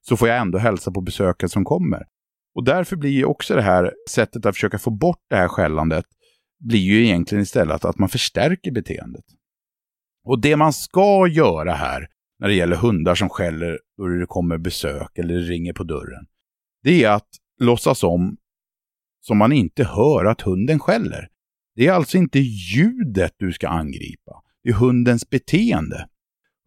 så 0.09 0.17
får 0.17 0.29
jag 0.29 0.39
ändå 0.39 0.59
hälsa 0.59 0.91
på 0.91 1.01
besöket 1.01 1.51
som 1.51 1.65
kommer. 1.65 2.03
Och 2.55 2.65
därför 2.65 2.97
blir 2.97 3.11
ju 3.11 3.25
också 3.25 3.55
det 3.55 3.62
här 3.62 3.93
sättet 4.11 4.47
att 4.47 4.55
försöka 4.55 4.79
få 4.79 4.91
bort 4.91 5.21
det 5.31 5.37
här 5.37 5.49
skällandet, 5.49 6.05
blir 6.59 6.81
ju 6.81 7.05
egentligen 7.05 7.43
istället 7.43 7.85
att 7.85 7.99
man 7.99 8.09
förstärker 8.09 8.73
beteendet. 8.73 9.25
Och 10.25 10.41
det 10.41 10.57
man 10.57 10.73
ska 10.73 11.27
göra 11.27 11.73
här, 11.73 12.09
när 12.39 12.49
det 12.49 12.55
gäller 12.55 12.77
hundar 12.77 13.15
som 13.15 13.29
skäller 13.29 13.79
då 13.97 14.07
det 14.07 14.27
kommer 14.27 14.59
besök 14.59 15.19
eller 15.19 15.39
ringer 15.39 15.73
på 15.73 15.85
dörren, 15.85 16.27
det 16.83 17.05
är 17.05 17.11
att 17.11 17.29
låtsas 17.61 18.03
om 18.03 18.37
som 19.21 19.39
man 19.39 19.53
inte 19.53 19.85
hör 19.85 20.24
att 20.24 20.41
hunden 20.41 20.79
skäller. 20.79 21.29
Det 21.77 21.87
är 21.87 21.93
alltså 21.93 22.18
inte 22.18 22.39
ljudet 22.39 23.33
du 23.37 23.53
ska 23.53 23.68
angripa, 23.68 24.43
det 24.64 24.70
är 24.70 24.74
hundens 24.74 25.31
beteende. 25.31 26.09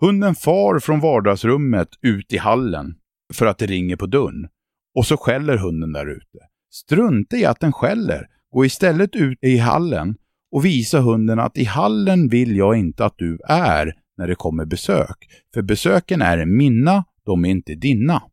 Hunden 0.01 0.35
far 0.35 0.79
från 0.79 0.99
vardagsrummet 0.99 1.89
ut 2.01 2.33
i 2.33 2.37
hallen 2.37 2.95
för 3.33 3.45
att 3.45 3.57
det 3.57 3.65
ringer 3.65 3.95
på 3.95 4.05
dörren. 4.05 4.47
Och 4.95 5.05
så 5.05 5.17
skäller 5.17 5.57
hunden 5.57 5.91
där 5.91 6.05
ute. 6.05 6.39
Strunta 6.71 7.37
i 7.37 7.45
att 7.45 7.59
den 7.59 7.73
skäller. 7.73 8.27
Gå 8.51 8.65
istället 8.65 9.15
ut 9.15 9.37
i 9.41 9.57
hallen 9.57 10.15
och 10.51 10.65
visa 10.65 10.99
hunden 10.99 11.39
att 11.39 11.57
i 11.57 11.63
hallen 11.63 12.29
vill 12.29 12.55
jag 12.55 12.75
inte 12.75 13.05
att 13.05 13.17
du 13.17 13.39
är 13.47 13.95
när 14.17 14.27
det 14.27 14.35
kommer 14.35 14.65
besök. 14.65 15.17
För 15.53 15.61
besöken 15.61 16.21
är 16.21 16.45
mina, 16.45 17.05
de 17.25 17.45
är 17.45 17.49
inte 17.49 17.75
dina. 17.75 18.23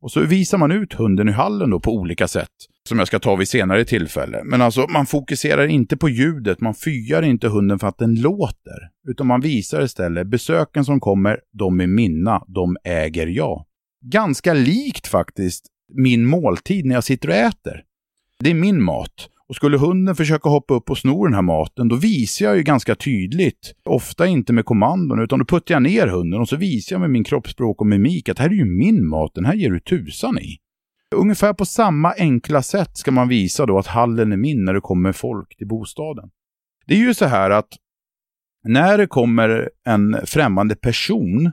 Och 0.00 0.12
så 0.12 0.20
visar 0.20 0.58
man 0.58 0.72
ut 0.72 0.92
hunden 0.92 1.28
i 1.28 1.32
hallen 1.32 1.70
då 1.70 1.80
på 1.80 1.94
olika 1.94 2.28
sätt. 2.28 2.48
Som 2.88 2.98
jag 2.98 3.06
ska 3.06 3.18
ta 3.18 3.36
vid 3.36 3.48
senare 3.48 3.84
tillfälle. 3.84 4.40
Men 4.44 4.62
alltså 4.62 4.86
man 4.88 5.06
fokuserar 5.06 5.66
inte 5.66 5.96
på 5.96 6.08
ljudet, 6.08 6.60
man 6.60 6.74
fyar 6.74 7.22
inte 7.22 7.48
hunden 7.48 7.78
för 7.78 7.86
att 7.86 7.98
den 7.98 8.20
låter. 8.20 8.90
Utan 9.08 9.26
man 9.26 9.40
visar 9.40 9.82
istället, 9.82 10.26
besöken 10.26 10.84
som 10.84 11.00
kommer, 11.00 11.40
de 11.52 11.80
är 11.80 11.86
mina, 11.86 12.44
de 12.46 12.76
äger 12.84 13.26
jag. 13.26 13.64
Ganska 14.04 14.54
likt 14.54 15.06
faktiskt 15.06 15.66
min 15.94 16.24
måltid 16.24 16.86
när 16.86 16.94
jag 16.94 17.04
sitter 17.04 17.28
och 17.28 17.34
äter. 17.34 17.82
Det 18.38 18.50
är 18.50 18.54
min 18.54 18.82
mat. 18.82 19.28
Och 19.48 19.56
skulle 19.56 19.78
hunden 19.78 20.16
försöka 20.16 20.48
hoppa 20.48 20.74
upp 20.74 20.90
och 20.90 20.98
sno 20.98 21.24
den 21.24 21.34
här 21.34 21.42
maten, 21.42 21.88
då 21.88 21.96
visar 21.96 22.46
jag 22.46 22.56
ju 22.56 22.62
ganska 22.62 22.94
tydligt, 22.94 23.74
ofta 23.84 24.26
inte 24.26 24.52
med 24.52 24.64
kommandon, 24.64 25.22
utan 25.22 25.38
då 25.38 25.44
puttar 25.44 25.74
jag 25.74 25.82
ner 25.82 26.06
hunden 26.06 26.40
och 26.40 26.48
så 26.48 26.56
visar 26.56 26.94
jag 26.94 27.00
med 27.00 27.10
min 27.10 27.24
kroppsspråk 27.24 27.80
och 27.80 27.86
mimik 27.86 28.28
att 28.28 28.36
det 28.36 28.42
här 28.42 28.50
är 28.50 28.54
ju 28.54 28.64
min 28.64 29.08
mat, 29.08 29.34
den 29.34 29.44
här 29.44 29.54
ger 29.54 29.70
du 29.70 29.80
tusan 29.80 30.38
i. 30.38 30.56
Ungefär 31.14 31.52
på 31.52 31.64
samma 31.64 32.14
enkla 32.18 32.62
sätt 32.62 32.96
ska 32.96 33.10
man 33.10 33.28
visa 33.28 33.66
då 33.66 33.78
att 33.78 33.86
hallen 33.86 34.32
är 34.32 34.36
min 34.36 34.64
när 34.64 34.74
det 34.74 34.80
kommer 34.80 35.12
folk 35.12 35.56
till 35.56 35.68
bostaden. 35.68 36.30
Det 36.86 36.94
är 36.94 36.98
ju 36.98 37.14
så 37.14 37.24
här 37.24 37.50
att 37.50 37.68
när 38.64 38.98
det 38.98 39.06
kommer 39.06 39.70
en 39.86 40.16
främmande 40.26 40.74
person 40.74 41.52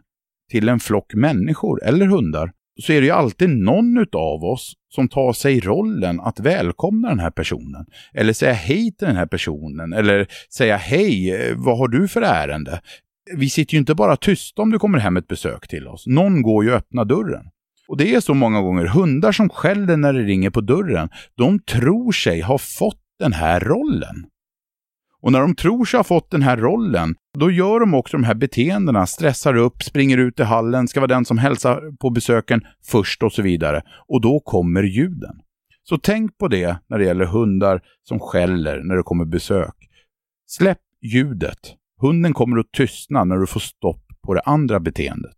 till 0.51 0.69
en 0.69 0.79
flock 0.79 1.13
människor 1.13 1.83
eller 1.83 2.05
hundar, 2.05 2.51
så 2.81 2.93
är 2.93 3.01
det 3.01 3.07
ju 3.07 3.13
alltid 3.13 3.49
någon 3.49 4.05
av 4.11 4.43
oss 4.43 4.73
som 4.95 5.09
tar 5.09 5.33
sig 5.33 5.59
rollen 5.59 6.19
att 6.19 6.39
välkomna 6.39 7.09
den 7.09 7.19
här 7.19 7.31
personen. 7.31 7.85
Eller 8.13 8.33
säga 8.33 8.53
hej 8.53 8.95
till 8.97 9.07
den 9.07 9.15
här 9.15 9.25
personen. 9.25 9.93
Eller 9.93 10.27
säga 10.53 10.77
hej, 10.77 11.53
vad 11.55 11.77
har 11.77 11.87
du 11.87 12.07
för 12.07 12.21
ärende? 12.21 12.81
Vi 13.35 13.49
sitter 13.49 13.73
ju 13.73 13.79
inte 13.79 13.95
bara 13.95 14.17
tysta 14.17 14.61
om 14.61 14.71
du 14.71 14.79
kommer 14.79 14.99
hem 14.99 15.17
ett 15.17 15.27
besök 15.27 15.67
till 15.67 15.87
oss. 15.87 16.07
Någon 16.07 16.41
går 16.41 16.63
ju 16.63 16.71
och 16.71 16.77
öppnar 16.77 17.05
dörren. 17.05 17.45
Och 17.88 17.97
det 17.97 18.15
är 18.15 18.19
så 18.19 18.33
många 18.33 18.61
gånger, 18.61 18.85
hundar 18.85 19.31
som 19.31 19.49
skäller 19.49 19.97
när 19.97 20.13
det 20.13 20.23
ringer 20.23 20.49
på 20.49 20.61
dörren, 20.61 21.09
de 21.35 21.59
tror 21.59 22.11
sig 22.11 22.41
ha 22.41 22.57
fått 22.57 23.01
den 23.19 23.33
här 23.33 23.59
rollen. 23.59 24.25
Och 25.21 25.31
när 25.31 25.41
de 25.41 25.55
tror 25.55 25.85
sig 25.85 25.97
ha 25.97 26.03
fått 26.03 26.31
den 26.31 26.41
här 26.41 26.57
rollen, 26.57 27.15
då 27.38 27.51
gör 27.51 27.79
de 27.79 27.93
också 27.93 28.17
de 28.17 28.23
här 28.23 28.35
beteendena, 28.35 29.05
stressar 29.05 29.55
upp, 29.55 29.83
springer 29.83 30.17
ut 30.17 30.39
i 30.39 30.43
hallen, 30.43 30.88
ska 30.88 30.99
vara 30.99 31.07
den 31.07 31.25
som 31.25 31.38
hälsar 31.38 31.97
på 31.97 32.09
besöken 32.09 32.61
först 32.85 33.23
och 33.23 33.33
så 33.33 33.41
vidare. 33.41 33.81
Och 34.07 34.21
då 34.21 34.39
kommer 34.39 34.83
ljuden. 34.83 35.41
Så 35.83 35.97
tänk 35.97 36.38
på 36.38 36.47
det 36.47 36.77
när 36.88 36.99
det 36.99 37.05
gäller 37.05 37.25
hundar 37.25 37.81
som 38.03 38.19
skäller 38.19 38.83
när 38.83 38.95
det 38.95 39.03
kommer 39.03 39.25
besök. 39.25 39.75
Släpp 40.47 40.79
ljudet. 41.01 41.75
Hunden 42.01 42.33
kommer 42.33 42.57
att 42.57 42.71
tystna 42.71 43.23
när 43.23 43.38
du 43.38 43.47
får 43.47 43.59
stopp 43.59 44.03
på 44.25 44.33
det 44.33 44.41
andra 44.41 44.79
beteendet. 44.79 45.35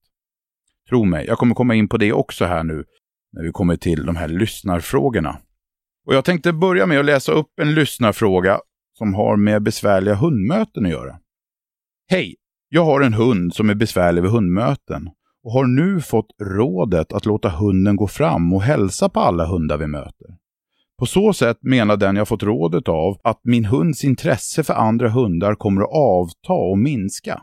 Tro 0.89 1.05
mig, 1.05 1.25
jag 1.25 1.37
kommer 1.37 1.55
komma 1.55 1.75
in 1.75 1.89
på 1.89 1.97
det 1.97 2.13
också 2.13 2.45
här 2.45 2.63
nu 2.63 2.83
när 3.31 3.43
vi 3.43 3.51
kommer 3.51 3.75
till 3.75 4.05
de 4.05 4.15
här 4.15 4.27
lyssnarfrågorna. 4.27 5.37
Och 6.05 6.15
jag 6.15 6.25
tänkte 6.25 6.53
börja 6.53 6.85
med 6.85 6.99
att 6.99 7.05
läsa 7.05 7.31
upp 7.31 7.59
en 7.61 7.73
lyssnarfråga 7.73 8.59
som 8.97 9.13
har 9.13 9.37
med 9.37 9.63
besvärliga 9.63 10.15
hundmöten 10.15 10.85
att 10.85 10.91
göra. 10.91 11.15
Hej! 12.09 12.35
Jag 12.69 12.85
har 12.85 13.01
en 13.01 13.13
hund 13.13 13.53
som 13.55 13.69
är 13.69 13.75
besvärlig 13.75 14.21
vid 14.21 14.31
hundmöten 14.31 15.09
och 15.43 15.51
har 15.51 15.65
nu 15.65 16.01
fått 16.01 16.35
rådet 16.41 17.13
att 17.13 17.25
låta 17.25 17.49
hunden 17.49 17.95
gå 17.95 18.07
fram 18.07 18.53
och 18.53 18.61
hälsa 18.61 19.09
på 19.09 19.19
alla 19.19 19.45
hundar 19.45 19.77
vi 19.77 19.87
möter. 19.87 20.27
På 20.99 21.05
så 21.05 21.33
sätt 21.33 21.57
menar 21.61 21.97
den 21.97 22.15
jag 22.15 22.27
fått 22.27 22.43
rådet 22.43 22.87
av 22.87 23.17
att 23.23 23.39
min 23.43 23.65
hunds 23.65 24.03
intresse 24.03 24.63
för 24.63 24.73
andra 24.73 25.09
hundar 25.09 25.55
kommer 25.55 25.81
att 25.81 25.93
avta 25.93 26.53
och 26.53 26.77
minska. 26.77 27.41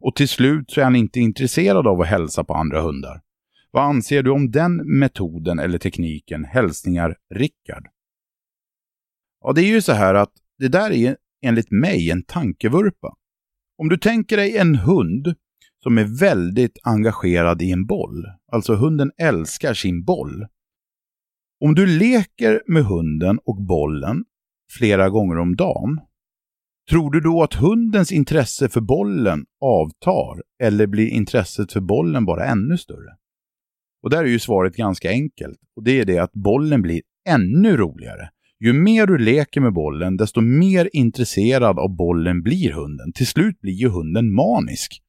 Och 0.00 0.16
till 0.16 0.28
slut 0.28 0.70
så 0.70 0.80
är 0.80 0.84
han 0.84 0.96
inte 0.96 1.20
intresserad 1.20 1.86
av 1.86 2.00
att 2.00 2.06
hälsa 2.06 2.44
på 2.44 2.54
andra 2.54 2.80
hundar. 2.80 3.20
Vad 3.70 3.84
anser 3.84 4.22
du 4.22 4.30
om 4.30 4.50
den 4.50 4.98
metoden 4.98 5.58
eller 5.58 5.78
tekniken? 5.78 6.44
Hälsningar 6.44 7.16
Rickard. 7.34 7.88
Ja, 9.40 9.52
det 9.52 9.62
är 9.62 9.66
ju 9.66 9.82
så 9.82 9.92
här 9.92 10.14
att 10.14 10.32
det 10.58 10.68
där 10.68 10.90
är 10.90 11.16
enligt 11.42 11.70
mig 11.70 12.10
en 12.10 12.22
tankevurpa. 12.22 13.16
Om 13.78 13.88
du 13.88 13.98
tänker 13.98 14.36
dig 14.36 14.56
en 14.56 14.74
hund 14.74 15.34
som 15.82 15.98
är 15.98 16.20
väldigt 16.20 16.78
engagerad 16.82 17.62
i 17.62 17.72
en 17.72 17.86
boll, 17.86 18.24
alltså 18.52 18.74
hunden 18.74 19.10
älskar 19.18 19.74
sin 19.74 20.04
boll. 20.04 20.46
Om 21.60 21.74
du 21.74 21.86
leker 21.86 22.62
med 22.66 22.84
hunden 22.84 23.38
och 23.44 23.62
bollen 23.62 24.24
flera 24.70 25.08
gånger 25.08 25.38
om 25.38 25.56
dagen, 25.56 26.00
tror 26.90 27.10
du 27.10 27.20
då 27.20 27.42
att 27.42 27.54
hundens 27.54 28.12
intresse 28.12 28.68
för 28.68 28.80
bollen 28.80 29.44
avtar 29.60 30.42
eller 30.62 30.86
blir 30.86 31.08
intresset 31.08 31.72
för 31.72 31.80
bollen 31.80 32.24
bara 32.24 32.44
ännu 32.44 32.78
större? 32.78 33.16
Och 34.02 34.10
där 34.10 34.18
är 34.18 34.28
ju 34.28 34.38
svaret 34.38 34.76
ganska 34.76 35.10
enkelt 35.10 35.58
och 35.76 35.84
det 35.84 36.00
är 36.00 36.04
det 36.04 36.18
att 36.18 36.32
bollen 36.32 36.82
blir 36.82 37.02
ännu 37.28 37.76
roligare 37.76 38.28
ju 38.60 38.72
mer 38.72 39.06
du 39.06 39.18
leker 39.18 39.60
med 39.60 39.72
bollen, 39.72 40.16
desto 40.16 40.40
mer 40.40 40.90
intresserad 40.92 41.78
av 41.78 41.96
bollen 41.96 42.42
blir 42.42 42.72
hunden. 42.72 43.12
Till 43.12 43.26
slut 43.26 43.60
blir 43.60 43.72
ju 43.72 43.88
hunden 43.88 44.34
manisk. 44.34 45.02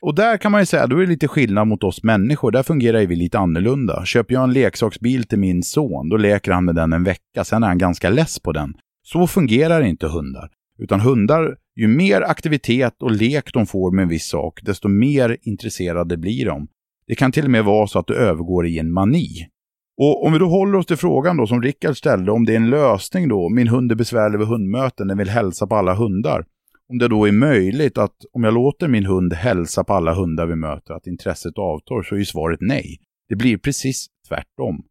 Och 0.00 0.14
där 0.14 0.36
kan 0.36 0.52
man 0.52 0.60
ju 0.62 0.66
säga, 0.66 0.86
då 0.86 0.96
är 0.96 1.00
det 1.00 1.06
lite 1.06 1.28
skillnad 1.28 1.66
mot 1.66 1.84
oss 1.84 2.02
människor. 2.02 2.50
Där 2.50 2.62
fungerar 2.62 3.06
vi 3.06 3.16
lite 3.16 3.38
annorlunda. 3.38 4.04
Köper 4.04 4.34
jag 4.34 4.44
en 4.44 4.52
leksaksbil 4.52 5.24
till 5.24 5.38
min 5.38 5.62
son, 5.62 6.08
då 6.08 6.16
leker 6.16 6.52
han 6.52 6.64
med 6.64 6.74
den 6.74 6.92
en 6.92 7.04
vecka, 7.04 7.44
sen 7.44 7.62
är 7.62 7.66
han 7.66 7.78
ganska 7.78 8.10
less 8.10 8.40
på 8.40 8.52
den. 8.52 8.74
Så 9.02 9.26
fungerar 9.26 9.82
inte 9.82 10.06
hundar. 10.06 10.50
Utan 10.78 11.00
hundar, 11.00 11.56
ju 11.76 11.88
mer 11.88 12.22
aktivitet 12.22 13.02
och 13.02 13.10
lek 13.10 13.52
de 13.52 13.66
får 13.66 13.92
med 13.92 14.02
en 14.02 14.08
viss 14.08 14.28
sak, 14.28 14.60
desto 14.62 14.88
mer 14.88 15.36
intresserade 15.42 16.16
blir 16.16 16.46
de. 16.46 16.68
Det 17.06 17.14
kan 17.14 17.32
till 17.32 17.44
och 17.44 17.50
med 17.50 17.64
vara 17.64 17.86
så 17.86 17.98
att 17.98 18.06
det 18.06 18.14
övergår 18.14 18.66
i 18.66 18.78
en 18.78 18.92
mani. 18.92 19.48
Och 19.96 20.26
om 20.26 20.32
vi 20.32 20.38
då 20.38 20.46
håller 20.46 20.78
oss 20.78 20.86
till 20.86 20.96
frågan 20.96 21.36
då 21.36 21.46
som 21.46 21.62
Rickard 21.62 21.96
ställde, 21.96 22.32
om 22.32 22.44
det 22.44 22.52
är 22.52 22.56
en 22.56 22.70
lösning 22.70 23.28
då, 23.28 23.48
min 23.48 23.68
hund 23.68 23.92
är 23.92 23.96
besvärlig 23.96 24.38
vid 24.38 24.48
hundmöten, 24.48 25.08
den 25.08 25.18
vill 25.18 25.28
hälsa 25.28 25.66
på 25.66 25.76
alla 25.76 25.94
hundar. 25.94 26.44
Om 26.88 26.98
det 26.98 27.08
då 27.08 27.28
är 27.28 27.32
möjligt 27.32 27.98
att 27.98 28.16
om 28.32 28.44
jag 28.44 28.54
låter 28.54 28.88
min 28.88 29.06
hund 29.06 29.32
hälsa 29.32 29.84
på 29.84 29.92
alla 29.92 30.14
hundar 30.14 30.46
vi 30.46 30.56
möter, 30.56 30.94
att 30.94 31.06
intresset 31.06 31.58
avtar, 31.58 32.02
så 32.02 32.14
är 32.14 32.18
ju 32.18 32.24
svaret 32.24 32.58
nej. 32.60 32.98
Det 33.28 33.36
blir 33.36 33.58
precis 33.58 34.06
tvärtom. 34.28 34.84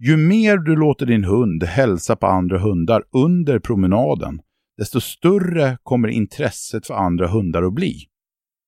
Ju 0.00 0.16
mer 0.16 0.56
du 0.56 0.76
låter 0.76 1.06
din 1.06 1.24
hund 1.24 1.64
hälsa 1.64 2.16
på 2.16 2.26
andra 2.26 2.58
hundar 2.58 3.02
under 3.12 3.58
promenaden, 3.58 4.40
desto 4.78 5.00
större 5.00 5.78
kommer 5.82 6.08
intresset 6.08 6.86
för 6.86 6.94
andra 6.94 7.28
hundar 7.28 7.62
att 7.62 7.74
bli. 7.74 7.94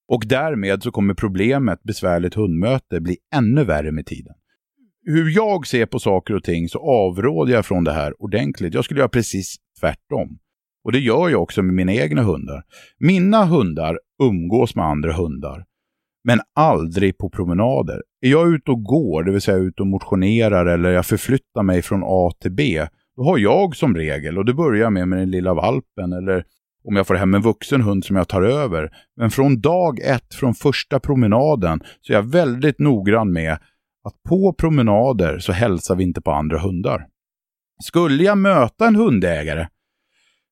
Och 0.09 0.23
därmed 0.27 0.83
så 0.83 0.91
kommer 0.91 1.15
problemet 1.15 1.83
besvärligt 1.83 2.35
hundmöte 2.35 3.01
bli 3.01 3.17
ännu 3.35 3.65
värre 3.65 3.93
med 3.93 4.07
tiden 4.07 4.35
hur 5.05 5.31
jag 5.31 5.67
ser 5.67 5.87
på 5.87 5.99
saker 5.99 6.35
och 6.35 6.45
ting 6.45 6.69
så 6.69 6.79
avråder 6.79 7.53
jag 7.53 7.67
från 7.67 7.85
det 7.85 7.93
här 7.93 8.23
ordentligt. 8.23 8.75
Jag 8.75 8.85
skulle 8.85 9.01
göra 9.01 9.09
precis 9.09 9.57
tvärtom. 9.81 10.39
Och 10.85 10.93
det 10.93 10.99
gör 10.99 11.29
jag 11.29 11.43
också 11.43 11.63
med 11.63 11.75
mina 11.75 11.93
egna 11.93 12.23
hundar. 12.23 12.63
Mina 12.99 13.45
hundar 13.45 13.99
umgås 14.23 14.75
med 14.75 14.85
andra 14.85 15.13
hundar. 15.13 15.65
Men 16.25 16.41
aldrig 16.55 17.19
på 17.19 17.31
promenader. 17.31 18.03
Är 18.21 18.31
jag 18.31 18.55
ute 18.55 18.71
och 18.71 18.83
går, 18.83 19.25
det 19.25 19.33
vill 19.33 19.41
säga 19.41 19.57
ute 19.57 19.83
och 19.83 19.87
motionerar 19.87 20.67
eller 20.67 20.91
jag 20.91 21.07
förflyttar 21.07 21.63
mig 21.63 21.83
från 21.83 22.03
A 22.05 22.33
till 22.41 22.53
B, 22.53 22.87
då 23.21 23.27
har 23.27 23.39
jag 23.39 23.77
som 23.77 23.97
regel, 23.97 24.39
och 24.39 24.45
det 24.45 24.55
börjar 24.55 24.91
med 24.91 25.09
med 25.09 25.18
den 25.18 25.31
lilla 25.31 25.55
valpen 25.55 26.12
eller 26.12 26.45
om 26.85 26.97
jag 26.97 27.07
får 27.07 27.14
hem 27.14 27.35
en 27.35 27.43
vuxen 27.43 27.81
hund 27.81 28.05
som 28.05 28.16
jag 28.16 28.29
tar 28.29 28.43
över. 28.43 28.91
Men 29.16 29.31
från 29.31 29.61
dag 29.61 30.01
ett, 30.01 30.35
från 30.35 30.55
första 30.55 31.01
promenaden, 31.01 31.81
så 32.01 32.12
är 32.12 32.16
jag 32.16 32.23
väldigt 32.23 32.79
noggrann 32.79 33.33
med 33.33 33.53
att 34.05 34.23
på 34.29 34.53
promenader 34.53 35.39
så 35.39 35.53
hälsar 35.53 35.97
vi 35.97 36.05
inte 36.05 36.21
på 36.21 36.33
andra 36.33 36.59
hundar. 36.59 37.07
Skulle 37.83 38.25
jag 38.25 38.39
möta 38.39 38.87
en 38.87 38.97
hundägare 38.97 39.66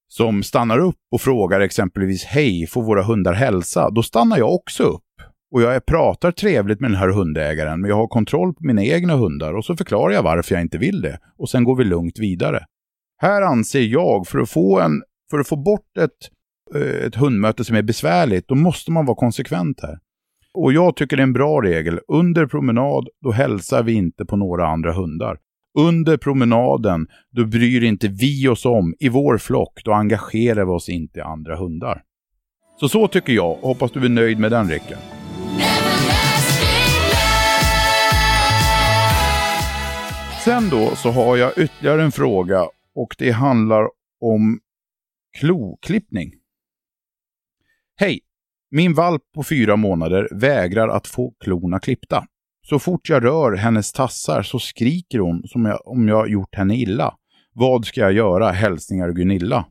som 0.08 0.42
stannar 0.42 0.78
upp 0.78 1.00
och 1.12 1.20
frågar 1.20 1.60
exempelvis 1.60 2.24
hej, 2.24 2.66
får 2.66 2.82
våra 2.82 3.02
hundar 3.02 3.32
hälsa? 3.32 3.90
Då 3.90 4.02
stannar 4.02 4.38
jag 4.38 4.54
också 4.54 4.82
upp. 4.82 5.02
Och 5.50 5.62
jag 5.62 5.86
pratar 5.86 6.32
trevligt 6.32 6.80
med 6.80 6.90
den 6.90 6.98
här 6.98 7.08
hundägaren, 7.08 7.80
men 7.80 7.88
jag 7.88 7.96
har 7.96 8.06
kontroll 8.06 8.54
på 8.54 8.64
mina 8.64 8.84
egna 8.84 9.16
hundar 9.16 9.54
och 9.54 9.64
så 9.64 9.76
förklarar 9.76 10.14
jag 10.14 10.22
varför 10.22 10.54
jag 10.54 10.62
inte 10.62 10.78
vill 10.78 11.00
det. 11.00 11.18
Och 11.38 11.50
sen 11.50 11.64
går 11.64 11.76
vi 11.76 11.84
lugnt 11.84 12.18
vidare. 12.18 12.64
Här 13.22 13.42
anser 13.42 13.80
jag, 13.80 14.26
för 14.26 14.38
att 14.38 14.50
få, 14.50 14.80
en, 14.80 15.02
för 15.30 15.38
att 15.38 15.48
få 15.48 15.56
bort 15.56 15.96
ett, 15.98 16.10
eh, 16.74 17.06
ett 17.06 17.14
hundmöte 17.14 17.64
som 17.64 17.76
är 17.76 17.82
besvärligt, 17.82 18.48
då 18.48 18.54
måste 18.54 18.90
man 18.90 19.06
vara 19.06 19.16
konsekvent 19.16 19.80
här. 19.82 19.98
Och 20.54 20.72
jag 20.72 20.96
tycker 20.96 21.16
det 21.16 21.20
är 21.20 21.24
en 21.24 21.32
bra 21.32 21.60
regel. 21.62 22.00
Under 22.08 22.46
promenad, 22.46 23.08
då 23.22 23.30
hälsar 23.30 23.82
vi 23.82 23.92
inte 23.92 24.24
på 24.24 24.36
några 24.36 24.66
andra 24.66 24.92
hundar. 24.92 25.38
Under 25.78 26.16
promenaden, 26.16 27.06
då 27.30 27.44
bryr 27.44 27.84
inte 27.84 28.08
vi 28.08 28.48
oss 28.48 28.64
om, 28.64 28.94
i 28.98 29.08
vår 29.08 29.38
flock, 29.38 29.80
då 29.84 29.92
engagerar 29.92 30.64
vi 30.64 30.70
oss 30.70 30.88
inte 30.88 31.18
i 31.18 31.22
andra 31.22 31.56
hundar. 31.56 32.02
Så 32.80 32.88
så 32.88 33.08
tycker 33.08 33.32
jag, 33.32 33.54
hoppas 33.54 33.92
du 33.92 34.04
är 34.04 34.08
nöjd 34.08 34.38
med 34.38 34.50
den 34.50 34.68
Rickard. 34.68 35.17
Sen 40.48 40.70
då 40.70 40.96
så 40.96 41.10
har 41.10 41.36
jag 41.36 41.58
ytterligare 41.58 42.02
en 42.02 42.12
fråga 42.12 42.66
och 42.94 43.14
det 43.18 43.30
handlar 43.30 43.88
om 44.20 44.60
kloklippning. 45.38 46.32
Hej! 47.96 48.20
Min 48.70 48.94
valp 48.94 49.22
på 49.34 49.42
fyra 49.42 49.76
månader 49.76 50.28
vägrar 50.30 50.88
att 50.88 51.06
få 51.06 51.34
klorna 51.44 51.78
klippta. 51.78 52.24
Så 52.66 52.78
fort 52.78 53.08
jag 53.08 53.24
rör 53.24 53.56
hennes 53.56 53.92
tassar 53.92 54.42
så 54.42 54.58
skriker 54.58 55.18
hon 55.18 55.42
som 55.48 55.64
jag, 55.64 55.88
om 55.88 56.08
jag 56.08 56.30
gjort 56.30 56.54
henne 56.54 56.76
illa. 56.76 57.14
Vad 57.52 57.84
ska 57.84 58.00
jag 58.00 58.12
göra? 58.12 58.50
Hälsningar 58.50 59.10
Gunilla. 59.10 59.66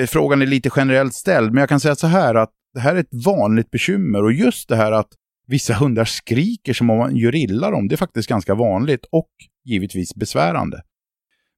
Eh, 0.00 0.06
frågan 0.06 0.42
är 0.42 0.46
lite 0.46 0.70
generellt 0.76 1.14
ställd, 1.14 1.52
men 1.52 1.60
jag 1.60 1.68
kan 1.68 1.80
säga 1.80 1.94
så 1.94 2.06
här 2.06 2.34
att 2.34 2.50
det 2.74 2.80
här 2.80 2.94
är 2.94 3.00
ett 3.00 3.24
vanligt 3.26 3.70
bekymmer 3.70 4.24
och 4.24 4.32
just 4.32 4.68
det 4.68 4.76
här 4.76 4.92
att 4.92 5.12
vissa 5.46 5.74
hundar 5.74 6.04
skriker 6.04 6.72
som 6.72 6.90
om 6.90 6.98
man 6.98 7.16
gör 7.16 7.34
illa 7.34 7.70
dem, 7.70 7.88
det 7.88 7.94
är 7.94 7.96
faktiskt 7.96 8.28
ganska 8.28 8.54
vanligt 8.54 9.04
och 9.10 9.30
givetvis 9.70 10.14
besvärande. 10.14 10.82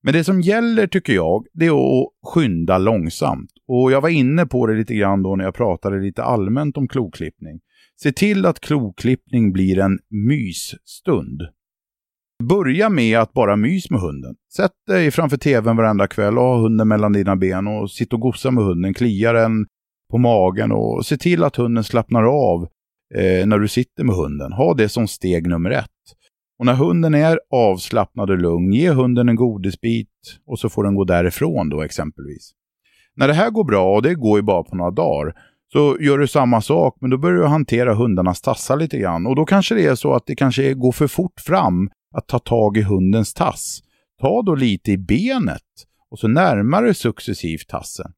Men 0.03 0.15
det 0.15 0.25
som 0.25 0.41
gäller 0.41 0.87
tycker 0.87 1.13
jag, 1.13 1.47
det 1.53 1.67
är 1.67 1.71
att 1.71 2.09
skynda 2.27 2.79
långsamt. 2.79 3.51
Och 3.69 3.93
jag 3.93 4.01
var 4.01 4.09
inne 4.09 4.47
på 4.47 4.67
det 4.67 4.75
lite 4.75 4.95
grann 4.95 5.23
då 5.23 5.37
när 5.37 5.45
jag 5.45 5.55
pratade 5.55 6.01
lite 6.01 6.23
allmänt 6.23 6.77
om 6.77 6.89
kloklippning. 6.89 7.61
Se 8.03 8.13
till 8.13 8.47
att 8.47 8.61
kloklippning 8.61 9.53
blir 9.53 9.79
en 9.79 9.99
mysstund. 10.11 11.43
Börja 12.49 12.89
med 12.89 13.19
att 13.19 13.33
bara 13.33 13.57
mys 13.57 13.91
med 13.91 14.01
hunden. 14.01 14.35
Sätt 14.57 14.73
dig 14.87 15.11
framför 15.11 15.37
tvn 15.37 15.77
varenda 15.77 16.07
kväll 16.07 16.39
och 16.39 16.45
ha 16.45 16.61
hunden 16.61 16.89
mellan 16.89 17.13
dina 17.13 17.37
ben 17.37 17.67
och 17.67 17.91
sitt 17.91 18.13
och 18.13 18.21
gossa 18.21 18.51
med 18.51 18.65
hunden, 18.65 18.95
klia 18.95 19.33
den 19.33 19.67
på 20.11 20.19
magen 20.19 20.73
och 20.73 21.07
se 21.07 21.17
till 21.17 21.45
att 21.45 21.57
hunden 21.57 21.85
slappnar 21.85 22.23
av 22.23 22.69
eh, 23.15 23.47
när 23.47 23.59
du 23.59 23.69
sitter 23.69 24.05
med 24.05 24.17
hunden. 24.17 24.53
Ha 24.53 24.75
det 24.75 24.89
som 24.89 25.09
steg 25.09 25.47
nummer 25.47 25.71
ett. 25.71 25.89
Och 26.63 26.67
när 26.67 26.75
hunden 26.75 27.15
är 27.15 27.41
avslappnad 27.51 28.31
och 28.31 28.39
lugn, 28.39 28.73
ge 28.73 28.91
hunden 28.91 29.29
en 29.29 29.37
godisbit 29.37 30.09
och 30.47 30.59
så 30.59 30.69
får 30.69 30.85
den 30.85 30.95
gå 30.95 31.05
därifrån 31.05 31.69
då 31.69 31.83
exempelvis. 31.83 32.53
När 33.17 33.29
det 33.29 33.35
här 33.35 33.51
går 33.51 33.65
bra, 33.65 33.95
och 33.95 34.03
det 34.03 34.15
går 34.15 34.39
ju 34.39 34.43
bara 34.43 34.63
på 34.63 34.77
några 34.77 34.91
dagar, 34.91 35.35
så 35.73 35.97
gör 36.01 36.19
du 36.19 36.27
samma 36.29 36.61
sak, 36.61 36.97
men 37.01 37.11
då 37.11 37.19
börjar 37.19 37.39
du 37.39 37.47
hantera 37.47 37.95
hundarnas 37.95 38.41
tassar 38.41 38.77
lite 38.77 38.99
grann. 38.99 39.27
Och 39.27 39.37
då 39.37 39.45
kanske 39.45 39.75
det 39.75 39.87
är 39.87 39.95
så 39.95 40.15
att 40.15 40.27
det 40.27 40.35
kanske 40.35 40.75
går 40.75 40.93
för 40.93 41.07
fort 41.07 41.41
fram 41.41 41.91
att 42.15 42.29
ta 42.29 42.39
tag 42.39 42.77
i 42.77 42.83
hundens 42.83 43.35
tass. 43.35 43.81
Ta 44.21 44.43
då 44.43 44.55
lite 44.55 44.93
i 44.93 44.99
benet 44.99 45.63
och 46.11 46.19
så 46.19 46.29
närmar 46.29 46.83
du 46.83 46.95
successivt 46.95 47.69
tassen. 47.69 48.13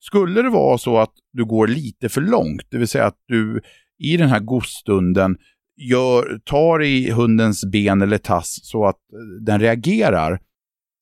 Skulle 0.00 0.42
det 0.42 0.50
vara 0.50 0.78
så 0.78 0.98
att 0.98 1.12
du 1.32 1.44
går 1.44 1.66
lite 1.66 2.08
för 2.08 2.20
långt, 2.20 2.62
det 2.70 2.78
vill 2.78 2.88
säga 2.88 3.06
att 3.06 3.18
du 3.28 3.60
i 3.98 4.16
den 4.16 4.28
här 4.28 4.40
godstunden 4.40 5.36
gör, 5.78 6.40
tar 6.44 6.82
i 6.82 7.10
hundens 7.10 7.64
ben 7.64 8.02
eller 8.02 8.18
tass 8.18 8.60
så 8.62 8.86
att 8.86 8.96
eh, 8.96 9.44
den 9.44 9.60
reagerar, 9.60 10.40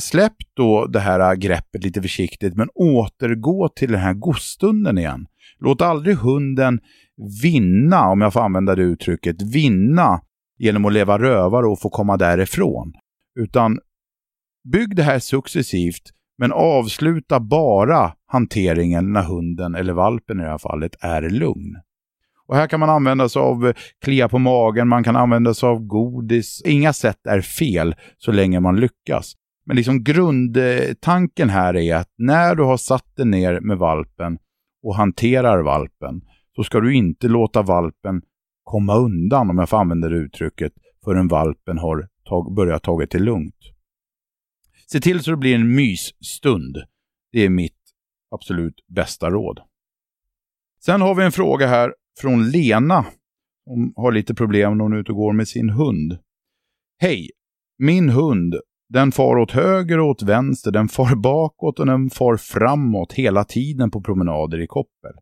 släpp 0.03 0.37
då 0.55 0.87
det 0.87 1.01
här 1.01 1.21
eh, 1.21 1.35
greppet 1.35 1.85
lite 1.85 2.03
försiktigt 2.03 2.57
men 2.57 2.69
återgå 2.75 3.69
till 3.69 3.93
den 3.93 4.01
här 4.01 4.15
godstunden 4.15 4.99
igen. 4.99 5.27
Låt 5.59 5.83
aldrig 5.83 6.17
hunden 6.17 6.81
vinna, 7.43 8.09
om 8.09 8.21
jag 8.21 8.33
får 8.33 8.41
använda 8.41 8.75
det 8.75 8.83
uttrycket, 8.83 9.43
vinna 9.43 10.21
genom 10.59 10.85
att 10.85 10.93
leva 10.93 11.19
rövare 11.19 11.67
och 11.67 11.81
få 11.81 11.89
komma 11.89 12.17
därifrån. 12.17 12.93
Utan 13.39 13.79
bygg 14.73 14.97
det 14.97 15.03
här 15.03 15.19
successivt, 15.19 16.03
men 16.39 16.53
avsluta 16.53 17.41
bara 17.41 18.13
hanteringen 18.27 19.13
när 19.13 19.23
hunden, 19.23 19.75
eller 19.75 19.93
valpen 19.93 20.41
i 20.41 20.43
det 20.43 20.51
här 20.51 20.59
fallet, 20.59 20.97
är 21.01 21.23
lugn. 21.23 21.77
Och 22.47 22.57
här 22.57 22.67
kan 22.67 22.81
man 22.81 22.91
använda 22.91 23.29
sig 23.29 23.41
av 23.41 23.73
klia 24.05 24.29
på 24.29 24.39
magen, 24.39 24.89
man 24.89 25.05
kan 25.05 25.17
använda 25.17 25.55
sig 25.55 25.69
av 25.69 25.81
godis. 25.81 26.63
Inga 26.65 26.93
sätt 26.93 27.27
är 27.27 27.41
fel 27.41 27.95
så 28.19 28.33
länge 28.33 28.61
man 28.61 28.81
lyckas. 28.81 29.33
Men 29.67 29.77
liksom 29.77 30.05
grundtanken 30.05 31.51
här 31.51 31.77
är 31.77 31.97
att 31.97 32.11
när 32.19 32.55
du 32.55 32.63
har 32.63 32.77
satt 32.77 33.17
dig 33.17 33.27
ner 33.27 33.61
med 33.61 33.79
valpen 33.79 34.39
och 34.83 34.97
hanterar 34.97 35.63
valpen 35.63 36.21
så 36.57 36.65
ska 36.65 36.81
du 36.81 36.95
inte 36.95 37.29
låta 37.29 37.63
valpen 37.63 38.23
komma 38.65 38.97
undan, 38.97 39.51
om 39.51 39.59
jag 39.59 39.69
får 39.69 39.77
använda 39.77 40.09
det 40.09 40.17
uttrycket, 40.17 40.73
förrän 41.05 41.29
valpen 41.29 41.79
har 41.79 42.09
tag 42.25 42.55
börjat 42.55 42.83
tagit 42.83 43.11
det 43.11 43.19
lugnt. 43.19 43.55
Se 44.93 45.01
till 45.01 45.23
så 45.23 45.31
det 45.31 45.37
blir 45.37 45.55
en 45.55 45.75
mysstund. 45.75 46.77
Det 47.33 47.45
är 47.45 47.49
mitt 47.49 47.73
absolut 48.31 48.85
bästa 48.89 49.31
råd. 49.31 49.61
Sen 50.85 51.01
har 51.01 51.15
vi 51.15 51.25
en 51.25 51.33
fråga 51.33 51.67
här 51.67 51.95
från 52.21 52.51
Lena. 52.51 53.07
Hon 53.67 53.93
har 53.97 54.13
lite 54.13 54.35
problem 54.35 54.77
när 54.77 54.85
hon 54.85 54.93
är 54.93 54.97
ute 54.97 55.13
och 55.13 55.19
går 55.19 55.33
med 55.33 55.49
sin 55.49 55.71
hund. 55.71 56.19
Hej! 56.99 57.31
Min 57.79 58.09
hund, 58.09 58.55
den 58.89 59.13
far 59.13 59.37
åt 59.37 59.53
höger 59.53 59.99
och 59.99 60.09
åt 60.09 60.23
vänster, 60.23 60.71
den 60.71 60.89
far 60.89 61.15
bakåt 61.17 61.79
och 61.79 61.87
den 61.87 62.11
far 62.11 62.37
framåt 62.37 63.13
hela 63.13 63.45
tiden 63.45 63.91
på 63.91 64.03
promenader 64.03 64.61
i 64.61 64.67
koppel. 64.67 65.13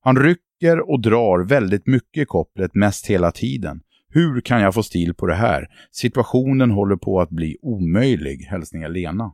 Han 0.00 0.18
rycker 0.18 0.90
och 0.90 1.00
drar 1.00 1.44
väldigt 1.44 1.86
mycket 1.86 2.22
i 2.22 2.24
kopplet, 2.24 2.74
mest 2.74 3.06
hela 3.06 3.30
tiden. 3.30 3.80
Hur 4.08 4.40
kan 4.40 4.60
jag 4.60 4.74
få 4.74 4.82
stil 4.82 5.14
på 5.14 5.26
det 5.26 5.34
här? 5.34 5.68
Situationen 5.90 6.70
håller 6.70 6.96
på 6.96 7.20
att 7.20 7.30
bli 7.30 7.56
omöjlig. 7.62 8.40
Hälsningar 8.40 8.88
Lena. 8.88 9.32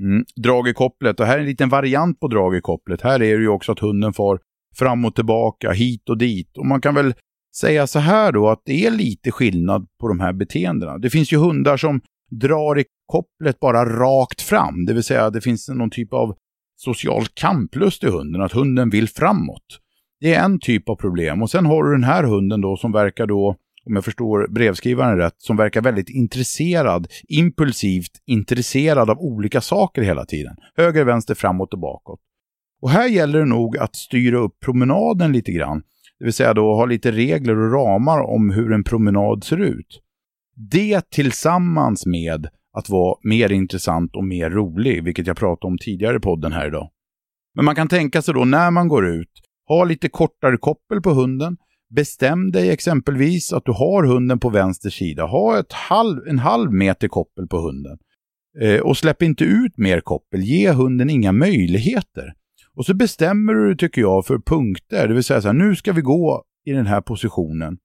Mm. 0.00 0.24
Drag 0.42 0.68
i 0.68 0.74
kopplet. 0.74 1.20
Och 1.20 1.26
här 1.26 1.36
är 1.36 1.40
en 1.40 1.46
liten 1.46 1.68
variant 1.68 2.20
på 2.20 2.28
drag 2.28 2.56
i 2.56 2.60
kopplet. 2.60 3.02
Här 3.02 3.22
är 3.22 3.36
det 3.36 3.42
ju 3.42 3.48
också 3.48 3.72
att 3.72 3.78
hunden 3.78 4.12
far 4.12 4.40
fram 4.78 5.04
och 5.04 5.14
tillbaka, 5.14 5.72
hit 5.72 6.08
och 6.08 6.18
dit. 6.18 6.58
Och 6.58 6.66
man 6.66 6.80
kan 6.80 6.94
väl 6.94 7.14
säga 7.56 7.86
så 7.86 7.98
här 7.98 8.32
då 8.32 8.48
att 8.48 8.62
det 8.64 8.86
är 8.86 8.90
lite 8.90 9.30
skillnad 9.30 9.86
på 10.00 10.08
de 10.08 10.20
här 10.20 10.32
beteendena. 10.32 10.98
Det 10.98 11.10
finns 11.10 11.32
ju 11.32 11.36
hundar 11.36 11.76
som 11.76 12.00
drar 12.30 12.78
i 12.78 12.84
kopplet 13.06 13.60
bara 13.60 13.84
rakt 13.84 14.42
fram, 14.42 14.84
det 14.86 14.94
vill 14.94 15.02
säga 15.04 15.30
det 15.30 15.40
finns 15.40 15.68
någon 15.68 15.90
typ 15.90 16.12
av 16.12 16.36
social 16.76 17.26
kamplust 17.34 18.04
i 18.04 18.06
hunden, 18.06 18.42
att 18.42 18.52
hunden 18.52 18.90
vill 18.90 19.08
framåt. 19.08 19.80
Det 20.20 20.34
är 20.34 20.44
en 20.44 20.60
typ 20.60 20.88
av 20.88 20.96
problem 20.96 21.42
och 21.42 21.50
sen 21.50 21.66
har 21.66 21.84
du 21.84 21.92
den 21.92 22.04
här 22.04 22.24
hunden 22.24 22.60
då 22.60 22.76
som 22.76 22.92
verkar 22.92 23.26
då, 23.26 23.56
om 23.86 23.94
jag 23.94 24.04
förstår 24.04 24.48
brevskrivaren 24.48 25.18
rätt, 25.18 25.34
som 25.38 25.56
verkar 25.56 25.80
väldigt 25.80 26.10
intresserad, 26.10 27.06
impulsivt 27.28 28.12
intresserad 28.26 29.10
av 29.10 29.18
olika 29.18 29.60
saker 29.60 30.02
hela 30.02 30.24
tiden. 30.24 30.56
Höger, 30.76 31.04
vänster, 31.04 31.34
framåt 31.34 31.72
och 31.72 31.80
bakåt. 31.80 32.20
Och 32.82 32.90
här 32.90 33.08
gäller 33.08 33.38
det 33.38 33.44
nog 33.44 33.78
att 33.78 33.96
styra 33.96 34.38
upp 34.38 34.60
promenaden 34.60 35.32
lite 35.32 35.52
grann. 35.52 35.82
Det 36.18 36.24
vill 36.24 36.34
säga 36.34 36.54
då 36.54 36.74
ha 36.74 36.86
lite 36.86 37.12
regler 37.12 37.56
och 37.58 37.72
ramar 37.72 38.20
om 38.20 38.50
hur 38.50 38.72
en 38.72 38.84
promenad 38.84 39.44
ser 39.44 39.60
ut. 39.60 40.00
Det 40.70 41.10
tillsammans 41.10 42.06
med 42.06 42.46
att 42.78 42.88
vara 42.88 43.18
mer 43.22 43.52
intressant 43.52 44.16
och 44.16 44.24
mer 44.24 44.50
rolig, 44.50 45.04
vilket 45.04 45.26
jag 45.26 45.36
pratade 45.36 45.70
om 45.70 45.78
tidigare 45.78 46.16
i 46.16 46.20
podden 46.20 46.52
här 46.52 46.66
idag. 46.66 46.90
Men 47.54 47.64
man 47.64 47.74
kan 47.74 47.88
tänka 47.88 48.22
sig 48.22 48.34
då 48.34 48.44
när 48.44 48.70
man 48.70 48.88
går 48.88 49.06
ut, 49.06 49.30
ha 49.68 49.84
lite 49.84 50.08
kortare 50.08 50.56
koppel 50.56 51.00
på 51.02 51.10
hunden. 51.10 51.56
Bestäm 51.94 52.50
dig 52.50 52.70
exempelvis 52.70 53.52
att 53.52 53.64
du 53.64 53.72
har 53.72 54.04
hunden 54.04 54.38
på 54.38 54.48
vänster 54.48 54.90
sida. 54.90 55.26
Ha 55.26 55.58
ett 55.58 55.72
halv, 55.72 56.28
en 56.28 56.38
halv 56.38 56.72
meter 56.72 57.08
koppel 57.08 57.46
på 57.46 57.58
hunden. 57.58 57.98
Eh, 58.60 58.80
och 58.80 58.96
släpp 58.96 59.22
inte 59.22 59.44
ut 59.44 59.78
mer 59.78 60.00
koppel. 60.00 60.40
Ge 60.40 60.70
hunden 60.72 61.10
inga 61.10 61.32
möjligheter. 61.32 62.32
Och 62.76 62.86
så 62.86 62.94
bestämmer 62.94 63.54
du, 63.54 63.76
tycker 63.76 64.00
jag, 64.00 64.26
för 64.26 64.38
punkter. 64.38 65.08
Det 65.08 65.14
vill 65.14 65.24
säga 65.24 65.40
så 65.40 65.48
här, 65.48 65.54
nu 65.54 65.76
ska 65.76 65.92
vi 65.92 66.00
gå 66.00 66.44
i 66.64 66.72
den 66.72 66.86
här 66.86 67.00
positionen 67.00 67.78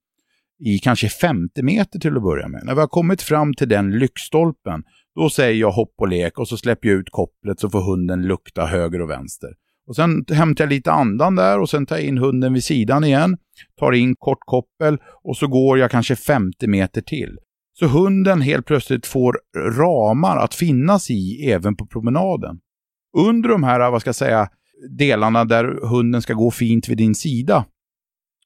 i 0.60 0.80
kanske 0.80 1.10
50 1.10 1.64
meter 1.64 2.00
till 2.00 2.18
att 2.18 2.24
börja 2.24 2.48
med. 2.48 2.62
När 2.66 2.74
vi 2.74 2.80
har 2.80 2.88
kommit 2.88 3.22
fram 3.22 3.54
till 3.54 3.70
den 3.70 3.92
lyktstolpen, 3.92 4.84
då 5.16 5.30
säger 5.30 5.60
jag 5.60 5.72
hopp 5.72 5.94
och 5.98 6.08
lek 6.08 6.40
och 6.40 6.48
så 6.48 6.58
släpper 6.58 6.88
jag 6.88 6.98
ut 6.98 7.10
kopplet 7.10 7.60
så 7.60 7.70
får 7.70 7.82
hunden 7.82 8.22
lukta 8.22 8.66
höger 8.66 9.02
och 9.02 9.10
vänster. 9.10 9.50
Och 9.88 9.96
sen 9.96 10.26
hämtar 10.30 10.64
jag 10.64 10.70
lite 10.70 10.92
andan 10.92 11.36
där 11.36 11.60
och 11.60 11.70
sen 11.70 11.86
tar 11.86 11.96
jag 11.96 12.06
in 12.06 12.18
hunden 12.18 12.54
vid 12.54 12.64
sidan 12.64 13.04
igen, 13.04 13.38
tar 13.80 13.92
in 13.92 14.16
kort 14.16 14.40
koppel 14.40 14.98
och 15.24 15.38
så 15.38 15.48
går 15.48 15.80
jag 15.80 15.92
kanske 15.92 16.16
50 16.16 16.68
meter 16.68 17.02
till. 17.02 17.38
Så 17.74 17.88
hunden 17.88 18.42
helt 18.42 18.66
plötsligt 18.66 19.08
får 19.08 19.40
ramar 19.78 20.38
att 20.38 20.54
finnas 20.54 21.10
i 21.10 21.52
även 21.52 21.76
på 21.76 21.86
promenaden. 21.86 22.60
Under 23.18 23.50
de 23.50 23.64
här, 23.64 23.92
vad 23.92 24.02
ska 24.02 24.08
jag 24.08 24.16
säga, 24.16 24.50
delarna 24.90 25.46
där 25.46 25.88
hunden 25.90 26.22
ska 26.22 26.34
gå 26.34 26.52
fint 26.52 26.90
vid 26.90 26.98
din 26.98 27.16
sida. 27.16 27.66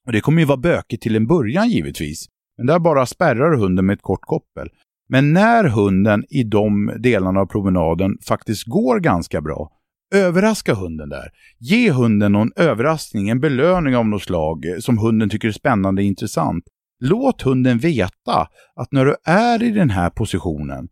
Och 0.06 0.12
det 0.12 0.20
kommer 0.20 0.40
ju 0.40 0.46
vara 0.46 0.58
bökigt 0.58 1.02
till 1.02 1.16
en 1.16 1.26
början 1.26 1.68
givetvis. 1.68 2.26
Men 2.56 2.66
där 2.66 2.78
bara 2.78 3.06
spärrar 3.06 3.56
hunden 3.56 3.86
med 3.86 3.94
ett 3.94 4.02
kort 4.02 4.20
koppel. 4.22 4.68
Men 5.08 5.32
när 5.32 5.64
hunden 5.64 6.24
i 6.28 6.42
de 6.42 6.92
delarna 6.98 7.40
av 7.40 7.46
promenaden 7.46 8.18
faktiskt 8.26 8.64
går 8.64 9.00
ganska 9.00 9.40
bra, 9.40 9.70
överraska 10.14 10.74
hunden 10.74 11.08
där. 11.08 11.28
Ge 11.58 11.90
hunden 11.90 12.32
någon 12.32 12.52
överraskning, 12.56 13.28
en 13.28 13.40
belöning 13.40 13.96
av 13.96 14.06
något 14.06 14.22
slag 14.22 14.64
som 14.80 14.98
hunden 14.98 15.28
tycker 15.28 15.48
är 15.48 15.52
spännande 15.52 16.02
och 16.02 16.06
intressant. 16.06 16.64
Låt 17.00 17.42
hunden 17.42 17.78
veta 17.78 18.48
att 18.76 18.92
när 18.92 19.04
du 19.04 19.16
är 19.24 19.62
i 19.62 19.70
den 19.70 19.90
här 19.90 20.10
positionen, 20.10 20.88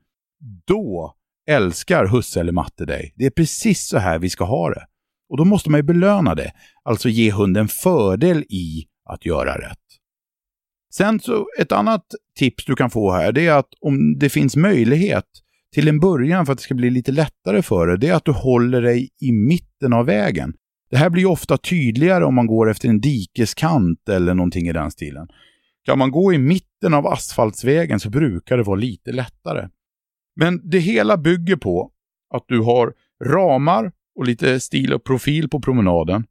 då 0.67 1.15
älskar 1.51 2.07
husse 2.07 2.41
eller 2.41 2.53
matte 2.53 2.85
dig. 2.85 3.15
Det 3.17 3.27
är 3.27 3.31
precis 3.31 3.89
så 3.89 3.99
här 3.99 4.19
vi 4.19 4.31
ska 4.31 4.45
ha 4.45 4.71
det. 4.71 4.87
Och 5.29 5.37
då 5.37 5.45
måste 5.45 5.71
man 5.71 5.79
ju 5.79 5.83
belöna 5.83 6.35
det, 6.35 6.53
alltså 6.83 7.09
ge 7.09 7.31
hunden 7.31 7.69
fördel 7.69 8.43
i 8.43 8.85
att 9.05 9.27
göra 9.27 9.59
rätt. 9.59 9.79
Sen 10.95 11.21
så 11.21 11.47
ett 11.59 11.73
annat 11.73 12.05
tips 12.39 12.65
du 12.65 12.77
kan 12.77 12.91
få 12.91 13.13
här, 13.13 13.33
det 13.33 13.47
är 13.47 13.55
att 13.55 13.69
om 13.81 14.19
det 14.19 14.29
finns 14.29 14.57
möjlighet 14.57 15.25
till 15.75 15.89
en 15.89 16.01
början 16.01 16.47
för 16.47 16.53
att 16.53 16.59
det 16.59 16.63
ska 16.63 16.75
bli 16.75 16.91
lite 16.91 17.13
lättare 17.13 17.63
för 17.63 17.87
dig, 17.87 17.99
det 17.99 18.09
är 18.09 18.15
att 18.15 18.25
du 18.25 18.33
håller 18.33 18.83
dig 18.83 19.09
i 19.21 19.33
mitten 19.33 19.93
av 19.93 20.07
vägen. 20.07 20.55
Det 20.91 20.97
här 20.97 21.11
blir 21.11 21.27
ofta 21.27 21.57
tydligare 21.57 22.25
om 22.25 22.35
man 22.35 22.47
går 22.47 22.71
efter 22.71 22.89
en 22.89 23.01
dikeskant 23.01 24.09
eller 24.09 24.35
någonting 24.35 24.69
i 24.69 24.73
den 24.73 24.91
stilen. 24.91 25.29
Kan 25.85 25.99
man 25.99 26.11
gå 26.11 26.33
i 26.33 26.39
mitten 26.39 26.95
av 26.95 27.07
asfaltsvägen 27.07 28.01
så 28.01 28.11
brukar 28.11 28.57
det 28.57 28.63
vara 28.63 28.77
lite 28.77 29.13
lättare. 29.13 29.69
Men 30.37 30.71
det 30.71 30.79
hela 30.79 31.17
bygger 31.17 31.57
på 31.57 31.91
att 32.35 32.45
du 32.49 32.61
har 32.61 32.93
ramar 33.25 33.93
och 34.17 34.27
lite 34.27 34.61
stil 34.61 34.95
och 34.95 35.05
profil 35.05 35.49
på 35.49 35.61
promenaden 35.61 36.25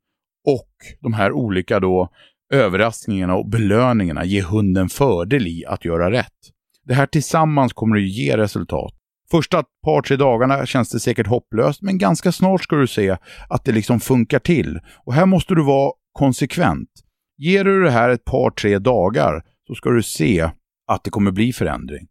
och 0.46 0.70
de 1.00 1.14
här 1.14 1.32
olika 1.32 1.80
då 1.80 2.10
överraskningarna 2.54 3.36
och 3.36 3.50
belöningarna 3.50 4.26
ger 4.26 4.44
hunden 4.44 4.90
fördel 4.90 5.48
i 5.48 5.66
att 5.68 5.86
göra 5.86 6.12
rätt. 6.12 6.52
Det 6.86 6.94
här 6.94 7.06
tillsammans 7.06 7.74
kommer 7.74 7.96
att 7.96 8.10
ge 8.10 8.38
resultat. 8.38 8.94
Första 9.32 9.64
par, 9.84 10.02
tre 10.02 10.18
dagarna 10.18 10.66
känns 10.66 10.90
det 10.90 11.00
säkert 11.00 11.28
hopplöst, 11.28 11.82
men 11.82 11.98
ganska 11.98 12.32
snart 12.32 12.64
ska 12.64 12.76
du 12.76 12.88
se 12.88 13.18
att 13.50 13.66
det 13.66 13.72
liksom 13.72 14.00
funkar 14.00 14.40
till. 14.40 14.80
Och 15.06 15.14
här 15.14 15.26
måste 15.26 15.56
du 15.56 15.64
vara 15.64 15.94
konsekvent. 16.12 16.90
Ger 17.38 17.64
du 17.64 17.84
det 17.84 17.92
här 17.92 18.10
ett 18.10 18.26
par, 18.26 18.52
tre 18.52 18.80
dagar 18.80 19.44
så 19.68 19.76
ska 19.76 19.90
du 19.90 20.04
se 20.04 20.50
att 20.88 21.04
det 21.04 21.10
kommer 21.10 21.32
bli 21.32 21.54
förändring. 21.54 22.08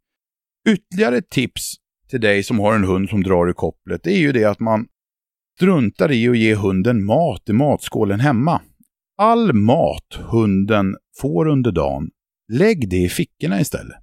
Ytterligare 0.68 1.16
ett 1.16 1.30
tips 1.30 1.74
till 2.10 2.20
dig 2.20 2.42
som 2.42 2.58
har 2.58 2.74
en 2.74 2.84
hund 2.84 3.08
som 3.08 3.22
drar 3.22 3.50
i 3.50 3.52
kopplet, 3.52 4.02
det 4.02 4.12
är 4.12 4.18
ju 4.18 4.32
det 4.32 4.44
att 4.44 4.60
man 4.60 4.86
struntar 5.56 6.12
i 6.12 6.28
att 6.28 6.38
ge 6.38 6.54
hunden 6.54 7.04
mat 7.04 7.48
i 7.48 7.52
matskålen 7.52 8.20
hemma. 8.20 8.60
All 9.18 9.52
mat 9.52 10.18
hunden 10.30 10.96
får 11.20 11.48
under 11.48 11.72
dagen, 11.72 12.10
lägg 12.52 12.88
det 12.90 12.96
i 12.96 13.08
fickorna 13.08 13.60
istället. 13.60 13.96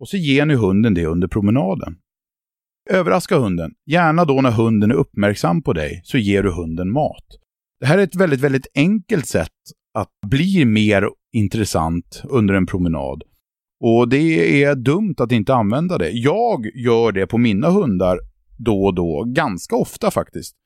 Och 0.00 0.08
så 0.08 0.16
ger 0.16 0.46
ni 0.46 0.54
hunden 0.54 0.94
det 0.94 1.06
under 1.06 1.28
promenaden. 1.28 1.96
Överraska 2.90 3.38
hunden. 3.38 3.72
Gärna 3.86 4.24
då 4.24 4.40
när 4.40 4.50
hunden 4.50 4.90
är 4.90 4.94
uppmärksam 4.94 5.62
på 5.62 5.72
dig 5.72 6.00
så 6.04 6.18
ger 6.18 6.42
du 6.42 6.50
hunden 6.52 6.92
mat. 6.92 7.24
Det 7.80 7.86
här 7.86 7.98
är 7.98 8.02
ett 8.02 8.16
väldigt, 8.16 8.40
väldigt 8.40 8.66
enkelt 8.74 9.26
sätt 9.26 9.48
att 9.94 10.10
bli 10.26 10.64
mer 10.64 11.08
intressant 11.32 12.22
under 12.24 12.54
en 12.54 12.66
promenad. 12.66 13.22
Och 13.80 14.08
det 14.08 14.62
är 14.62 14.74
dumt 14.74 15.14
att 15.18 15.32
inte 15.32 15.54
använda 15.54 15.98
det. 15.98 16.10
Jag 16.10 16.66
gör 16.74 17.12
det 17.12 17.26
på 17.26 17.38
mina 17.38 17.70
hundar 17.70 18.18
då 18.58 18.84
och 18.84 18.94
då, 18.94 19.24
ganska 19.26 19.76
ofta 19.76 20.10
faktiskt. 20.10 20.56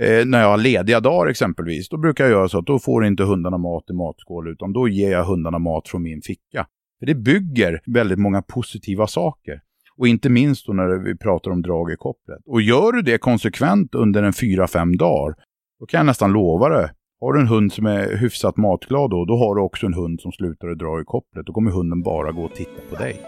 Eh, 0.00 0.26
när 0.26 0.40
jag 0.40 0.48
har 0.48 0.58
lediga 0.58 1.00
dagar 1.00 1.30
exempelvis, 1.30 1.88
då 1.88 1.96
brukar 1.96 2.24
jag 2.24 2.30
göra 2.30 2.48
så 2.48 2.58
att 2.58 2.66
då 2.66 2.78
får 2.78 3.04
inte 3.04 3.22
hundarna 3.22 3.58
mat 3.58 3.90
i 3.90 3.92
matskål, 3.92 4.48
utan 4.48 4.72
då 4.72 4.88
ger 4.88 5.10
jag 5.10 5.24
hundarna 5.24 5.58
mat 5.58 5.88
från 5.88 6.02
min 6.02 6.22
ficka. 6.22 6.66
För 6.98 7.06
det 7.06 7.14
bygger 7.14 7.80
väldigt 7.86 8.18
många 8.18 8.42
positiva 8.42 9.06
saker. 9.06 9.60
Och 9.96 10.08
inte 10.08 10.28
minst 10.28 10.66
då 10.66 10.72
när 10.72 11.04
vi 11.04 11.16
pratar 11.16 11.50
om 11.50 11.62
drag 11.62 11.92
i 11.92 11.96
kopplet. 11.96 12.38
Och 12.46 12.62
gör 12.62 12.92
du 12.92 13.02
det 13.02 13.18
konsekvent 13.18 13.94
under 13.94 14.22
en 14.22 14.32
4-5 14.32 14.98
dagar, 14.98 15.34
då 15.80 15.86
kan 15.86 15.98
jag 15.98 16.06
nästan 16.06 16.32
lova 16.32 16.68
det. 16.68 16.90
Har 17.20 17.32
du 17.32 17.40
en 17.40 17.48
hund 17.48 17.72
som 17.72 17.86
är 17.86 18.16
hyfsat 18.16 18.56
matglad 18.56 19.10
då, 19.10 19.24
då 19.24 19.36
har 19.36 19.54
du 19.54 19.62
också 19.62 19.86
en 19.86 19.94
hund 19.94 20.20
som 20.20 20.32
slutar 20.32 20.68
att 20.68 20.78
dra 20.78 21.00
i 21.00 21.04
kopplet. 21.04 21.46
Då 21.46 21.52
kommer 21.52 21.70
hunden 21.70 22.02
bara 22.02 22.32
gå 22.32 22.42
och 22.42 22.54
titta 22.54 22.80
på 22.90 22.96
dig. 22.96 23.20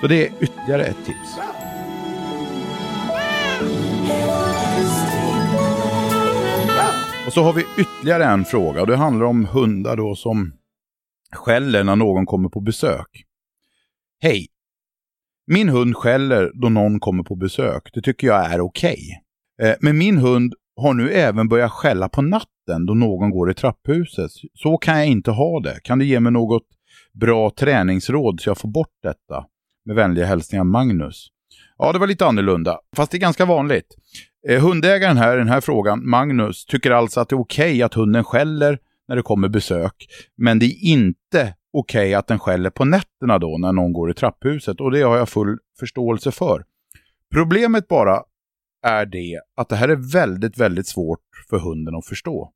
Så 0.00 0.06
det 0.06 0.26
är 0.26 0.32
ytterligare 0.40 0.82
ett 0.82 1.06
tips. 1.06 1.38
Och 7.30 7.34
så 7.34 7.42
har 7.42 7.52
vi 7.52 7.64
ytterligare 7.78 8.24
en 8.24 8.44
fråga 8.44 8.80
och 8.80 8.86
det 8.86 8.96
handlar 8.96 9.26
om 9.26 9.44
hundar 9.44 9.96
då 9.96 10.14
som 10.14 10.52
skäller 11.32 11.84
när 11.84 11.96
någon 11.96 12.26
kommer 12.26 12.48
på 12.48 12.60
besök. 12.60 13.24
Hej! 14.20 14.46
Min 15.46 15.68
hund 15.68 15.96
skäller 15.96 16.50
då 16.54 16.68
någon 16.68 17.00
kommer 17.00 17.22
på 17.22 17.36
besök. 17.36 17.90
Det 17.94 18.02
tycker 18.02 18.26
jag 18.26 18.52
är 18.52 18.60
okej. 18.60 18.98
Okay. 19.58 19.74
Men 19.80 19.98
min 19.98 20.18
hund 20.18 20.54
har 20.76 20.94
nu 20.94 21.10
även 21.10 21.48
börjat 21.48 21.70
skälla 21.70 22.08
på 22.08 22.22
natten 22.22 22.86
då 22.86 22.94
någon 22.94 23.30
går 23.30 23.50
i 23.50 23.54
trapphuset. 23.54 24.30
Så 24.54 24.76
kan 24.76 24.98
jag 24.98 25.06
inte 25.06 25.30
ha 25.30 25.60
det. 25.60 25.80
Kan 25.84 25.98
du 25.98 26.04
ge 26.04 26.20
mig 26.20 26.32
något 26.32 26.66
bra 27.12 27.50
träningsråd 27.50 28.40
så 28.40 28.50
jag 28.50 28.58
får 28.58 28.68
bort 28.68 28.94
detta? 29.02 29.46
Med 29.84 29.96
vänliga 29.96 30.26
hälsningar 30.26 30.64
Magnus. 30.64 31.28
Ja, 31.78 31.92
det 31.92 31.98
var 31.98 32.06
lite 32.06 32.26
annorlunda, 32.26 32.78
fast 32.96 33.12
det 33.12 33.16
är 33.16 33.20
ganska 33.20 33.44
vanligt. 33.44 33.96
Eh, 34.48 34.62
hundägaren 34.62 35.16
här 35.16 35.34
i 35.34 35.38
den 35.38 35.48
här 35.48 35.60
frågan, 35.60 36.08
Magnus, 36.08 36.64
tycker 36.64 36.90
alltså 36.90 37.20
att 37.20 37.28
det 37.28 37.34
är 37.34 37.40
okej 37.40 37.70
okay 37.70 37.82
att 37.82 37.94
hunden 37.94 38.24
skäller 38.24 38.78
när 39.08 39.16
det 39.16 39.22
kommer 39.22 39.48
besök. 39.48 40.06
Men 40.36 40.58
det 40.58 40.66
är 40.66 40.84
inte 40.84 41.54
okej 41.72 42.00
okay 42.00 42.14
att 42.14 42.26
den 42.26 42.38
skäller 42.38 42.70
på 42.70 42.84
nätterna 42.84 43.38
då 43.38 43.58
när 43.58 43.72
någon 43.72 43.92
går 43.92 44.10
i 44.10 44.14
trapphuset 44.14 44.80
och 44.80 44.90
det 44.90 45.02
har 45.02 45.16
jag 45.16 45.28
full 45.28 45.58
förståelse 45.78 46.32
för. 46.32 46.64
Problemet 47.32 47.88
bara 47.88 48.22
är 48.82 49.06
det 49.06 49.40
att 49.56 49.68
det 49.68 49.76
här 49.76 49.88
är 49.88 50.12
väldigt, 50.12 50.58
väldigt 50.58 50.86
svårt 50.86 51.20
för 51.50 51.58
hunden 51.58 51.94
att 51.94 52.06
förstå. 52.06 52.52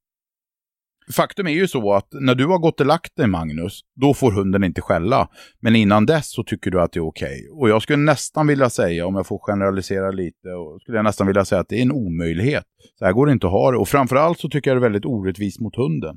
Faktum 1.12 1.46
är 1.46 1.50
ju 1.50 1.68
så 1.68 1.92
att 1.92 2.08
när 2.12 2.34
du 2.34 2.46
har 2.46 2.58
gått 2.58 2.80
och 2.80 2.86
lagt 2.86 3.16
dig 3.16 3.26
Magnus, 3.26 3.80
då 4.00 4.14
får 4.14 4.32
hunden 4.32 4.64
inte 4.64 4.80
skälla. 4.80 5.28
Men 5.60 5.76
innan 5.76 6.06
dess 6.06 6.32
så 6.32 6.44
tycker 6.44 6.70
du 6.70 6.80
att 6.80 6.92
det 6.92 6.98
är 6.98 7.06
okej. 7.06 7.26
Okay. 7.26 7.48
Och 7.60 7.68
jag 7.68 7.82
skulle 7.82 7.96
nästan 7.96 8.46
vilja 8.46 8.70
säga, 8.70 9.06
om 9.06 9.14
jag 9.14 9.26
får 9.26 9.38
generalisera 9.38 10.10
lite, 10.10 10.48
och 10.48 10.80
skulle 10.82 10.98
jag 10.98 11.04
nästan 11.04 11.26
vilja 11.26 11.44
säga 11.44 11.60
att 11.60 11.68
det 11.68 11.78
är 11.78 11.82
en 11.82 11.92
omöjlighet. 11.92 12.64
Så 12.98 13.04
här 13.04 13.12
går 13.12 13.26
det 13.26 13.32
inte 13.32 13.46
att 13.46 13.52
ha 13.52 13.70
det. 13.70 13.76
Och 13.76 13.88
framförallt 13.88 14.38
så 14.38 14.48
tycker 14.48 14.70
jag 14.70 14.76
det 14.76 14.78
är 14.78 14.90
väldigt 14.90 15.04
orättvist 15.04 15.60
mot 15.60 15.76
hunden. 15.76 16.16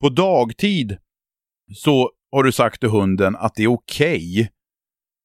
På 0.00 0.08
dagtid 0.08 0.96
så 1.74 2.10
har 2.32 2.42
du 2.42 2.52
sagt 2.52 2.80
till 2.80 2.88
hunden 2.88 3.36
att 3.36 3.54
det 3.54 3.62
är 3.62 3.72
okej. 3.72 4.40
Okay. 4.40 4.48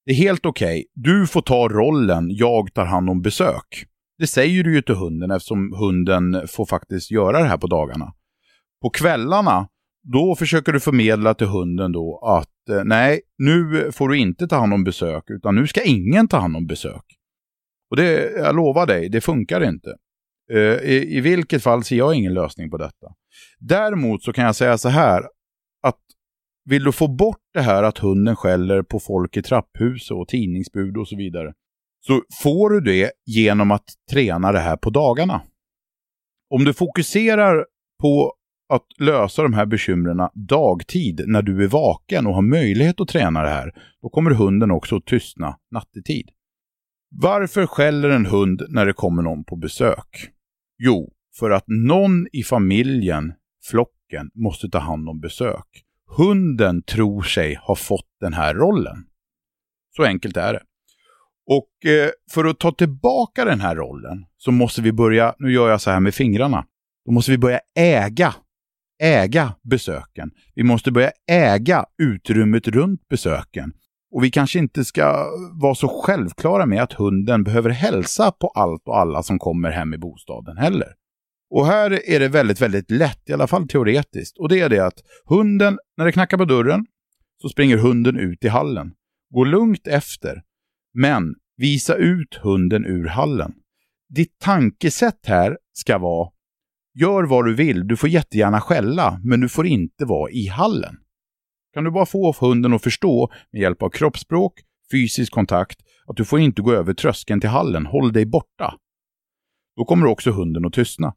Det 0.06 0.12
är 0.12 0.16
helt 0.16 0.46
okej. 0.46 0.68
Okay. 0.70 0.86
Du 0.94 1.28
får 1.28 1.42
ta 1.42 1.68
rollen, 1.68 2.28
jag 2.32 2.74
tar 2.74 2.86
hand 2.86 3.10
om 3.10 3.22
besök. 3.22 3.86
Det 4.18 4.28
säger 4.28 4.64
du 4.64 4.76
ju 4.76 4.82
till 4.82 4.96
hunden 4.96 5.32
eftersom 5.32 5.74
hunden 5.74 6.48
får 6.48 6.66
faktiskt 6.66 7.12
göra 7.12 7.40
det 7.40 7.48
här 7.48 7.58
på 7.58 7.68
dagarna. 7.68 8.14
På 8.82 8.90
kvällarna, 8.90 9.68
då 10.04 10.36
försöker 10.36 10.74
du 10.74 10.80
förmedla 10.80 11.34
till 11.34 11.48
hunden 11.48 11.92
då 11.92 12.20
att 12.24 12.70
eh, 12.70 12.84
nej, 12.84 13.22
nu 13.38 13.92
får 13.92 14.10
du 14.10 14.18
inte 14.18 14.48
ta 14.48 14.56
hand 14.56 14.74
om 14.74 14.84
besök, 14.84 15.24
utan 15.28 15.56
nu 15.56 15.68
ska 15.68 15.84
ingen 15.84 16.28
ta 16.28 16.38
hand 16.38 16.56
om 16.56 16.68
besök. 16.68 17.04
Och 17.92 17.98
det, 17.98 18.32
jag 18.32 18.56
lovar 18.56 18.88
dig, 18.88 19.10
det 19.10 19.22
funkar 19.22 19.64
inte. 19.64 19.90
Eh, 20.54 20.90
I, 20.92 21.18
I 21.18 21.22
vilket 21.22 21.64
fall 21.64 21.84
ser 21.84 21.96
jag 21.96 22.16
ingen 22.16 22.34
lösning 22.34 22.70
på 22.70 22.78
detta. 22.78 23.08
Däremot 23.60 24.24
så 24.24 24.34
kan 24.34 24.46
jag 24.46 24.56
säga 24.56 24.78
så 24.78 24.90
här, 24.90 25.24
att 25.84 26.00
vill 26.66 26.84
du 26.84 26.92
få 26.92 27.08
bort 27.08 27.42
det 27.54 27.62
här 27.62 27.84
att 27.84 27.98
hunden 27.98 28.36
skäller 28.36 28.84
på 28.84 29.00
folk 29.00 29.38
i 29.38 29.42
trapphus 29.42 30.12
och 30.12 30.28
tidningsbud 30.28 30.98
och 30.98 31.08
så 31.08 31.16
vidare, 31.16 31.54
så 32.00 32.22
får 32.44 32.70
du 32.70 32.82
det 32.82 33.12
genom 33.26 33.72
att 33.72 33.86
träna 34.12 34.52
det 34.52 34.60
här 34.60 34.78
på 34.78 34.90
dagarna. 34.90 35.42
Om 36.50 36.66
du 36.66 36.74
fokuserar 36.74 37.66
på 38.02 38.34
att 38.70 38.86
lösa 38.98 39.44
de 39.44 39.54
här 39.54 39.66
bekymren 39.66 40.30
dagtid 40.34 41.24
när 41.28 41.42
du 41.42 41.64
är 41.64 41.68
vaken 41.68 42.28
och 42.28 42.34
har 42.34 42.42
möjlighet 42.42 43.02
att 43.02 43.08
träna 43.08 43.44
det 43.44 43.50
här, 43.50 43.74
då 44.02 44.10
kommer 44.10 44.32
hunden 44.32 44.72
också 44.72 44.96
att 44.96 45.06
tystna 45.06 45.58
nattetid. 45.72 46.30
Varför 47.12 47.66
skäller 47.66 48.10
en 48.10 48.26
hund 48.26 48.62
när 48.70 48.86
det 48.86 48.94
kommer 48.94 49.22
någon 49.22 49.44
på 49.44 49.56
besök? 49.56 50.30
Jo, 50.78 51.14
för 51.40 51.52
att 51.52 51.64
någon 51.68 52.28
i 52.32 52.44
familjen, 52.44 53.34
flocken, 53.70 54.32
måste 54.34 54.70
ta 54.70 54.80
hand 54.80 55.10
om 55.10 55.20
besök. 55.20 55.84
Hunden 56.18 56.84
tror 56.84 57.22
sig 57.22 57.56
ha 57.56 57.76
fått 57.76 58.08
den 58.20 58.34
här 58.34 58.54
rollen. 58.54 59.06
Så 59.96 60.04
enkelt 60.04 60.38
är 60.38 60.54
det. 60.54 60.62
Och 61.48 61.92
eh, 61.92 62.10
för 62.32 62.46
att 62.46 62.60
ta 62.60 62.72
tillbaka 62.72 63.46
den 63.46 63.62
här 63.62 63.76
rollen 63.76 64.26
så 64.38 64.52
måste 64.52 64.82
vi 64.82 64.92
börja, 64.92 65.36
nu 65.40 65.52
gör 65.52 65.70
jag 65.70 65.82
så 65.82 65.92
här 65.92 66.00
med 66.00 66.14
fingrarna, 66.14 66.66
då 67.06 67.12
måste 67.12 67.32
vi 67.32 67.38
börja 67.38 67.60
äga 67.76 68.36
äga 69.00 69.56
besöken. 69.64 70.32
Vi 70.56 70.64
måste 70.64 70.92
börja 70.92 71.12
äga 71.32 71.86
utrymmet 72.02 72.68
runt 72.68 73.08
besöken. 73.08 73.74
Och 74.12 74.24
vi 74.24 74.32
kanske 74.32 74.60
inte 74.60 74.86
ska 74.86 75.26
vara 75.62 75.76
så 75.76 75.88
självklara 75.88 76.66
med 76.66 76.84
att 76.84 76.94
hunden 76.94 77.44
behöver 77.44 77.70
hälsa 77.70 78.32
på 78.32 78.48
allt 78.48 78.88
och 78.88 78.98
alla 78.98 79.24
som 79.24 79.40
kommer 79.40 79.72
hem 79.72 79.94
i 79.94 79.98
bostaden 79.98 80.58
heller. 80.58 80.94
Och 81.50 81.66
här 81.66 82.10
är 82.10 82.20
det 82.20 82.28
väldigt, 82.28 82.62
väldigt 82.62 82.92
lätt, 82.92 83.30
i 83.30 83.34
alla 83.34 83.48
fall 83.48 83.68
teoretiskt. 83.68 84.38
Och 84.38 84.50
det 84.50 84.60
är 84.60 84.70
det 84.70 84.80
att 84.80 85.04
hunden, 85.26 85.80
när 85.98 86.06
det 86.06 86.12
knackar 86.12 86.38
på 86.38 86.46
dörren, 86.46 86.86
så 87.42 87.50
springer 87.50 87.78
hunden 87.78 88.20
ut 88.20 88.46
i 88.46 88.48
hallen. 88.48 88.92
Gå 89.34 89.44
lugnt 89.44 89.88
efter, 89.88 90.42
men 90.94 91.36
visa 91.58 91.96
ut 91.96 92.40
hunden 92.42 92.86
ur 92.86 93.08
hallen. 93.08 93.54
Ditt 94.10 94.40
tankesätt 94.40 95.26
här 95.26 95.58
ska 95.74 95.98
vara 95.98 96.30
Gör 96.94 97.24
vad 97.24 97.46
du 97.46 97.56
vill, 97.56 97.88
du 97.88 97.98
får 97.98 98.10
jättegärna 98.10 98.62
skälla, 98.62 99.20
men 99.24 99.40
du 99.40 99.50
får 99.50 99.68
inte 99.68 100.06
vara 100.06 100.32
i 100.32 100.48
hallen. 100.48 100.98
Kan 101.74 101.84
du 101.84 101.92
bara 101.92 102.06
få 102.06 102.36
hunden 102.40 102.74
att 102.74 102.84
förstå 102.84 103.30
med 103.52 103.62
hjälp 103.62 103.84
av 103.84 103.90
kroppsspråk, 103.90 104.54
fysisk 104.92 105.34
kontakt, 105.34 105.80
att 106.08 106.18
du 106.18 106.26
får 106.26 106.40
inte 106.40 106.62
gå 106.62 106.74
över 106.74 106.94
tröskeln 106.94 107.42
till 107.42 107.50
hallen, 107.50 107.86
håll 107.86 108.14
dig 108.14 108.26
borta. 108.26 108.74
Då 109.76 109.86
kommer 109.86 110.06
också 110.06 110.32
hunden 110.32 110.66
att 110.66 110.74
tystna. 110.74 111.14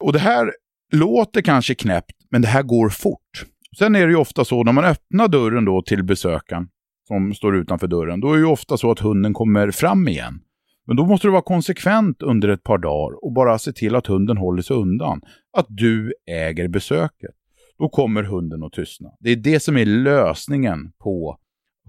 Och 0.00 0.12
det 0.12 0.18
här 0.18 0.52
låter 0.92 1.42
kanske 1.42 1.74
knäppt, 1.74 2.16
men 2.30 2.42
det 2.42 2.48
här 2.48 2.62
går 2.62 2.88
fort. 2.88 3.44
Sen 3.78 3.96
är 3.96 4.06
det 4.06 4.12
ju 4.12 4.18
ofta 4.18 4.44
så 4.44 4.64
när 4.64 4.72
man 4.72 4.84
öppnar 4.84 5.28
dörren 5.28 5.64
då 5.64 5.82
till 5.82 6.04
besökaren 6.04 6.68
som 7.08 7.34
står 7.34 7.56
utanför 7.56 7.86
dörren, 7.86 8.20
då 8.20 8.28
är 8.28 8.32
det 8.32 8.38
ju 8.38 8.46
ofta 8.46 8.76
så 8.76 8.90
att 8.90 8.98
hunden 8.98 9.34
kommer 9.34 9.70
fram 9.70 10.08
igen. 10.08 10.40
Men 10.86 10.96
då 10.96 11.06
måste 11.06 11.26
du 11.26 11.30
vara 11.30 11.42
konsekvent 11.42 12.22
under 12.22 12.48
ett 12.48 12.62
par 12.62 12.78
dagar 12.78 13.24
och 13.24 13.32
bara 13.32 13.58
se 13.58 13.72
till 13.72 13.94
att 13.94 14.06
hunden 14.06 14.36
håller 14.36 14.62
sig 14.62 14.76
undan. 14.76 15.20
Att 15.56 15.66
du 15.68 16.12
äger 16.26 16.68
besöket. 16.68 17.34
då 17.78 17.88
kommer 17.88 18.22
hunden 18.22 18.62
att 18.62 18.72
tystna. 18.72 19.08
Det 19.20 19.30
är 19.30 19.36
det 19.36 19.60
som 19.60 19.76
är 19.76 19.86
lösningen 19.86 20.92
på 20.98 21.38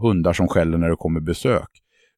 hundar 0.02 0.34
som 0.34 0.48
skäller 0.48 0.78
när 0.78 0.90
det 0.90 0.96
kommer 0.96 1.20
besök. 1.20 1.70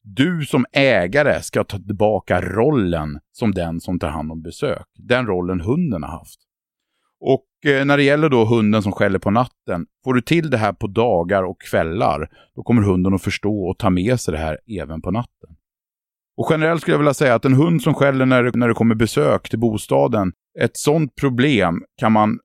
Du 0.02 0.46
som 0.46 0.66
ägare 0.72 1.42
ska 1.42 1.64
ta 1.64 1.78
tillbaka 1.78 2.40
rollen 2.40 3.18
som 3.32 3.52
den 3.52 3.80
som 3.80 3.98
tar 3.98 4.08
hand 4.08 4.32
om 4.32 4.42
besök. 4.42 4.86
Den 4.98 5.26
rollen 5.26 5.60
hunden 5.60 6.02
har 6.02 6.10
haft. 6.10 6.40
Och 7.20 7.70
eh, 7.70 7.84
när 7.84 7.96
det 7.96 8.02
gäller 8.02 8.28
då 8.28 8.44
hunden 8.44 8.82
som 8.82 8.92
skäller 8.92 9.18
på 9.18 9.30
natten, 9.30 9.86
får 10.04 10.14
du 10.14 10.20
till 10.20 10.50
det 10.50 10.56
här 10.56 10.72
på 10.72 10.86
dagar 10.86 11.42
och 11.42 11.60
kvällar, 11.60 12.30
då 12.54 12.62
kommer 12.62 12.82
hunden 12.82 13.14
att 13.14 13.22
förstå 13.22 13.68
och 13.68 13.78
ta 13.78 13.90
med 13.90 14.20
sig 14.20 14.32
det 14.32 14.38
här 14.38 14.58
även 14.82 15.02
på 15.02 15.10
natten. 15.10 15.53
Och 16.36 16.46
generellt 16.50 16.80
skulle 16.80 16.94
jag 16.94 16.98
vilja 16.98 17.14
säga 17.14 17.34
att 17.34 17.44
en 17.44 17.54
hund 17.54 17.82
som 17.82 17.94
skäller 17.94 18.26
när 18.26 18.42
det, 18.42 18.58
när 18.58 18.68
det 18.68 18.74
kommer 18.74 18.94
besök 18.94 19.48
till 19.48 19.58
bostaden, 19.58 20.32
ett 20.60 20.76
sådant 20.76 21.14
problem 21.14 21.82
kan 22.00 22.12
man 22.12 22.38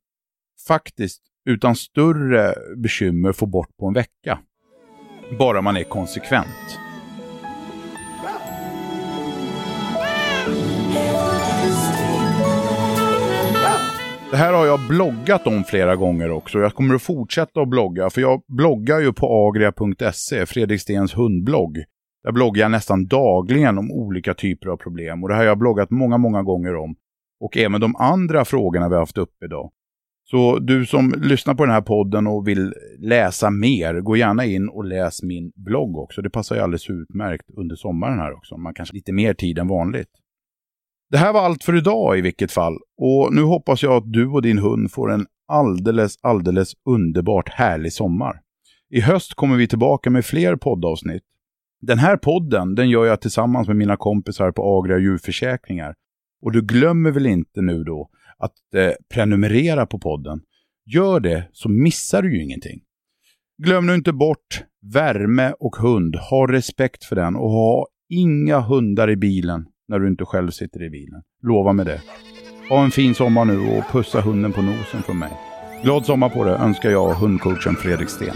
faktiskt 0.67 1.21
utan 1.49 1.75
större 1.75 2.53
bekymmer 2.83 3.31
få 3.31 3.45
bort 3.45 3.77
på 3.79 3.87
en 3.87 3.93
vecka. 3.93 4.39
Bara 5.39 5.61
man 5.61 5.77
är 5.77 5.83
konsekvent. 5.83 6.79
Det 14.31 14.37
här 14.37 14.53
har 14.53 14.65
jag 14.65 14.79
bloggat 14.87 15.47
om 15.47 15.63
flera 15.63 15.95
gånger 15.95 16.31
också. 16.31 16.59
Jag 16.59 16.73
kommer 16.73 16.95
att 16.95 17.01
fortsätta 17.01 17.61
att 17.61 17.69
blogga, 17.69 18.09
för 18.09 18.21
jag 18.21 18.41
bloggar 18.47 18.99
ju 18.99 19.13
på 19.13 19.47
agria.se, 19.47 20.45
Fredrik 20.45 20.81
Stens 20.81 21.17
hundblogg. 21.17 21.77
Där 22.23 22.31
bloggar 22.31 22.61
jag 22.61 22.71
nästan 22.71 23.07
dagligen 23.07 23.77
om 23.77 23.91
olika 23.91 24.33
typer 24.33 24.69
av 24.69 24.77
problem 24.77 25.23
och 25.23 25.29
det 25.29 25.35
här 25.35 25.41
har 25.41 25.47
jag 25.47 25.57
bloggat 25.57 25.89
många, 25.91 26.17
många 26.17 26.43
gånger 26.43 26.75
om. 26.75 26.95
Och 27.39 27.57
även 27.57 27.81
de 27.81 27.95
andra 27.95 28.45
frågorna 28.45 28.89
vi 28.89 28.95
har 28.95 29.01
haft 29.01 29.17
uppe 29.17 29.45
idag. 29.45 29.71
Så 30.31 30.59
du 30.59 30.85
som 30.85 31.13
lyssnar 31.17 31.55
på 31.55 31.65
den 31.65 31.73
här 31.73 31.81
podden 31.81 32.27
och 32.27 32.47
vill 32.47 32.73
läsa 32.99 33.49
mer, 33.49 34.01
gå 34.01 34.17
gärna 34.17 34.45
in 34.45 34.69
och 34.69 34.85
läs 34.85 35.23
min 35.23 35.51
blogg 35.55 35.97
också. 35.97 36.21
Det 36.21 36.29
passar 36.29 36.55
ju 36.55 36.61
alldeles 36.61 36.89
utmärkt 36.89 37.49
under 37.57 37.75
sommaren 37.75 38.19
här 38.19 38.33
också. 38.33 38.57
Man 38.57 38.73
kanske 38.73 38.93
har 38.93 38.95
lite 38.95 39.13
mer 39.13 39.33
tid 39.33 39.57
än 39.57 39.67
vanligt. 39.67 40.09
Det 41.11 41.17
här 41.17 41.33
var 41.33 41.41
allt 41.41 41.63
för 41.63 41.77
idag 41.77 42.17
i 42.17 42.21
vilket 42.21 42.51
fall. 42.51 42.77
Och 42.97 43.33
nu 43.33 43.41
hoppas 43.41 43.83
jag 43.83 43.93
att 43.93 44.13
du 44.13 44.27
och 44.27 44.41
din 44.41 44.57
hund 44.57 44.91
får 44.91 45.11
en 45.11 45.25
alldeles, 45.47 46.15
alldeles 46.21 46.73
underbart 46.85 47.49
härlig 47.49 47.93
sommar. 47.93 48.41
I 48.89 49.01
höst 49.01 49.33
kommer 49.33 49.55
vi 49.55 49.67
tillbaka 49.67 50.09
med 50.09 50.25
fler 50.25 50.55
poddavsnitt. 50.55 51.23
Den 51.81 51.99
här 51.99 52.17
podden, 52.17 52.75
den 52.75 52.89
gör 52.89 53.05
jag 53.05 53.21
tillsammans 53.21 53.67
med 53.67 53.77
mina 53.77 53.97
kompisar 53.97 54.51
på 54.51 54.77
Agria 54.77 54.97
djurförsäkringar. 54.97 55.95
Och 56.41 56.51
du 56.51 56.61
glömmer 56.61 57.11
väl 57.11 57.25
inte 57.25 57.61
nu 57.61 57.83
då 57.83 58.09
att 58.37 58.73
eh, 58.75 58.91
prenumerera 59.13 59.85
på 59.85 59.99
podden. 59.99 60.41
Gör 60.85 61.19
det 61.19 61.49
så 61.51 61.69
missar 61.69 62.21
du 62.21 62.37
ju 62.37 62.43
ingenting. 62.43 62.81
Glöm 63.63 63.87
nu 63.87 63.95
inte 63.95 64.13
bort 64.13 64.63
värme 64.93 65.53
och 65.59 65.75
hund. 65.75 66.15
Ha 66.15 66.51
respekt 66.51 67.03
för 67.03 67.15
den 67.15 67.35
och 67.35 67.49
ha 67.49 67.87
inga 68.09 68.59
hundar 68.59 69.09
i 69.09 69.15
bilen 69.15 69.65
när 69.87 69.99
du 69.99 70.07
inte 70.07 70.25
själv 70.25 70.51
sitter 70.51 70.83
i 70.83 70.89
bilen. 70.89 71.21
Lova 71.43 71.73
mig 71.73 71.85
det. 71.85 72.01
Ha 72.69 72.83
en 72.83 72.91
fin 72.91 73.15
sommar 73.15 73.45
nu 73.45 73.59
och 73.59 73.83
pussa 73.91 74.21
hunden 74.21 74.53
på 74.53 74.61
nosen 74.61 75.01
från 75.01 75.19
mig. 75.19 75.31
Glad 75.83 76.05
sommar 76.05 76.29
på 76.29 76.43
dig 76.43 76.53
önskar 76.53 76.89
jag 76.89 77.13
hundcoachen 77.13 77.75
Fredrik 77.75 78.09
Sten. 78.09 78.35